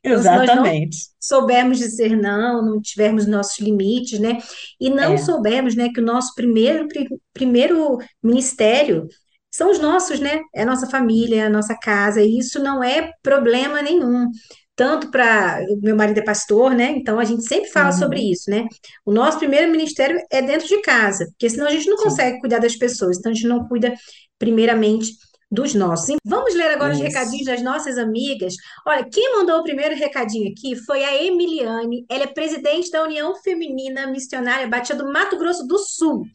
Então, 0.05 0.21
se 0.21 0.33
nós 0.33 0.51
não 0.53 0.73
exatamente. 0.73 1.09
soubermos 1.19 1.77
dizer 1.79 2.15
não, 2.17 2.61
não 2.63 2.81
tivermos 2.81 3.25
nossos 3.27 3.59
limites, 3.59 4.19
né? 4.19 4.37
E 4.79 4.89
não 4.89 5.17
É. 5.17 5.17
soubermos, 5.17 5.75
né, 5.75 5.89
que 5.93 6.01
o 6.01 6.03
nosso 6.05 6.33
primeiro, 6.35 6.87
pri- 6.87 7.07
primeiro 7.33 7.97
ministério 8.21 9.07
são 9.51 9.71
os 9.71 9.79
nossos, 9.79 10.19
né? 10.19 10.41
É 10.53 10.63
a 10.63 10.65
nossa 10.65 10.87
família, 10.89 11.43
é 11.43 11.45
a 11.45 11.49
nossa 11.49 11.77
casa, 11.79 12.21
e 12.21 12.37
isso 12.39 12.59
não 12.61 12.83
é 12.83 13.11
problema 13.21 13.81
nenhum. 13.81 14.27
Tanto 14.75 15.11
para. 15.11 15.63
Meu 15.81 15.95
marido 15.95 16.19
é 16.19 16.23
pastor, 16.23 16.73
né? 16.73 16.91
Então 16.97 17.19
a 17.19 17.23
gente 17.25 17.43
sempre 17.43 17.69
fala 17.69 17.91
sobre 17.91 18.19
Uhum, 18.19 18.31
isso, 18.31 18.49
né? 18.49 18.65
O 19.05 19.11
nosso 19.13 19.37
primeiro 19.37 19.71
ministério 19.71 20.19
é 20.31 20.41
dentro 20.41 20.67
de 20.67 20.81
casa, 20.81 21.25
porque 21.27 21.49
senão 21.49 21.67
a 21.67 21.71
gente 21.71 21.87
não 21.89 21.97
sim, 21.97 22.03
consegue 22.05 22.39
cuidar 22.39 22.59
das 22.59 22.75
pessoas, 22.75 23.17
então 23.17 23.31
a 23.31 23.35
gente 23.35 23.47
não 23.47 23.67
cuida 23.67 23.93
primeiramente 24.39 25.11
dos 25.51 25.75
nossos. 25.75 26.15
Vamos 26.25 26.55
ler 26.55 26.71
agora 26.71 26.93
os 26.93 26.99
recadinhos 26.99 27.41
isso. 27.41 27.51
das 27.51 27.61
nossas 27.61 27.97
amigas. 27.99 28.55
Olha, 28.87 29.07
quem 29.07 29.33
mandou 29.33 29.59
o 29.59 29.63
primeiro 29.63 29.95
recadinho 29.95 30.51
aqui 30.51 30.75
foi 30.75 31.03
a 31.03 31.23
Emiliane. 31.23 32.05
Ela 32.09 32.23
é 32.23 32.27
presidente 32.27 32.89
da 32.89 33.03
União 33.03 33.35
Feminina 33.43 34.07
Missionária 34.07 34.67
Batista 34.67 34.95
do 34.95 35.11
Mato 35.11 35.37
Grosso 35.37 35.67
do 35.67 35.77
Sul. 35.77 36.25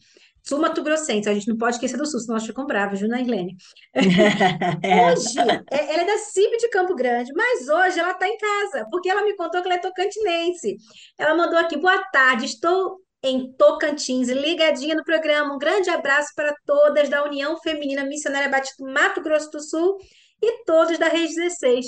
Sul 0.43 0.59
Mato 0.59 0.81
Grossense, 0.81 1.29
a 1.29 1.33
gente 1.33 1.47
não 1.47 1.57
pode 1.57 1.75
esquecer 1.75 1.97
do 1.97 2.05
Sul, 2.05 2.19
senão 2.19 2.35
nós 2.35 2.45
ficamos 2.45 2.67
bravos, 2.67 2.99
viu, 2.99 3.09
Nairlene? 3.09 3.55
É. 4.81 5.11
Hoje, 5.11 5.39
é, 5.71 5.93
ela 5.93 6.03
é 6.03 6.05
da 6.05 6.17
CIB 6.17 6.57
de 6.57 6.69
Campo 6.69 6.95
Grande, 6.95 7.31
mas 7.33 7.67
hoje 7.67 7.99
ela 7.99 8.11
está 8.11 8.27
em 8.27 8.37
casa, 8.37 8.87
porque 8.89 9.09
ela 9.09 9.23
me 9.23 9.35
contou 9.35 9.61
que 9.61 9.67
ela 9.67 9.75
é 9.75 9.79
tocantinense. 9.79 10.77
Ela 11.17 11.35
mandou 11.35 11.57
aqui, 11.57 11.77
boa 11.77 12.01
tarde, 12.11 12.45
estou 12.45 12.99
em 13.23 13.51
Tocantins, 13.53 14.29
ligadinha 14.29 14.95
no 14.95 15.03
programa. 15.03 15.53
Um 15.53 15.57
grande 15.57 15.89
abraço 15.89 16.31
para 16.35 16.55
todas 16.65 17.09
da 17.09 17.23
União 17.23 17.57
Feminina 17.57 18.03
Missionária 18.03 18.49
Batista 18.49 18.83
Mato 18.83 19.21
Grosso 19.21 19.51
do 19.51 19.61
Sul 19.61 19.97
e 20.41 20.63
todos 20.63 20.97
da 20.97 21.07
Rede 21.07 21.35
16, 21.35 21.87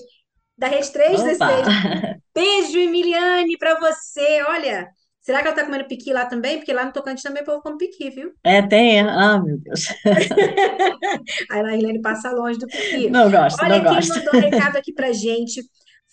da 0.57 0.67
Rede 0.67 0.91
316. 0.91 2.19
Beijo, 2.33 2.77
Emiliane, 2.77 3.57
para 3.57 3.79
você. 3.79 4.41
Olha, 4.43 4.89
Será 5.21 5.39
que 5.39 5.47
ela 5.47 5.55
está 5.55 5.65
comendo 5.65 5.87
piqui 5.87 6.11
lá 6.11 6.25
também? 6.25 6.57
Porque 6.57 6.73
lá 6.73 6.83
no 6.83 6.91
Tocantins 6.91 7.21
também 7.21 7.43
o 7.43 7.45
povo 7.45 7.61
come 7.61 7.77
piqui, 7.77 8.09
viu? 8.09 8.33
É, 8.43 8.61
tem. 8.61 9.01
Ah, 9.01 9.39
meu 9.39 9.57
Deus. 9.59 9.85
Aí 11.51 11.61
a 11.61 11.75
Irlene 11.75 12.01
passa 12.01 12.31
longe 12.31 12.57
do 12.57 12.67
piqui. 12.67 13.09
Não 13.09 13.29
gosto, 13.29 13.63
Olha, 13.63 13.77
não 13.77 13.85
quem 13.85 13.95
gosto. 13.95 14.15
mandou 14.15 14.35
um 14.35 14.39
recado 14.39 14.77
aqui 14.77 14.91
pra 14.91 15.11
gente 15.11 15.61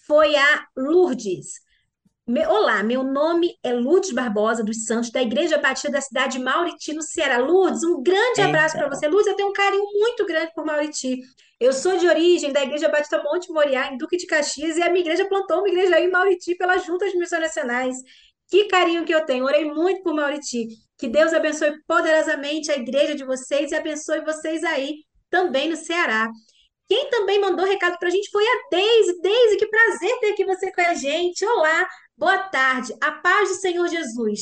foi 0.06 0.34
a 0.36 0.66
Lourdes. 0.76 1.60
Olá, 2.48 2.82
meu 2.82 3.02
nome 3.02 3.54
é 3.62 3.72
Lourdes 3.72 4.10
Barbosa 4.12 4.62
dos 4.62 4.84
Santos, 4.84 5.10
da 5.10 5.22
Igreja 5.22 5.58
Batista 5.58 5.90
da 5.90 6.00
cidade 6.00 6.38
de 6.38 6.44
Mauriti, 6.44 6.92
no 6.92 7.02
Ceará. 7.02 7.38
Lourdes, 7.38 7.82
um 7.84 8.02
grande 8.02 8.40
abraço 8.40 8.74
para 8.74 8.84
Eita. 8.84 8.96
você. 8.96 9.08
Lourdes, 9.08 9.28
eu 9.28 9.36
tenho 9.36 9.48
um 9.48 9.52
carinho 9.52 9.84
muito 9.84 10.26
grande 10.26 10.52
por 10.54 10.64
Mauriti. 10.64 11.20
Eu 11.60 11.72
sou 11.72 11.96
de 11.98 12.06
origem 12.06 12.52
da 12.52 12.62
Igreja 12.62 12.88
Batista 12.88 13.22
Monte 13.22 13.50
Moriá, 13.50 13.92
em 13.92 13.98
Duque 13.98 14.16
de 14.16 14.26
Caxias, 14.26 14.76
e 14.76 14.82
a 14.82 14.88
minha 14.88 15.00
igreja 15.00 15.26
plantou 15.26 15.58
uma 15.58 15.68
igreja 15.68 15.96
aí 15.96 16.04
em 16.04 16.10
Mauriti 16.10 16.54
pelas 16.54 16.84
Juntas 16.86 17.10
de 17.10 17.18
Missões 17.18 17.42
Nacionais. 17.42 17.96
Que 18.48 18.64
carinho 18.64 19.04
que 19.04 19.14
eu 19.14 19.24
tenho. 19.26 19.44
Orei 19.44 19.64
muito 19.66 20.02
por 20.02 20.14
Mauriti. 20.14 20.66
Que 20.96 21.06
Deus 21.06 21.32
abençoe 21.32 21.72
poderosamente 21.86 22.70
a 22.70 22.76
igreja 22.76 23.14
de 23.14 23.24
vocês 23.24 23.70
e 23.70 23.74
abençoe 23.74 24.24
vocês 24.24 24.64
aí 24.64 25.04
também 25.30 25.68
no 25.68 25.76
Ceará. 25.76 26.28
Quem 26.88 27.10
também 27.10 27.38
mandou 27.38 27.66
recado 27.66 27.98
para 27.98 28.08
a 28.08 28.10
gente 28.10 28.30
foi 28.30 28.42
a 28.42 28.68
Deise. 28.70 29.20
Deise, 29.20 29.56
que 29.58 29.66
prazer 29.66 30.18
ter 30.20 30.32
aqui 30.32 30.44
você 30.44 30.72
com 30.72 30.80
a 30.80 30.94
gente. 30.94 31.44
Olá, 31.44 31.86
boa 32.16 32.38
tarde. 32.48 32.94
A 33.02 33.12
paz 33.12 33.50
do 33.50 33.54
Senhor 33.56 33.86
Jesus. 33.86 34.40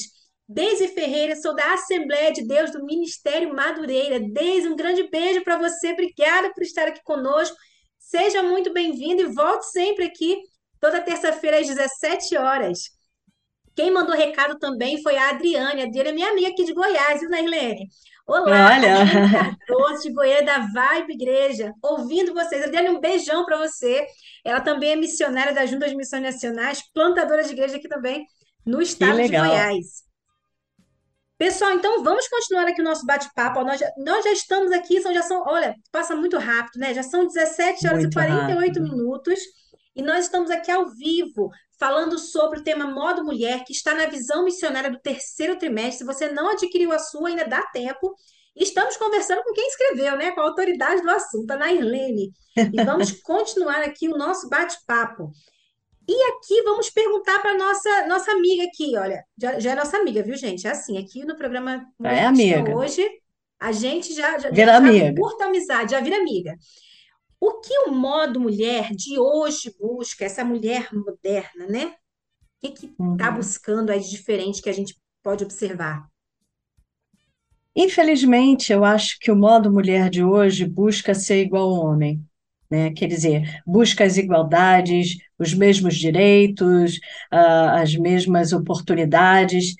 Deise 0.48 0.86
Ferreira, 0.86 1.34
sou 1.34 1.56
da 1.56 1.74
Assembleia 1.74 2.32
de 2.32 2.46
Deus 2.46 2.70
do 2.70 2.84
Ministério 2.84 3.52
Madureira. 3.52 4.20
Deise, 4.20 4.68
um 4.68 4.76
grande 4.76 5.10
beijo 5.10 5.42
para 5.42 5.58
você. 5.58 5.90
Obrigada 5.90 6.54
por 6.54 6.62
estar 6.62 6.86
aqui 6.86 7.02
conosco. 7.02 7.56
Seja 7.98 8.44
muito 8.44 8.72
bem-vindo 8.72 9.22
e 9.22 9.34
volte 9.34 9.66
sempre 9.66 10.04
aqui 10.04 10.38
toda 10.80 11.00
terça-feira 11.00 11.58
às 11.58 11.66
17 11.66 12.36
horas. 12.36 12.95
Quem 13.76 13.90
mandou 13.92 14.16
recado 14.16 14.58
também 14.58 15.02
foi 15.02 15.16
a 15.18 15.28
Adriane. 15.30 15.82
A 15.82 15.84
Adriane 15.84 16.08
é 16.08 16.12
minha 16.12 16.30
amiga 16.30 16.48
aqui 16.48 16.64
de 16.64 16.72
Goiás, 16.72 17.20
viu, 17.20 17.28
Nairlene? 17.28 17.88
Olá, 18.26 18.72
Olha, 18.74 19.04
Cardoso, 19.68 20.02
de 20.02 20.12
Goiânia, 20.12 20.44
da 20.44 20.58
Vibe 20.60 21.12
Igreja, 21.12 21.72
ouvindo 21.82 22.32
vocês. 22.32 22.64
Adriane, 22.64 22.88
um 22.88 23.00
beijão 23.00 23.44
para 23.44 23.58
você. 23.58 24.06
Ela 24.42 24.62
também 24.62 24.92
é 24.92 24.96
missionária 24.96 25.52
da 25.52 25.66
Junta 25.66 25.88
de 25.88 25.94
Missões 25.94 26.22
Nacionais, 26.22 26.82
plantadora 26.92 27.44
de 27.44 27.52
igreja 27.52 27.76
aqui 27.76 27.86
também 27.86 28.24
no 28.64 28.80
estado 28.80 29.20
de. 29.22 29.28
Goiás. 29.28 30.06
Pessoal, 31.38 31.72
então 31.72 32.02
vamos 32.02 32.26
continuar 32.28 32.66
aqui 32.66 32.80
o 32.80 32.84
nosso 32.84 33.04
bate-papo. 33.04 33.62
Nós 33.62 33.78
já, 33.78 33.86
nós 33.98 34.24
já 34.24 34.32
estamos 34.32 34.72
aqui, 34.72 35.02
são, 35.02 35.12
já 35.12 35.20
são, 35.22 35.44
olha, 35.46 35.74
passa 35.92 36.16
muito 36.16 36.38
rápido, 36.38 36.80
né? 36.80 36.94
Já 36.94 37.02
são 37.02 37.26
17 37.26 37.86
horas 37.86 37.98
e 37.98 38.02
Muito 38.04 38.14
48 38.14 38.58
rápido. 38.58 38.82
minutos 38.82 39.38
e 39.96 40.02
nós 40.02 40.26
estamos 40.26 40.50
aqui 40.50 40.70
ao 40.70 40.86
vivo 40.90 41.50
falando 41.78 42.18
sobre 42.18 42.60
o 42.60 42.62
tema 42.62 42.86
Modo 42.86 43.24
Mulher, 43.24 43.64
que 43.64 43.72
está 43.72 43.94
na 43.94 44.06
visão 44.06 44.44
missionária 44.44 44.90
do 44.90 45.00
terceiro 45.00 45.58
trimestre. 45.58 45.98
Se 45.98 46.04
você 46.04 46.28
não 46.28 46.50
adquiriu 46.50 46.92
a 46.92 46.98
sua, 46.98 47.30
ainda 47.30 47.46
dá 47.46 47.62
tempo. 47.72 48.14
E 48.54 48.62
Estamos 48.62 48.96
conversando 48.96 49.42
com 49.42 49.52
quem 49.52 49.66
escreveu, 49.68 50.16
né? 50.16 50.30
Com 50.32 50.40
a 50.40 50.44
autoridade 50.44 51.02
do 51.02 51.10
assunto, 51.10 51.50
a 51.50 51.56
Nairlene. 51.56 52.30
E 52.72 52.84
vamos 52.84 53.10
continuar 53.22 53.82
aqui 53.82 54.08
o 54.08 54.16
nosso 54.16 54.48
bate-papo. 54.48 55.30
E 56.08 56.22
aqui 56.30 56.62
vamos 56.62 56.88
perguntar 56.88 57.40
para 57.40 57.56
nossa 57.58 58.06
nossa 58.06 58.30
amiga 58.30 58.62
aqui, 58.64 58.96
olha, 58.96 59.24
já, 59.36 59.58
já 59.58 59.72
é 59.72 59.74
nossa 59.74 59.96
amiga, 59.96 60.22
viu, 60.22 60.36
gente? 60.36 60.66
É 60.66 60.70
assim, 60.70 60.96
aqui 60.98 61.24
no 61.24 61.36
programa 61.36 61.84
é 62.04 62.24
amiga. 62.24 62.76
hoje, 62.76 63.04
a 63.58 63.72
gente 63.72 64.14
já, 64.14 64.38
já, 64.38 64.50
Vira 64.50 64.72
já 64.72 64.76
amiga. 64.76 65.14
curta 65.20 65.46
amizade, 65.46 65.90
já 65.90 66.00
vira 66.00 66.16
amiga. 66.16 66.54
O 67.40 67.60
que 67.60 67.78
o 67.88 67.92
modo 67.92 68.38
mulher 68.40 68.90
de 68.94 69.18
hoje 69.18 69.74
busca, 69.78 70.24
essa 70.26 70.44
mulher 70.44 70.92
moderna, 70.92 71.66
né? 71.66 71.96
O 72.64 72.72
que 72.74 72.86
está 73.12 73.30
Uhum. 73.30 73.32
buscando 73.32 73.90
aí 73.92 74.00
de 74.00 74.10
diferente 74.10 74.62
que 74.62 74.70
a 74.70 74.74
gente 74.74 75.00
pode 75.22 75.44
observar? 75.44 76.08
Infelizmente, 77.74 78.72
eu 78.72 78.84
acho 78.84 79.18
que 79.20 79.30
o 79.30 79.36
modo 79.36 79.70
mulher 79.70 80.08
de 80.10 80.24
hoje 80.24 80.64
busca 80.66 81.14
ser 81.14 81.42
igual 81.42 81.64
ao 81.74 81.84
homem, 81.86 82.24
né? 82.70 82.90
Quer 82.92 83.06
dizer, 83.08 83.60
busca 83.66 84.04
as 84.04 84.16
igualdades, 84.16 85.16
os 85.38 85.52
mesmos 85.54 85.96
direitos, 85.96 86.98
ah, 87.30 87.80
as 87.82 87.94
mesmas 87.94 88.52
oportunidades. 88.52 89.74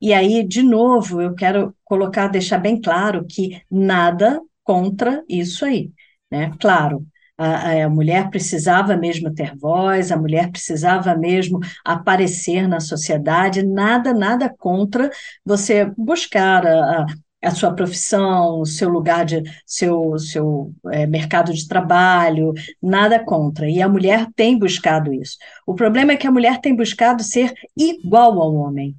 E 0.00 0.12
aí, 0.14 0.46
de 0.46 0.62
novo, 0.62 1.22
eu 1.22 1.34
quero 1.34 1.76
colocar, 1.84 2.28
deixar 2.28 2.58
bem 2.58 2.80
claro 2.80 3.26
que 3.28 3.62
nada 3.70 4.40
contra 4.64 5.24
isso 5.28 5.64
aí, 5.64 5.92
né? 6.30 6.52
Claro, 6.60 7.06
a, 7.36 7.84
a 7.84 7.88
mulher 7.88 8.30
precisava 8.30 8.96
mesmo 8.96 9.32
ter 9.34 9.56
voz, 9.56 10.12
a 10.12 10.16
mulher 10.16 10.50
precisava 10.50 11.14
mesmo 11.16 11.58
aparecer 11.84 12.68
na 12.68 12.80
sociedade, 12.80 13.62
nada, 13.62 14.12
nada 14.14 14.52
contra 14.58 15.10
você 15.44 15.86
buscar 15.96 16.66
a, 16.66 17.06
a, 17.42 17.50
sua 17.50 17.74
profissão, 17.74 18.60
o 18.60 18.66
seu 18.66 18.88
lugar 18.88 19.24
de, 19.24 19.42
seu, 19.66 20.18
seu 20.18 20.72
eh, 20.92 21.06
mercado 21.06 21.52
de 21.52 21.66
trabalho, 21.68 22.52
nada 22.82 23.22
contra. 23.24 23.68
E 23.68 23.82
a 23.82 23.88
mulher 23.88 24.28
tem 24.36 24.58
buscado 24.58 25.12
isso. 25.12 25.36
O 25.66 25.74
problema 25.74 26.12
é 26.12 26.16
que 26.16 26.26
a 26.26 26.32
mulher 26.32 26.60
tem 26.60 26.74
buscado 26.74 27.22
ser 27.22 27.52
igual 27.76 28.40
ao 28.40 28.54
homem 28.54 28.96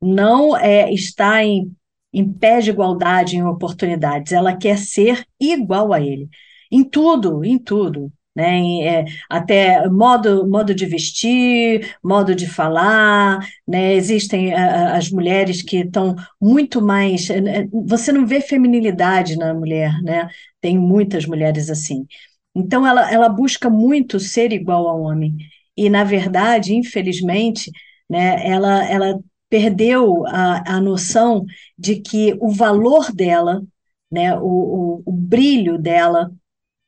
não 0.00 0.56
é, 0.56 0.92
está 0.92 1.44
em, 1.44 1.74
em 2.12 2.32
pé 2.32 2.60
de 2.60 2.70
igualdade 2.70 3.36
em 3.36 3.44
oportunidades, 3.44 4.32
ela 4.32 4.56
quer 4.56 4.78
ser 4.78 5.24
igual 5.38 5.92
a 5.92 6.00
ele, 6.00 6.28
em 6.70 6.84
tudo, 6.84 7.44
em 7.44 7.58
tudo. 7.58 8.12
Né, 8.34 8.60
é, 8.84 9.04
até 9.28 9.88
modo, 9.88 10.48
modo 10.48 10.72
de 10.72 10.86
vestir, 10.86 11.96
modo 12.02 12.32
de 12.32 12.46
falar, 12.46 13.40
né, 13.66 13.92
existem 13.94 14.54
a, 14.54 14.96
as 14.96 15.10
mulheres 15.10 15.62
que 15.62 15.78
estão 15.78 16.14
muito 16.40 16.80
mais. 16.80 17.28
é, 17.28 17.66
Você 17.86 18.12
não 18.12 18.24
vê 18.24 18.40
feminilidade 18.40 19.36
na 19.36 19.52
mulher, 19.52 19.92
né? 20.02 20.28
Tem 20.60 20.78
muitas 20.78 21.26
mulheres 21.26 21.68
assim. 21.70 22.06
Então 22.54 22.86
ela, 22.86 23.10
ela 23.12 23.28
busca 23.28 23.70
muito 23.70 24.18
ser 24.20 24.52
igual 24.52 24.88
ao 24.88 25.02
homem. 25.02 25.36
E, 25.76 25.88
na 25.88 26.04
verdade, 26.04 26.74
infelizmente, 26.74 27.70
né, 28.08 28.46
ela, 28.46 28.84
ela 28.84 29.20
perdeu 29.48 30.26
a, 30.26 30.76
a 30.76 30.80
noção 30.80 31.44
de 31.78 31.96
que 32.00 32.36
o 32.40 32.50
valor 32.50 33.12
dela, 33.12 33.62
né, 34.10 34.34
o, 34.36 34.42
o, 34.44 35.02
o 35.06 35.12
brilho 35.12 35.78
dela, 35.78 36.30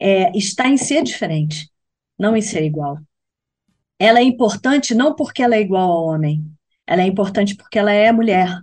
é, 0.02 0.36
está 0.36 0.68
em 0.68 0.76
ser 0.76 1.02
diferente, 1.04 1.70
não 2.18 2.36
em 2.36 2.42
ser 2.42 2.64
igual. 2.64 2.98
Ela 3.98 4.18
é 4.18 4.22
importante 4.22 4.94
não 4.94 5.14
porque 5.14 5.42
ela 5.42 5.54
é 5.54 5.60
igual 5.60 5.90
ao 5.90 6.04
homem, 6.06 6.44
ela 6.86 7.02
é 7.02 7.06
importante 7.06 7.54
porque 7.56 7.78
ela 7.78 7.92
é 7.92 8.10
mulher. 8.10 8.60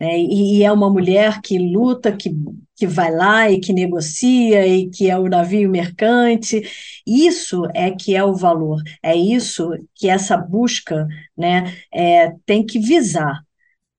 Né, 0.00 0.18
e, 0.18 0.58
e 0.58 0.64
é 0.64 0.72
uma 0.72 0.90
mulher 0.90 1.40
que 1.42 1.58
luta, 1.58 2.16
que, 2.16 2.30
que 2.74 2.86
vai 2.86 3.12
lá 3.12 3.50
e 3.50 3.60
que 3.60 3.72
negocia 3.72 4.66
e 4.66 4.88
que 4.88 5.10
é 5.10 5.18
o 5.18 5.28
navio 5.28 5.70
mercante. 5.70 6.62
Isso 7.06 7.64
é 7.74 7.90
que 7.90 8.16
é 8.16 8.24
o 8.24 8.34
valor, 8.34 8.82
é 9.02 9.14
isso 9.14 9.70
que 9.94 10.08
essa 10.08 10.36
busca 10.36 11.06
né, 11.36 11.76
é, 11.92 12.30
tem 12.46 12.64
que 12.64 12.78
visar. 12.78 13.44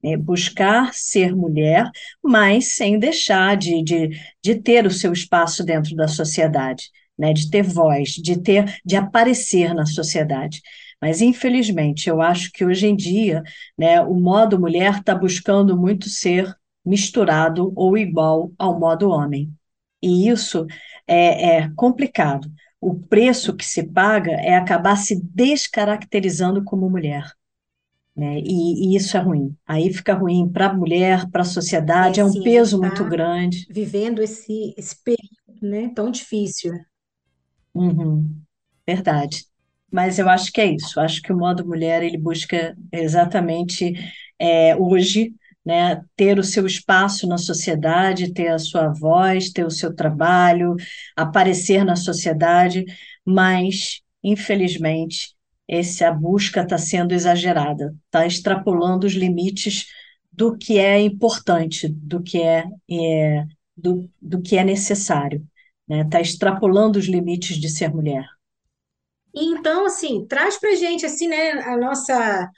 É 0.03 0.17
buscar 0.17 0.93
ser 0.93 1.35
mulher, 1.35 1.89
mas 2.23 2.75
sem 2.75 2.97
deixar 2.97 3.55
de, 3.55 3.83
de, 3.83 4.09
de 4.43 4.55
ter 4.55 4.85
o 4.85 4.91
seu 4.91 5.13
espaço 5.13 5.63
dentro 5.63 5.95
da 5.95 6.07
sociedade, 6.07 6.89
né, 7.17 7.33
de 7.33 7.49
ter 7.49 7.63
voz, 7.63 8.09
de 8.09 8.39
ter, 8.41 8.79
de 8.85 8.95
aparecer 8.95 9.73
na 9.73 9.85
sociedade. 9.85 10.61
Mas, 11.01 11.21
infelizmente, 11.21 12.09
eu 12.09 12.21
acho 12.21 12.51
que 12.51 12.63
hoje 12.63 12.87
em 12.87 12.95
dia, 12.95 13.41
né, 13.77 14.01
o 14.01 14.13
modo 14.13 14.59
mulher 14.59 14.99
está 14.99 15.15
buscando 15.15 15.77
muito 15.77 16.09
ser 16.09 16.55
misturado 16.85 17.71
ou 17.75 17.97
igual 17.97 18.51
ao 18.57 18.79
modo 18.79 19.09
homem. 19.09 19.51
E 20.01 20.27
isso 20.29 20.65
é, 21.07 21.57
é 21.57 21.69
complicado. 21.75 22.51
O 22.79 22.95
preço 22.95 23.55
que 23.55 23.65
se 23.65 23.83
paga 23.83 24.31
é 24.31 24.55
acabar 24.55 24.95
se 24.95 25.21
descaracterizando 25.23 26.63
como 26.63 26.89
mulher. 26.89 27.25
Né? 28.21 28.39
E, 28.41 28.93
e 28.93 28.97
isso 28.97 29.17
é 29.17 29.21
ruim. 29.21 29.55
Aí 29.67 29.93
fica 29.93 30.13
ruim 30.15 30.49
para 30.51 30.67
a 30.67 30.73
mulher, 30.73 31.29
para 31.31 31.41
a 31.43 31.45
É 32.03 32.05
sociedade, 32.05 32.19
é 32.21 32.25
um 32.25 32.33
assim, 32.33 32.47
a 32.47 32.49
gente 32.51 32.57
peso 32.57 32.79
muito 32.79 33.03
está 33.03 33.09
grande. 33.09 33.67
vivendo 33.67 34.21
esse, 34.21 34.73
esse 34.77 34.95
período, 35.03 35.61
né, 35.61 35.89
tão 35.95 36.11
difícil. 36.11 36.73
Uhum, 37.73 38.41
verdade. 38.87 39.45
Mas 39.91 40.19
eu 40.19 40.29
acho 40.29 40.51
que 40.51 40.61
é 40.61 40.65
isso. 40.73 40.99
Acho 40.99 41.21
que 41.21 41.33
o 41.33 41.37
modo 41.37 41.65
mulher 41.67 42.03
ele 42.03 42.17
busca 42.17 42.75
exatamente 42.91 43.93
é, 44.39 44.75
hoje, 44.75 45.33
né, 45.65 46.01
ter 46.15 46.39
o 46.39 46.43
seu 46.43 46.65
espaço 46.65 47.27
na 47.27 47.37
sociedade, 47.37 48.33
ter 48.33 48.49
a 48.49 48.59
sua 48.59 48.89
voz, 48.89 49.51
ter 49.51 49.65
o 49.65 49.71
seu 49.71 49.93
trabalho, 49.95 50.75
aparecer 51.15 51.83
na 51.85 51.95
sociedade, 51.95 52.85
mas, 53.25 54.01
infelizmente, 54.23 55.35
essa 55.71 56.11
busca 56.11 56.61
está 56.63 56.77
sendo 56.77 57.13
exagerada, 57.13 57.95
está 58.05 58.27
extrapolando 58.27 59.07
os 59.07 59.13
limites 59.13 59.85
do 60.29 60.57
que 60.57 60.77
é 60.77 60.99
importante, 60.99 61.87
do 61.87 62.21
que 62.21 62.41
é, 62.41 62.65
é 62.91 63.45
do, 63.75 64.09
do 64.21 64.41
que 64.41 64.57
é 64.57 64.65
necessário, 64.65 65.47
está 65.89 66.17
né? 66.17 66.21
Extrapolando 66.21 66.99
os 66.99 67.05
limites 67.05 67.57
de 67.57 67.69
ser 67.69 67.89
mulher. 67.89 68.27
Então, 69.33 69.85
assim, 69.85 70.25
traz 70.27 70.59
para 70.59 70.75
gente 70.75 71.05
assim, 71.05 71.29
né, 71.29 71.51
a 71.51 71.77
nossa 71.77 72.49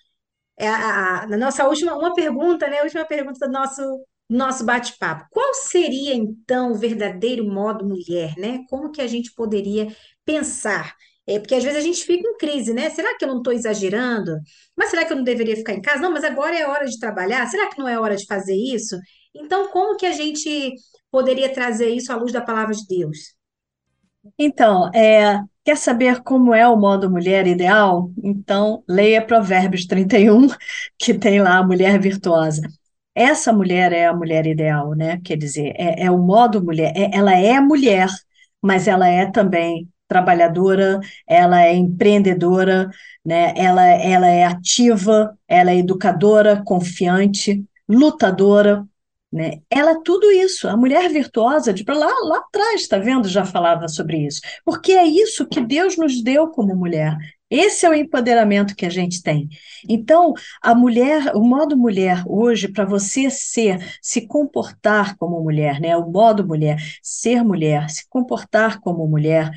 é 0.58 0.68
a, 0.68 0.76
a, 0.76 1.24
a, 1.24 1.38
nossa 1.38 1.68
última 1.68 1.96
uma 1.96 2.16
pergunta, 2.16 2.68
né, 2.68 2.80
a 2.80 2.84
última 2.84 3.06
pergunta 3.06 3.46
do 3.48 3.52
nosso 3.52 3.82
nosso 4.28 4.66
bate-papo. 4.66 5.28
Qual 5.30 5.54
seria 5.54 6.16
então 6.16 6.72
o 6.72 6.76
verdadeiro 6.76 7.46
modo 7.46 7.86
mulher, 7.86 8.34
né? 8.38 8.62
Como 8.70 8.92
que 8.92 9.02
a 9.02 9.08
gente 9.08 9.32
poderia 9.36 9.96
pensar? 10.26 10.96
É, 11.26 11.40
porque 11.40 11.56
às 11.56 11.64
vezes 11.64 11.80
a 11.80 11.82
gente 11.82 12.04
fica 12.04 12.28
em 12.28 12.38
crise, 12.38 12.74
né? 12.74 12.90
Será 12.90 13.18
que 13.18 13.24
eu 13.24 13.30
não 13.30 13.38
estou 13.38 13.54
exagerando? 13.54 14.38
Mas 14.76 14.90
será 14.90 15.06
que 15.06 15.14
eu 15.14 15.18
não 15.18 15.24
deveria 15.24 15.56
ficar 15.56 15.74
em 15.74 15.82
casa? 15.82 16.02
Não, 16.02 16.12
mas 16.12 16.24
agora 16.24 16.58
é 16.58 16.68
hora 16.68 16.86
de 16.86 17.00
trabalhar. 17.00 17.48
Será 17.48 17.70
que 17.70 17.80
não 17.80 17.88
é 17.88 17.98
hora 17.98 18.16
de 18.16 18.26
fazer 18.26 18.56
isso? 18.56 18.98
Então, 19.34 19.70
como 19.70 19.96
que 19.98 20.06
a 20.06 20.12
gente 20.12 20.74
poderia 21.10 21.52
trazer 21.52 21.90
isso 21.90 22.12
à 22.12 22.16
luz 22.16 22.32
da 22.34 22.42
palavra 22.42 22.74
de 22.74 22.86
Deus? 22.88 23.36
Então, 24.38 24.90
é, 24.94 25.40
quer 25.64 25.78
saber 25.78 26.22
como 26.24 26.54
é 26.54 26.68
o 26.68 26.78
modo 26.78 27.10
mulher 27.10 27.48
ideal? 27.48 28.12
Então, 28.22 28.84
leia 28.88 29.26
Provérbios 29.26 29.86
31, 29.86 30.48
que 31.00 31.14
tem 31.14 31.42
lá 31.42 31.58
a 31.58 31.64
mulher 31.64 32.00
virtuosa. 32.00 32.62
Essa 33.16 33.54
mulher 33.54 33.94
é 33.94 34.08
a 34.08 34.14
mulher 34.14 34.46
ideal, 34.48 34.92
né? 34.96 35.22
Quer 35.24 35.38
dizer, 35.38 35.74
é, 35.78 36.06
é 36.06 36.12
o 36.12 36.18
modo 36.18 36.64
mulher. 36.64 36.94
É, 36.96 37.16
ela 37.16 37.34
é 37.38 37.60
mulher, 37.60 38.08
mas 38.62 38.88
ela 38.88 39.08
é 39.08 39.30
também 39.32 39.88
trabalhadora, 40.14 41.00
ela 41.28 41.64
é 41.64 41.74
empreendedora, 41.74 42.90
né? 43.26 43.54
ela, 43.58 43.84
ela 43.84 44.28
é 44.28 44.44
ativa, 44.44 45.36
ela 45.48 45.72
é 45.72 45.78
educadora, 45.78 46.62
confiante, 46.64 47.64
lutadora, 47.90 48.86
né? 49.32 49.62
Ela 49.68 49.94
é 49.94 50.02
tudo 50.06 50.32
isso, 50.32 50.68
a 50.68 50.78
mulher 50.78 51.10
virtuosa, 51.10 51.74
de 51.74 51.84
lá, 51.88 52.14
lá 52.24 52.38
atrás, 52.38 52.82
está 52.82 53.00
vendo? 53.00 53.28
Já 53.28 53.44
falava 53.44 53.88
sobre 53.88 54.28
isso. 54.28 54.40
Porque 54.64 54.92
é 54.92 55.08
isso 55.08 55.48
que 55.48 55.60
Deus 55.60 55.98
nos 55.98 56.22
deu 56.24 56.50
como 56.50 56.76
mulher. 56.76 57.18
Esse 57.50 57.86
é 57.86 57.90
o 57.90 57.94
empoderamento 57.94 58.76
que 58.76 58.86
a 58.86 58.90
gente 58.90 59.22
tem. 59.22 59.50
Então, 59.88 60.34
a 60.62 60.74
mulher, 60.76 61.36
o 61.36 61.42
modo 61.42 61.78
mulher 61.78 62.24
hoje, 62.28 62.68
para 62.68 62.86
você 62.86 63.30
ser, 63.30 63.80
se 64.02 64.28
comportar 64.28 65.16
como 65.18 65.42
mulher, 65.42 65.80
né? 65.80 65.98
O 65.98 66.12
modo 66.12 66.46
mulher, 66.46 66.78
ser 67.02 67.44
mulher, 67.44 67.90
se 67.90 68.08
comportar 68.10 68.80
como 68.82 69.08
mulher, 69.08 69.52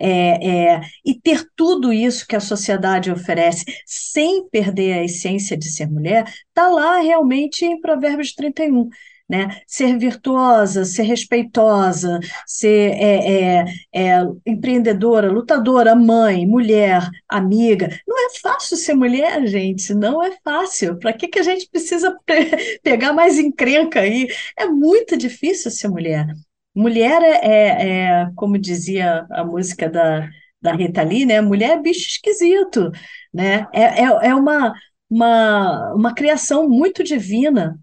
é, 0.00 0.74
é, 0.74 0.80
e 1.04 1.14
ter 1.14 1.46
tudo 1.54 1.92
isso 1.92 2.26
que 2.26 2.36
a 2.36 2.40
sociedade 2.40 3.10
oferece 3.10 3.64
sem 3.86 4.48
perder 4.48 4.94
a 4.94 5.04
essência 5.04 5.56
de 5.56 5.70
ser 5.70 5.86
mulher, 5.86 6.24
está 6.48 6.68
lá 6.68 6.98
realmente 7.00 7.64
em 7.64 7.80
Provérbios 7.80 8.32
31 8.32 8.88
né? 9.30 9.62
Ser 9.64 9.96
virtuosa, 9.96 10.84
ser 10.84 11.04
respeitosa, 11.04 12.18
ser 12.44 12.90
é, 12.94 13.60
é, 13.60 13.64
é, 13.94 14.22
empreendedora, 14.44 15.30
lutadora, 15.30 15.94
mãe, 15.94 16.44
mulher, 16.44 17.08
amiga. 17.28 17.88
Não 18.08 18.18
é 18.18 18.30
fácil 18.42 18.76
ser 18.76 18.94
mulher, 18.94 19.46
gente, 19.46 19.94
não 19.94 20.20
é 20.20 20.36
fácil. 20.42 20.98
Para 20.98 21.12
que, 21.12 21.28
que 21.28 21.38
a 21.38 21.44
gente 21.44 21.68
precisa 21.70 22.16
pegar 22.82 23.12
mais 23.12 23.38
encrenca 23.38 24.00
aí? 24.00 24.26
É 24.58 24.66
muito 24.66 25.16
difícil 25.16 25.70
ser 25.70 25.86
mulher. 25.88 26.26
Mulher 26.74 27.22
é, 27.22 27.46
é, 27.46 28.22
é 28.24 28.30
como 28.36 28.58
dizia 28.58 29.26
a 29.30 29.44
música 29.44 29.88
da, 29.88 30.28
da 30.62 30.72
Rita 30.72 31.02
Lee, 31.02 31.26
né? 31.26 31.40
Mulher 31.40 31.78
é 31.78 31.82
bicho 31.82 32.08
esquisito, 32.08 32.90
né? 33.32 33.66
É, 33.72 34.02
é, 34.04 34.28
é 34.28 34.34
uma, 34.34 34.72
uma, 35.08 35.94
uma 35.94 36.14
criação 36.14 36.68
muito 36.68 37.02
divina, 37.02 37.78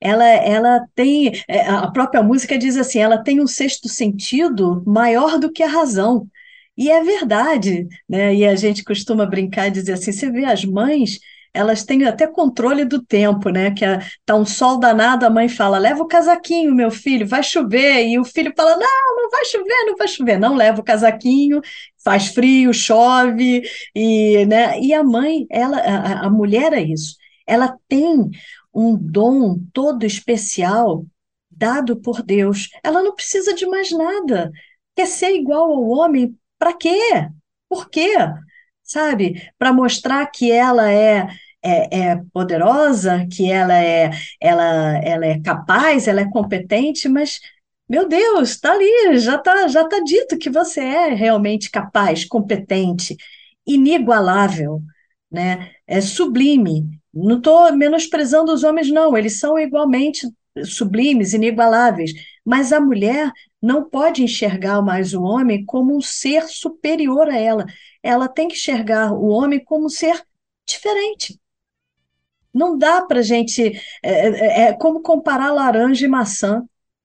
ela, 0.00 0.24
ela 0.26 0.86
tem, 0.94 1.32
é, 1.48 1.62
a 1.62 1.90
própria 1.90 2.22
música 2.22 2.58
diz 2.58 2.76
assim, 2.76 2.98
ela 3.00 3.22
tem 3.22 3.40
um 3.40 3.46
sexto 3.46 3.88
sentido 3.88 4.82
maior 4.86 5.38
do 5.38 5.50
que 5.52 5.62
a 5.62 5.68
razão. 5.68 6.28
E 6.76 6.90
é 6.90 7.02
verdade, 7.02 7.86
né? 8.08 8.34
E 8.34 8.44
a 8.46 8.54
gente 8.54 8.84
costuma 8.84 9.24
brincar 9.26 9.68
e 9.68 9.70
dizer 9.70 9.94
assim, 9.94 10.12
você 10.12 10.30
vê 10.30 10.44
as 10.44 10.64
mães, 10.64 11.18
elas 11.56 11.84
têm 11.84 12.04
até 12.04 12.26
controle 12.26 12.84
do 12.84 13.02
tempo, 13.02 13.50
né? 13.50 13.70
Que 13.72 13.84
tá 14.24 14.34
um 14.34 14.44
sol 14.44 14.78
danado, 14.78 15.24
a 15.26 15.30
mãe 15.30 15.48
fala: 15.48 15.78
leva 15.78 16.02
o 16.02 16.06
casaquinho, 16.06 16.74
meu 16.74 16.90
filho, 16.90 17.26
vai 17.26 17.42
chover. 17.42 18.06
E 18.06 18.18
o 18.18 18.24
filho 18.24 18.52
fala: 18.56 18.76
não, 18.76 19.16
não 19.16 19.30
vai 19.30 19.44
chover, 19.44 19.84
não 19.86 19.96
vai 19.96 20.08
chover. 20.08 20.38
Não 20.38 20.54
leva 20.54 20.80
o 20.80 20.84
casaquinho, 20.84 21.60
faz 22.04 22.28
frio, 22.28 22.72
chove, 22.72 23.62
e, 23.94 24.46
né? 24.46 24.80
E 24.80 24.92
a 24.94 25.02
mãe, 25.02 25.46
ela, 25.50 25.78
a, 25.78 26.26
a 26.26 26.30
mulher 26.30 26.72
é 26.72 26.82
isso. 26.82 27.16
Ela 27.46 27.76
tem 27.88 28.30
um 28.74 28.96
dom 28.96 29.58
todo 29.72 30.04
especial 30.04 31.04
dado 31.50 31.96
por 31.96 32.22
Deus. 32.22 32.68
Ela 32.82 33.02
não 33.02 33.14
precisa 33.14 33.54
de 33.54 33.66
mais 33.66 33.90
nada. 33.90 34.50
Quer 34.94 35.06
ser 35.06 35.34
igual 35.34 35.72
ao 35.72 35.88
homem, 35.88 36.38
para 36.58 36.72
quê? 36.74 37.28
Por 37.68 37.88
quê? 37.88 38.14
Sabe? 38.82 39.50
Para 39.58 39.72
mostrar 39.72 40.26
que 40.26 40.50
ela 40.52 40.90
é, 40.90 41.26
é, 41.62 41.98
é, 42.10 42.22
poderosa, 42.32 43.26
que 43.30 43.50
ela 43.50 43.74
é, 43.76 44.10
ela, 44.40 44.98
ela 44.98 45.26
é 45.26 45.40
capaz, 45.40 46.06
ela 46.08 46.20
é 46.20 46.30
competente, 46.30 47.08
mas 47.08 47.40
meu 47.88 48.08
Deus, 48.08 48.50
está 48.50 48.72
ali, 48.72 49.18
já 49.18 49.36
está 49.36 49.68
já 49.68 49.86
tá 49.88 50.00
dito 50.00 50.38
que 50.38 50.50
você 50.50 50.80
é 50.80 51.14
realmente 51.14 51.70
capaz, 51.70 52.24
competente, 52.24 53.16
inigualável, 53.66 54.82
né? 55.30 55.72
É 55.86 56.00
sublime. 56.00 56.88
Não 57.14 57.38
estou 57.38 57.72
menosprezando 57.72 58.52
os 58.52 58.64
homens, 58.64 58.90
não, 58.90 59.16
eles 59.16 59.38
são 59.38 59.58
igualmente 59.58 60.26
sublimes, 60.64 61.32
inigualáveis, 61.34 62.12
mas 62.44 62.72
a 62.72 62.80
mulher 62.80 63.30
não 63.60 63.88
pode 63.88 64.22
enxergar 64.22 64.82
mais 64.82 65.14
o 65.14 65.22
homem 65.22 65.64
como 65.64 65.96
um 65.96 66.00
ser 66.00 66.42
superior 66.48 67.28
a 67.28 67.38
ela. 67.38 67.66
Ela 68.02 68.28
tem 68.28 68.48
que 68.48 68.54
enxergar 68.54 69.12
o 69.12 69.28
homem 69.28 69.62
como 69.62 69.86
um 69.86 69.88
ser 69.88 70.22
diferente. 70.66 71.38
Não 72.56 72.76
dá 72.78 73.02
para 73.02 73.22
gente. 73.22 73.80
É, 74.02 74.10
é, 74.28 74.62
é 74.68 74.72
como 74.74 75.02
comparar 75.02 75.52
laranja 75.52 76.04
e 76.04 76.08
maçã, 76.08 76.64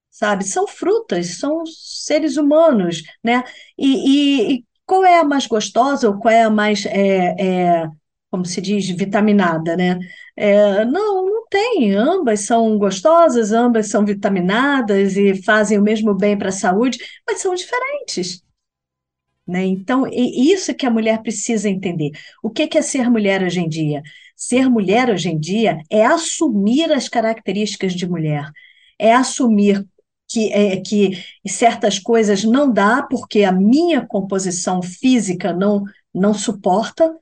sabe? 0.10 0.44
São 0.46 0.68
frutas, 0.68 1.40
são 1.40 1.66
seres 1.66 2.38
humanos, 2.38 3.04
né? 3.24 3.44
E, 3.78 4.54
e, 4.54 4.54
e 4.56 4.66
qual 4.86 5.06
é 5.06 5.20
a 5.20 5.24
mais 5.24 5.48
gostosa 5.48 6.10
ou 6.10 6.20
qual 6.20 6.34
é 6.34 6.44
a 6.44 6.50
mais 6.50 6.86
é, 6.86 7.36
é 7.84 7.90
como 8.32 8.46
se 8.46 8.62
diz, 8.62 8.90
vitaminada, 8.90 9.76
né? 9.76 10.00
É, 10.38 10.86
não, 10.86 11.26
não 11.26 11.48
tem. 11.50 11.94
Ambas 11.94 12.42
são 12.42 12.78
gostosas, 12.78 13.52
ambas 13.52 13.88
são 13.90 14.06
vitaminadas 14.06 15.18
e 15.18 15.44
fazem 15.44 15.78
o 15.78 15.84
mesmo 15.84 16.16
bem 16.16 16.38
para 16.38 16.50
a 16.50 16.52
saúde, 16.54 16.98
mas 17.28 17.42
são 17.42 17.54
diferentes. 17.54 18.42
Né? 19.46 19.66
Então, 19.66 20.08
isso 20.08 20.74
que 20.74 20.86
a 20.86 20.90
mulher 20.90 21.22
precisa 21.22 21.70
entender. 21.70 22.12
O 22.42 22.50
que 22.50 22.78
é 22.78 22.82
ser 22.82 23.10
mulher 23.10 23.44
hoje 23.44 23.60
em 23.60 23.68
dia? 23.68 24.02
Ser 24.42 24.68
mulher 24.68 25.08
hoje 25.12 25.30
em 25.30 25.40
dia 25.40 25.84
é 25.88 26.04
assumir 26.04 26.92
as 26.92 27.08
características 27.08 27.94
de 27.94 28.10
mulher, 28.10 28.50
é 28.98 29.14
assumir 29.14 29.86
que, 30.28 30.52
é, 30.52 30.82
que 30.82 31.24
certas 31.48 32.00
coisas 32.00 32.44
não 32.44 32.74
dá 32.74 33.04
porque 33.04 33.44
a 33.44 33.52
minha 33.52 34.04
composição 34.04 34.82
física 34.82 35.54
não, 35.54 35.84
não 36.12 36.34
suporta, 36.34 37.16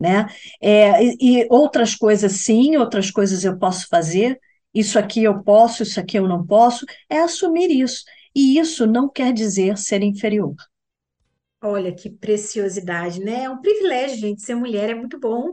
né? 0.00 0.26
É, 0.62 1.04
e, 1.04 1.42
e 1.42 1.46
outras 1.50 1.94
coisas 1.94 2.32
sim, 2.32 2.74
outras 2.78 3.10
coisas 3.10 3.44
eu 3.44 3.58
posso 3.58 3.86
fazer, 3.88 4.40
isso 4.72 4.98
aqui 4.98 5.22
eu 5.24 5.42
posso, 5.42 5.82
isso 5.82 6.00
aqui 6.00 6.18
eu 6.18 6.26
não 6.26 6.46
posso, 6.46 6.86
é 7.06 7.18
assumir 7.18 7.70
isso. 7.70 8.02
E 8.34 8.58
isso 8.58 8.86
não 8.86 9.10
quer 9.10 9.34
dizer 9.34 9.76
ser 9.76 10.02
inferior. 10.02 10.54
Olha 11.64 11.92
que 11.92 12.10
preciosidade, 12.10 13.20
né? 13.20 13.44
É 13.44 13.50
um 13.50 13.60
privilégio, 13.60 14.18
gente, 14.18 14.42
ser 14.42 14.56
mulher 14.56 14.90
é 14.90 14.94
muito 14.94 15.18
bom. 15.20 15.52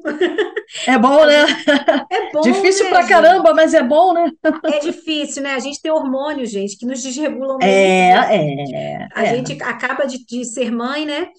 É 0.88 0.98
bom, 0.98 1.26
né? 1.26 1.46
É 2.12 2.32
bom. 2.32 2.42
Difícil 2.42 2.86
né, 2.86 2.90
pra 2.90 3.02
gente? 3.02 3.10
caramba, 3.10 3.54
mas 3.54 3.74
é 3.74 3.84
bom, 3.84 4.14
né? 4.14 4.32
É 4.66 4.80
difícil, 4.80 5.44
né? 5.44 5.54
A 5.54 5.60
gente 5.60 5.82
tem 5.82 5.92
hormônios, 5.92 6.50
gente, 6.50 6.78
que 6.78 6.86
nos 6.86 7.02
desregulam. 7.02 7.58
É, 7.62 8.10
é. 8.12 9.08
A 9.14 9.26
é. 9.26 9.36
gente 9.36 9.62
acaba 9.62 10.06
de, 10.06 10.26
de 10.26 10.46
ser 10.46 10.72
mãe, 10.72 11.06
né? 11.06 11.30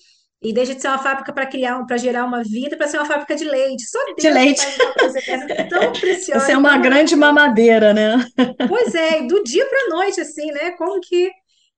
E 0.42 0.54
deixa 0.54 0.74
de 0.74 0.80
ser 0.80 0.88
uma 0.88 0.98
fábrica 0.98 1.32
para 1.32 1.46
criar, 1.46 1.84
para 1.84 1.98
gerar 1.98 2.24
uma 2.24 2.42
vida, 2.42 2.76
para 2.76 2.88
ser 2.88 2.96
uma 2.96 3.04
fábrica 3.04 3.36
de 3.36 3.44
leite. 3.44 3.82
Só 3.84 3.98
Deus 4.06 4.16
de 4.18 4.30
leite. 4.30 4.60
faz 4.60 4.78
uma 4.78 4.94
coisa 4.94 5.20
tão 5.68 5.92
preciosa. 6.00 6.40
Você 6.40 6.52
é 6.52 6.58
uma 6.58 6.78
grande 6.78 7.14
mamadeira, 7.14 7.92
né? 7.92 8.24
Pois 8.66 8.94
é, 8.94 9.22
do 9.22 9.42
dia 9.44 9.66
para 9.66 9.96
noite, 9.96 10.20
assim, 10.20 10.50
né? 10.52 10.70
Como 10.72 10.98
que, 11.00 11.30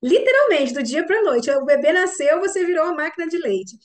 literalmente, 0.03 0.73
do 0.75 0.83
dia 0.83 1.05
para 1.07 1.19
a 1.19 1.23
noite. 1.23 1.51
O 1.51 1.65
bebê 1.65 1.93
nasceu, 1.93 2.41
você 2.41 2.65
virou 2.65 2.87
uma 2.87 2.95
máquina 2.95 3.27
de 3.27 3.39
leite. 3.39 3.77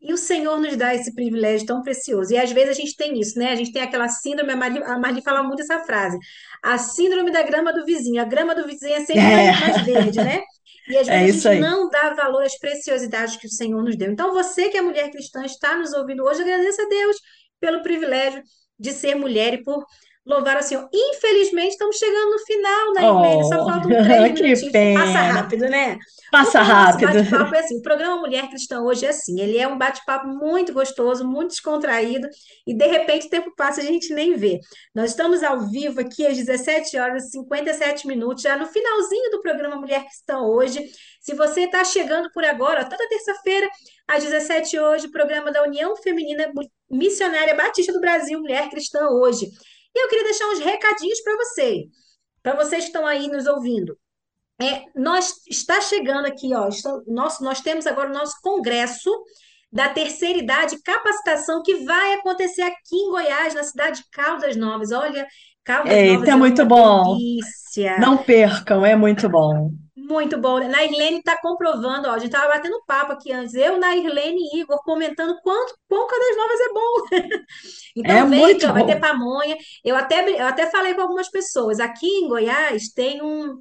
E 0.00 0.12
o 0.12 0.16
Senhor 0.16 0.60
nos 0.60 0.76
dá 0.76 0.94
esse 0.94 1.12
privilégio 1.12 1.66
tão 1.66 1.82
precioso. 1.82 2.32
E 2.32 2.38
às 2.38 2.52
vezes 2.52 2.70
a 2.70 2.72
gente 2.72 2.96
tem 2.96 3.18
isso, 3.18 3.38
né? 3.38 3.50
A 3.50 3.56
gente 3.56 3.72
tem 3.72 3.82
aquela 3.82 4.08
síndrome, 4.08 4.52
a 4.52 4.56
Marli, 4.56 4.82
a 4.82 4.98
Marli 4.98 5.22
fala 5.22 5.42
muito 5.42 5.60
essa 5.60 5.80
frase, 5.80 6.16
a 6.62 6.78
síndrome 6.78 7.32
da 7.32 7.42
grama 7.42 7.72
do 7.72 7.84
vizinho. 7.84 8.22
A 8.22 8.24
grama 8.24 8.54
do 8.54 8.64
vizinho 8.64 8.94
é 8.94 9.00
sempre 9.00 9.22
É, 9.22 9.52
mais, 9.52 9.84
verde, 9.84 10.18
né? 10.18 10.42
E 10.88 10.96
às 10.96 11.06
vezes 11.06 11.44
é 11.44 11.48
a 11.48 11.52
gente 11.52 11.60
não 11.60 11.90
dá 11.90 12.14
valor 12.14 12.42
às 12.44 12.56
preciosidades 12.58 13.36
que 13.36 13.46
o 13.46 13.50
Senhor 13.50 13.82
nos 13.82 13.96
deu. 13.96 14.10
Então, 14.10 14.32
você 14.32 14.68
que 14.68 14.78
é 14.78 14.80
mulher 14.80 15.10
cristã, 15.10 15.44
está 15.44 15.76
nos 15.76 15.92
ouvindo 15.92 16.24
hoje, 16.24 16.42
agradeça 16.42 16.82
a 16.82 16.88
Deus 16.88 17.16
pelo 17.60 17.82
privilégio 17.82 18.42
de 18.78 18.92
ser 18.92 19.16
mulher 19.16 19.54
e 19.54 19.62
por 19.62 19.84
louvar 20.28 20.58
o 20.58 20.62
Senhor. 20.62 20.86
Infelizmente, 20.92 21.70
estamos 21.70 21.96
chegando 21.96 22.30
no 22.30 22.38
final, 22.40 22.92
né, 22.92 23.02
Irlene? 23.02 23.48
Só 23.48 23.62
Oh, 23.62 23.64
faltam 23.64 23.88
três 24.04 24.32
minutinhos. 24.34 24.60
Passa 24.60 24.72
pena. 24.72 25.32
rápido, 25.32 25.68
né? 25.68 25.98
Passa 26.30 26.60
rápido. 26.60 27.12
bate-papo 27.12 27.54
é 27.54 27.58
assim, 27.60 27.78
o 27.78 27.82
programa 27.82 28.16
Mulher 28.16 28.48
Cristã 28.48 28.82
hoje 28.82 29.06
é 29.06 29.08
assim, 29.08 29.40
ele 29.40 29.56
é 29.56 29.66
um 29.66 29.78
bate-papo 29.78 30.28
muito 30.28 30.72
gostoso, 30.74 31.26
muito 31.26 31.50
descontraído, 31.52 32.28
e 32.66 32.74
de 32.74 32.86
repente 32.86 33.26
o 33.26 33.30
tempo 33.30 33.52
passa 33.56 33.80
e 33.80 33.84
a 33.84 33.86
gente 33.86 34.12
nem 34.12 34.34
vê. 34.34 34.60
Nós 34.94 35.10
estamos 35.10 35.42
ao 35.42 35.66
vivo 35.70 36.00
aqui 36.00 36.26
às 36.26 36.36
17 36.36 36.98
horas 36.98 37.24
e 37.24 37.30
57 37.30 38.06
minutos, 38.06 38.42
já 38.42 38.56
no 38.56 38.66
finalzinho 38.66 39.30
do 39.30 39.40
programa 39.40 39.76
Mulher 39.76 40.04
Cristã 40.04 40.40
hoje. 40.40 40.84
Se 41.20 41.34
você 41.34 41.62
está 41.62 41.82
chegando 41.82 42.30
por 42.32 42.44
agora, 42.44 42.84
toda 42.84 43.08
terça-feira, 43.08 43.68
às 44.06 44.22
17 44.22 44.78
hoje, 44.78 45.06
o 45.06 45.10
programa 45.10 45.50
da 45.50 45.62
União 45.62 45.96
Feminina 45.96 46.52
Missionária 46.90 47.54
Batista 47.54 47.92
do 47.92 48.00
Brasil, 48.00 48.38
Mulher 48.38 48.68
Cristã 48.68 49.08
hoje. 49.08 49.48
E 49.98 50.04
eu 50.04 50.08
queria 50.08 50.24
deixar 50.24 50.46
uns 50.48 50.60
recadinhos 50.60 51.20
para 51.22 51.36
você, 51.36 51.84
para 52.42 52.54
vocês 52.56 52.84
que 52.84 52.90
estão 52.90 53.06
aí 53.06 53.28
nos 53.28 53.46
ouvindo. 53.46 53.98
É, 54.60 54.84
nós 54.94 55.34
está 55.48 55.80
chegando 55.80 56.26
aqui, 56.26 56.54
ó, 56.54 56.68
está- 56.68 57.00
nós, 57.06 57.40
nós 57.40 57.60
temos 57.60 57.86
agora 57.86 58.10
o 58.10 58.12
nosso 58.14 58.36
congresso 58.42 59.10
da 59.72 59.88
terceira 59.88 60.38
idade 60.38 60.80
capacitação 60.82 61.62
que 61.62 61.84
vai 61.84 62.14
acontecer 62.14 62.62
aqui 62.62 62.96
em 62.96 63.10
Goiás, 63.10 63.54
na 63.54 63.62
cidade 63.62 63.98
de 64.02 64.08
Caldas 64.10 64.56
Novas. 64.56 64.90
Olha, 64.92 65.26
Caldas 65.64 65.92
Eita, 65.92 66.12
Novas 66.14 66.28
é 66.28 66.36
muito 66.36 66.64
bom. 66.64 67.16
delícia. 67.16 67.98
Não 67.98 68.16
percam, 68.18 68.84
é 68.86 68.96
muito 68.96 69.28
bom. 69.28 69.70
Muito 70.08 70.38
bom. 70.38 70.58
Na 70.68 70.82
Irlene 70.82 71.18
está 71.18 71.38
comprovando, 71.38 72.08
ó, 72.08 72.12
a 72.12 72.18
gente 72.18 72.32
estava 72.32 72.48
batendo 72.48 72.82
papo 72.86 73.12
aqui 73.12 73.30
antes, 73.30 73.52
eu, 73.52 73.78
na 73.78 73.94
Irlene 73.94 74.40
e 74.40 74.60
Igor, 74.60 74.82
comentando 74.82 75.38
quanto 75.42 75.76
quão 75.86 76.06
Caldas 76.06 76.36
Novas 76.36 76.60
é 76.60 76.72
bom. 76.72 77.38
É 77.98 78.00
Então 78.00 78.30
vem 78.30 78.44
aqui, 78.44 78.52
muito 78.54 78.66
ó, 78.66 78.72
vai 78.72 78.86
ter 78.86 79.00
pamonha. 79.00 79.56
Eu 79.84 79.96
até, 79.96 80.40
eu 80.40 80.46
até 80.46 80.70
falei 80.70 80.94
com 80.94 81.02
algumas 81.02 81.28
pessoas. 81.28 81.80
Aqui 81.80 82.06
em 82.06 82.28
Goiás 82.28 82.92
tem 82.94 83.20
um 83.20 83.58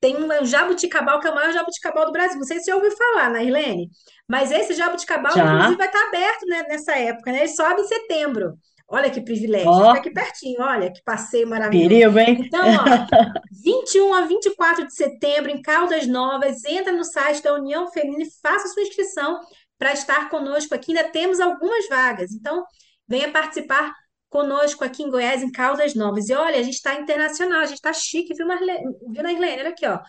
tem 0.00 0.16
um 0.16 0.44
jabuticabal, 0.44 1.20
que 1.20 1.26
é 1.26 1.30
o 1.30 1.34
maior 1.34 1.52
jabuticabal 1.52 2.06
do 2.06 2.12
Brasil. 2.12 2.38
Não 2.38 2.46
sei 2.46 2.58
se 2.58 2.64
você 2.64 2.70
já 2.70 2.76
ouviu 2.76 2.96
falar, 2.96 3.30
né, 3.30 3.44
Irlene? 3.44 3.90
Mas 4.28 4.50
esse 4.50 4.74
jabuticabal, 4.74 5.32
inclusive, 5.32 5.70
Já? 5.70 5.76
vai 5.76 5.86
estar 5.86 6.06
aberto, 6.06 6.46
né, 6.46 6.64
nessa 6.68 6.96
época, 6.96 7.32
né? 7.32 7.38
Ele 7.40 7.48
sobe 7.48 7.80
em 7.82 7.86
setembro. 7.86 8.54
Olha 8.90 9.10
que 9.10 9.20
privilégio. 9.20 9.70
Fica 9.70 9.86
Ó, 9.86 9.90
aqui 9.90 10.10
pertinho, 10.10 10.62
olha 10.62 10.90
que 10.90 11.02
passeio 11.04 11.46
maravilhoso. 11.48 11.88
perigo, 11.88 12.18
hein? 12.18 12.38
Então, 12.40 12.64
ó, 12.66 12.84
21 13.62 14.14
a 14.14 14.22
24 14.22 14.86
de 14.86 14.94
setembro, 14.94 15.50
em 15.50 15.60
Caldas 15.60 16.06
Novas, 16.06 16.64
entra 16.64 16.92
no 16.92 17.04
site 17.04 17.42
da 17.42 17.54
União 17.54 17.90
Feminina 17.90 18.24
e 18.24 18.40
faça 18.42 18.68
sua 18.68 18.82
inscrição 18.82 19.38
para 19.78 19.92
estar 19.92 20.30
conosco 20.30 20.74
aqui. 20.74 20.96
Ainda 20.96 21.10
temos 21.10 21.38
algumas 21.38 21.86
vagas. 21.88 22.32
Então, 22.32 22.64
venha 23.06 23.30
participar 23.30 23.92
conosco 24.30 24.84
aqui 24.84 25.02
em 25.02 25.10
Goiás, 25.10 25.42
em 25.42 25.52
Caldas 25.52 25.94
Novas. 25.94 26.28
E 26.30 26.34
olha, 26.34 26.58
a 26.58 26.62
gente 26.62 26.74
está 26.74 26.94
internacional, 26.94 27.60
a 27.60 27.66
gente 27.66 27.76
está 27.76 27.92
chique, 27.92 28.34
viu, 28.34 28.46
Marlene? 28.46 28.84
Viu? 29.10 29.22
Olha 29.22 29.68
aqui, 29.68 29.86
ó. 29.86 30.00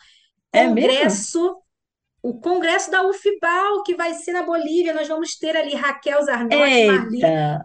É 0.53 0.67
mesmo? 0.67 1.61
O 2.21 2.39
Congresso 2.39 2.91
da 2.91 3.01
UFBAL, 3.07 3.83
que 3.83 3.95
vai 3.95 4.13
ser 4.13 4.33
na 4.33 4.43
Bolívia. 4.43 4.93
Nós 4.93 5.07
vamos 5.07 5.37
ter 5.37 5.55
ali 5.55 5.73
Raquel 5.73 6.21
Zarnotti, 6.23 6.85
Marli, 6.85 7.21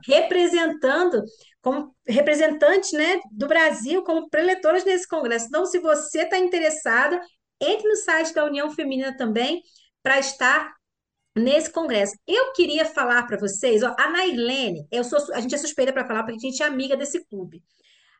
representando, 0.06 1.22
como 1.60 1.94
representantes, 2.06 2.92
né, 2.92 3.20
do 3.32 3.46
Brasil, 3.48 4.02
como 4.04 4.28
preletoras 4.28 4.84
nesse 4.84 5.08
congresso. 5.08 5.46
Então, 5.46 5.66
se 5.66 5.78
você 5.78 6.22
está 6.22 6.38
interessada, 6.38 7.20
entre 7.60 7.88
no 7.88 7.96
site 7.96 8.34
da 8.34 8.44
União 8.44 8.70
Feminina 8.70 9.16
também 9.16 9.62
para 10.02 10.18
estar 10.18 10.72
nesse 11.36 11.70
congresso. 11.70 12.14
Eu 12.26 12.52
queria 12.52 12.84
falar 12.84 13.24
para 13.26 13.38
vocês, 13.38 13.82
ó, 13.82 13.94
a 13.98 14.10
Nailene, 14.10 14.86
eu 14.90 15.02
sou, 15.02 15.18
a 15.34 15.40
gente 15.40 15.54
é 15.54 15.58
suspeita 15.58 15.92
para 15.92 16.06
falar 16.06 16.22
porque 16.22 16.36
a 16.36 16.50
gente 16.50 16.62
é 16.62 16.66
amiga 16.66 16.96
desse 16.96 17.24
clube. 17.26 17.62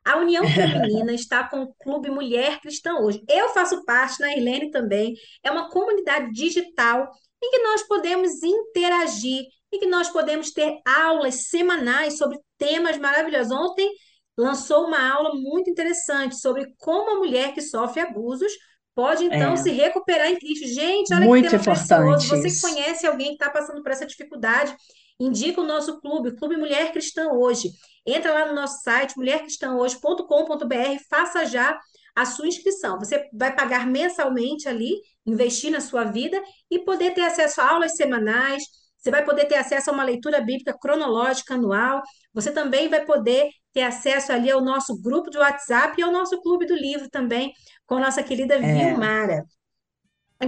A 0.05 0.19
União 0.19 0.45
Feminina 0.49 1.13
está 1.13 1.49
com 1.49 1.63
o 1.63 1.75
Clube 1.75 2.11
Mulher 2.11 2.61
Cristã 2.61 2.95
hoje. 2.97 3.23
Eu 3.29 3.49
faço 3.51 3.85
parte, 3.85 4.21
na 4.21 4.33
Irlene 4.37 4.71
também. 4.71 5.15
É 5.43 5.51
uma 5.51 5.71
comunidade 5.71 6.31
digital 6.33 7.09
em 7.43 7.51
que 7.51 7.59
nós 7.63 7.83
podemos 7.83 8.43
interagir, 8.43 9.45
em 9.73 9.79
que 9.79 9.87
nós 9.87 10.09
podemos 10.09 10.53
ter 10.53 10.81
aulas 10.87 11.49
semanais 11.49 12.19
sobre 12.19 12.39
temas 12.59 12.99
maravilhosos. 12.99 13.53
Ontem 13.53 13.91
lançou 14.37 14.87
uma 14.87 15.13
aula 15.13 15.35
muito 15.35 15.71
interessante 15.71 16.39
sobre 16.39 16.73
como 16.79 17.11
a 17.11 17.19
mulher 17.19 17.55
que 17.55 17.61
sofre 17.61 18.01
abusos 18.01 18.53
pode 18.95 19.25
então 19.25 19.55
é 19.55 19.57
se 19.57 19.71
recuperar 19.71 20.29
em 20.31 20.39
Cristo. 20.39 20.67
Gente, 20.69 21.13
olha 21.13 21.23
que 21.23 21.29
muito 21.29 21.51
tema 21.51 21.63
precioso. 21.63 21.95
importante 21.95 22.29
Você 22.29 22.43
que 22.43 22.47
isso. 22.49 22.69
conhece 22.69 23.07
alguém 23.07 23.29
que 23.29 23.33
está 23.35 23.51
passando 23.51 23.83
por 23.83 23.91
essa 23.91 24.07
dificuldade, 24.07 24.75
indica 25.19 25.61
o 25.61 25.67
nosso 25.67 26.01
clube, 26.01 26.31
o 26.31 26.37
Clube 26.37 26.57
Mulher 26.57 26.93
Cristã 26.93 27.29
hoje. 27.33 27.71
Entra 28.07 28.33
lá 28.33 28.47
no 28.47 28.55
nosso 28.55 28.83
site, 28.83 29.17
mulhercristãohoje.com.br, 29.17 31.03
faça 31.09 31.47
já 31.47 31.79
a 32.15 32.25
sua 32.25 32.47
inscrição. 32.47 32.99
Você 32.99 33.29
vai 33.33 33.55
pagar 33.55 33.87
mensalmente 33.87 34.69
ali, 34.69 35.01
investir 35.27 35.71
na 35.71 35.81
sua 35.81 36.05
vida 36.05 36.41
e 36.71 36.79
poder 36.79 37.13
ter 37.13 37.23
acesso 37.23 37.61
a 37.61 37.71
aulas 37.71 37.97
semanais. 37.97 38.63
Você 38.99 39.11
vai 39.11 39.25
poder 39.25 39.47
ter 39.47 39.57
acesso 39.57 39.91
a 39.91 39.93
uma 39.93 40.05
leitura 40.05 40.41
bíblica 40.41 40.77
cronológica 40.79 41.55
anual. 41.55 42.03
Você 42.33 42.51
também 42.53 42.89
vai 42.89 43.05
poder 43.05 43.51
ter 43.73 43.83
acesso 43.83 44.33
ali 44.33 44.51
ao 44.51 44.63
nosso 44.63 45.01
grupo 45.01 45.31
de 45.31 45.39
WhatsApp 45.39 45.99
e 45.99 46.03
ao 46.03 46.13
nosso 46.13 46.41
clube 46.41 46.67
do 46.67 46.75
livro 46.75 47.09
também, 47.11 47.53
com 47.87 47.97
a 47.97 48.01
nossa 48.01 48.23
querida 48.23 48.55
É, 48.55 48.61
Vilmara. 48.61 49.45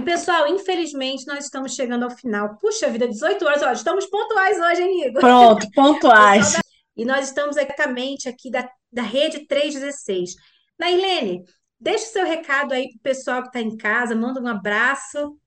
Pessoal, 0.03 0.47
infelizmente, 0.47 1.25
nós 1.27 1.45
estamos 1.45 1.73
chegando 1.73 2.03
ao 2.03 2.11
final. 2.11 2.57
Puxa 2.57 2.89
vida, 2.89 3.07
18 3.07 3.45
horas, 3.45 3.63
ó, 3.63 3.71
estamos 3.71 4.05
pontuais 4.05 4.57
hoje, 4.57 4.81
hein, 4.81 5.07
Igor? 5.07 5.21
pronto, 5.21 5.67
pontuais. 5.73 6.53
da... 6.53 6.59
E 6.95 7.05
nós 7.05 7.27
estamos 7.27 7.57
exatamente 7.57 8.27
aqui 8.27 8.49
da, 8.49 8.67
da 8.91 9.03
Rede 9.03 9.45
316. 9.45 10.35
Nailene, 10.79 11.43
deixa 11.79 12.05
o 12.05 12.09
seu 12.09 12.25
recado 12.25 12.73
aí 12.73 12.89
para 12.89 12.97
o 12.97 13.01
pessoal 13.01 13.41
que 13.41 13.47
está 13.49 13.61
em 13.61 13.77
casa, 13.77 14.15
manda 14.15 14.41
um 14.41 14.47
abraço. 14.47 15.37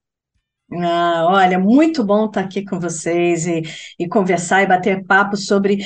Ah, 0.73 1.27
olha, 1.29 1.59
muito 1.59 2.05
bom 2.05 2.27
estar 2.27 2.43
aqui 2.43 2.65
com 2.65 2.79
vocês 2.79 3.47
e, 3.47 3.63
e 3.99 4.09
conversar 4.09 4.63
e 4.63 4.67
bater 4.69 5.05
papo 5.05 5.37
sobre 5.37 5.79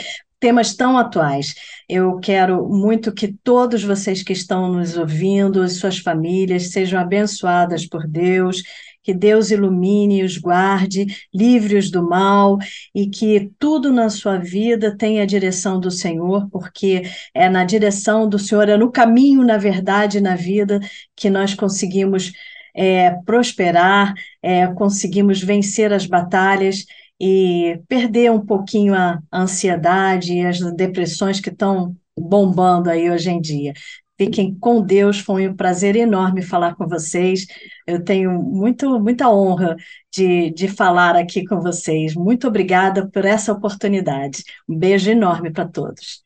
temas 0.45 0.75
tão 0.77 0.99
atuais. 0.99 1.55
Eu 1.89 2.19
quero 2.21 2.69
muito 2.69 3.15
que 3.15 3.33
todos 3.43 3.83
vocês 3.83 4.23
que 4.23 4.35
estão 4.35 4.71
nos 4.71 4.95
ouvindo, 4.95 5.67
suas 5.71 5.97
famílias, 5.99 6.71
sejam 6.71 7.01
abençoadas 7.01 7.87
por 7.87 8.07
Deus, 8.07 8.63
que 9.03 9.15
Deus 9.15 9.51
ilumine 9.51 10.23
os 10.23 10.37
guarde, 10.37 11.07
livre-os 11.33 11.91
do 11.91 12.07
mal 12.07 12.59
e 12.95 13.09
que 13.09 13.53
tudo 13.59 13.91
na 13.91 14.11
sua 14.11 14.37
vida 14.37 14.95
tenha 14.95 15.23
a 15.23 15.27
direção 15.27 15.81
do 15.81 15.91
Senhor, 15.91 16.47
porque 16.51 17.05
é 17.33 17.49
na 17.49 17.65
direção 17.65 18.29
do 18.29 18.39
Senhor, 18.39 18.69
é 18.69 18.77
no 18.77 18.93
caminho, 18.93 19.43
na 19.43 19.57
verdade, 19.57 20.21
na 20.21 20.37
vida 20.37 20.79
que 21.17 21.31
nós 21.31 21.55
conseguimos 21.55 22.33
é, 22.75 23.13
prosperar 23.25 24.13
é, 24.43 24.67
conseguimos 24.67 25.41
vencer 25.41 25.93
as 25.93 26.07
batalhas 26.07 26.85
e 27.21 27.81
perder 27.89 28.31
um 28.31 28.45
pouquinho 28.45 28.95
a 28.95 29.21
ansiedade 29.33 30.35
e 30.35 30.45
as 30.45 30.61
depressões 30.75 31.41
que 31.41 31.51
estão 31.51 31.97
bombando 32.17 32.91
aí 32.91 33.11
hoje 33.11 33.31
em 33.31 33.41
dia. 33.41 33.73
Fiquem 34.17 34.57
com 34.57 34.81
Deus, 34.81 35.19
foi 35.19 35.49
um 35.49 35.57
prazer 35.57 35.97
enorme 35.97 36.41
falar 36.41 36.77
com 36.77 36.87
vocês. 36.87 37.47
Eu 37.85 38.05
tenho 38.05 38.33
muito, 38.41 39.01
muita 39.01 39.29
honra 39.29 39.77
de, 40.13 40.51
de 40.51 40.69
falar 40.69 41.17
aqui 41.17 41.45
com 41.45 41.61
vocês. 41.61 42.15
Muito 42.15 42.47
obrigada 42.47 43.11
por 43.11 43.25
essa 43.25 43.53
oportunidade. 43.53 44.45
Um 44.69 44.79
beijo 44.79 45.11
enorme 45.11 45.53
para 45.53 45.67
todos. 45.67 46.25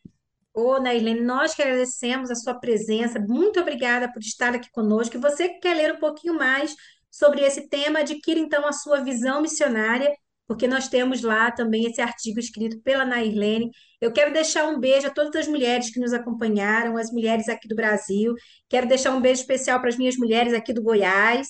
Ô, 0.53 0.79
Nailene, 0.79 1.21
nós 1.21 1.55
que 1.55 1.63
agradecemos 1.63 2.31
a 2.31 2.35
sua 2.35 2.55
presença. 2.55 3.19
Muito 3.19 3.59
obrigada 3.59 4.13
por 4.13 4.21
estar 4.21 4.55
aqui 4.55 4.69
conosco. 4.71 5.17
E 5.17 5.21
você 5.21 5.49
que 5.49 5.61
quer 5.61 5.75
ler 5.75 5.95
um 5.95 5.99
pouquinho 5.99 6.35
mais 6.35 6.75
sobre 7.11 7.41
esse 7.41 7.69
tema, 7.69 8.01
adquira 8.01 8.39
então 8.39 8.67
a 8.67 8.73
sua 8.73 9.01
visão 9.01 9.41
missionária, 9.41 10.13
porque 10.49 10.67
nós 10.67 10.89
temos 10.89 11.23
lá 11.23 11.51
também 11.53 11.85
esse 11.85 12.01
artigo 12.01 12.41
escrito 12.41 12.81
pela 12.83 13.05
Nailene. 13.05 13.71
Eu 14.01 14.11
quero 14.13 14.33
deixar 14.33 14.67
um 14.67 14.81
beijo 14.81 15.07
a 15.07 15.11
todas 15.11 15.37
as 15.37 15.47
mulheres 15.47 15.91
que 15.93 16.01
nos 16.01 16.13
acompanharam, 16.15 16.97
as 16.97 17.13
mulheres 17.13 17.49
aqui 17.49 17.69
do 17.69 17.77
Brasil. 17.77 18.35
Quero 18.69 18.89
deixar 18.89 19.13
um 19.15 19.21
beijo 19.21 19.43
especial 19.43 19.79
para 19.79 19.91
as 19.91 19.97
minhas 19.99 20.17
mulheres 20.17 20.55
aqui 20.55 20.73
do 20.73 20.83
Goiás. 20.83 21.49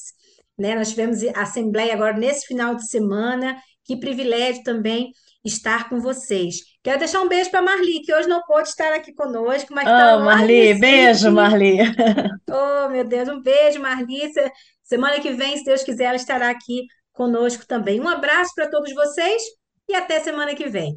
Né? 0.59 0.75
Nós 0.75 0.91
tivemos 0.91 1.23
a 1.35 1.43
assembleia 1.43 1.95
agora 1.95 2.17
nesse 2.19 2.47
final 2.47 2.75
de 2.75 2.89
semana. 2.89 3.57
Que 3.85 3.97
privilégio 3.97 4.63
também 4.65 5.13
estar 5.45 5.89
com 5.89 6.01
vocês. 6.01 6.57
Quero 6.83 6.99
deixar 6.99 7.21
um 7.23 7.29
beijo 7.29 7.51
para 7.51 7.63
Marli, 7.63 8.01
que 8.03 8.13
hoje 8.13 8.29
não 8.29 8.43
pôde 8.43 8.69
estar 8.69 8.93
aqui 8.93 9.15
conosco, 9.15 9.73
mas 9.73 9.85
está 9.85 10.19
Marli, 10.19 10.75
beijo. 10.75 11.31
Marli. 11.31 11.79
Oh, 12.51 12.89
meu 12.89 13.05
Deus, 13.05 13.29
um 13.29 13.41
beijo, 13.41 13.81
Marli. 13.81 14.33
Se- 14.33 14.51
Semana 14.83 15.21
que 15.21 15.31
vem, 15.33 15.57
se 15.57 15.65
Deus 15.65 15.83
quiser, 15.83 16.05
ela 16.05 16.17
estará 16.17 16.49
aqui 16.49 16.87
conosco 17.19 17.67
também. 17.67 18.01
Um 18.01 18.09
abraço 18.09 18.53
para 18.55 18.71
todos 18.71 18.95
vocês 18.95 19.43
e 19.89 19.95
até 19.95 20.21
semana 20.21 20.55
que 20.55 20.69
vem. 20.69 20.97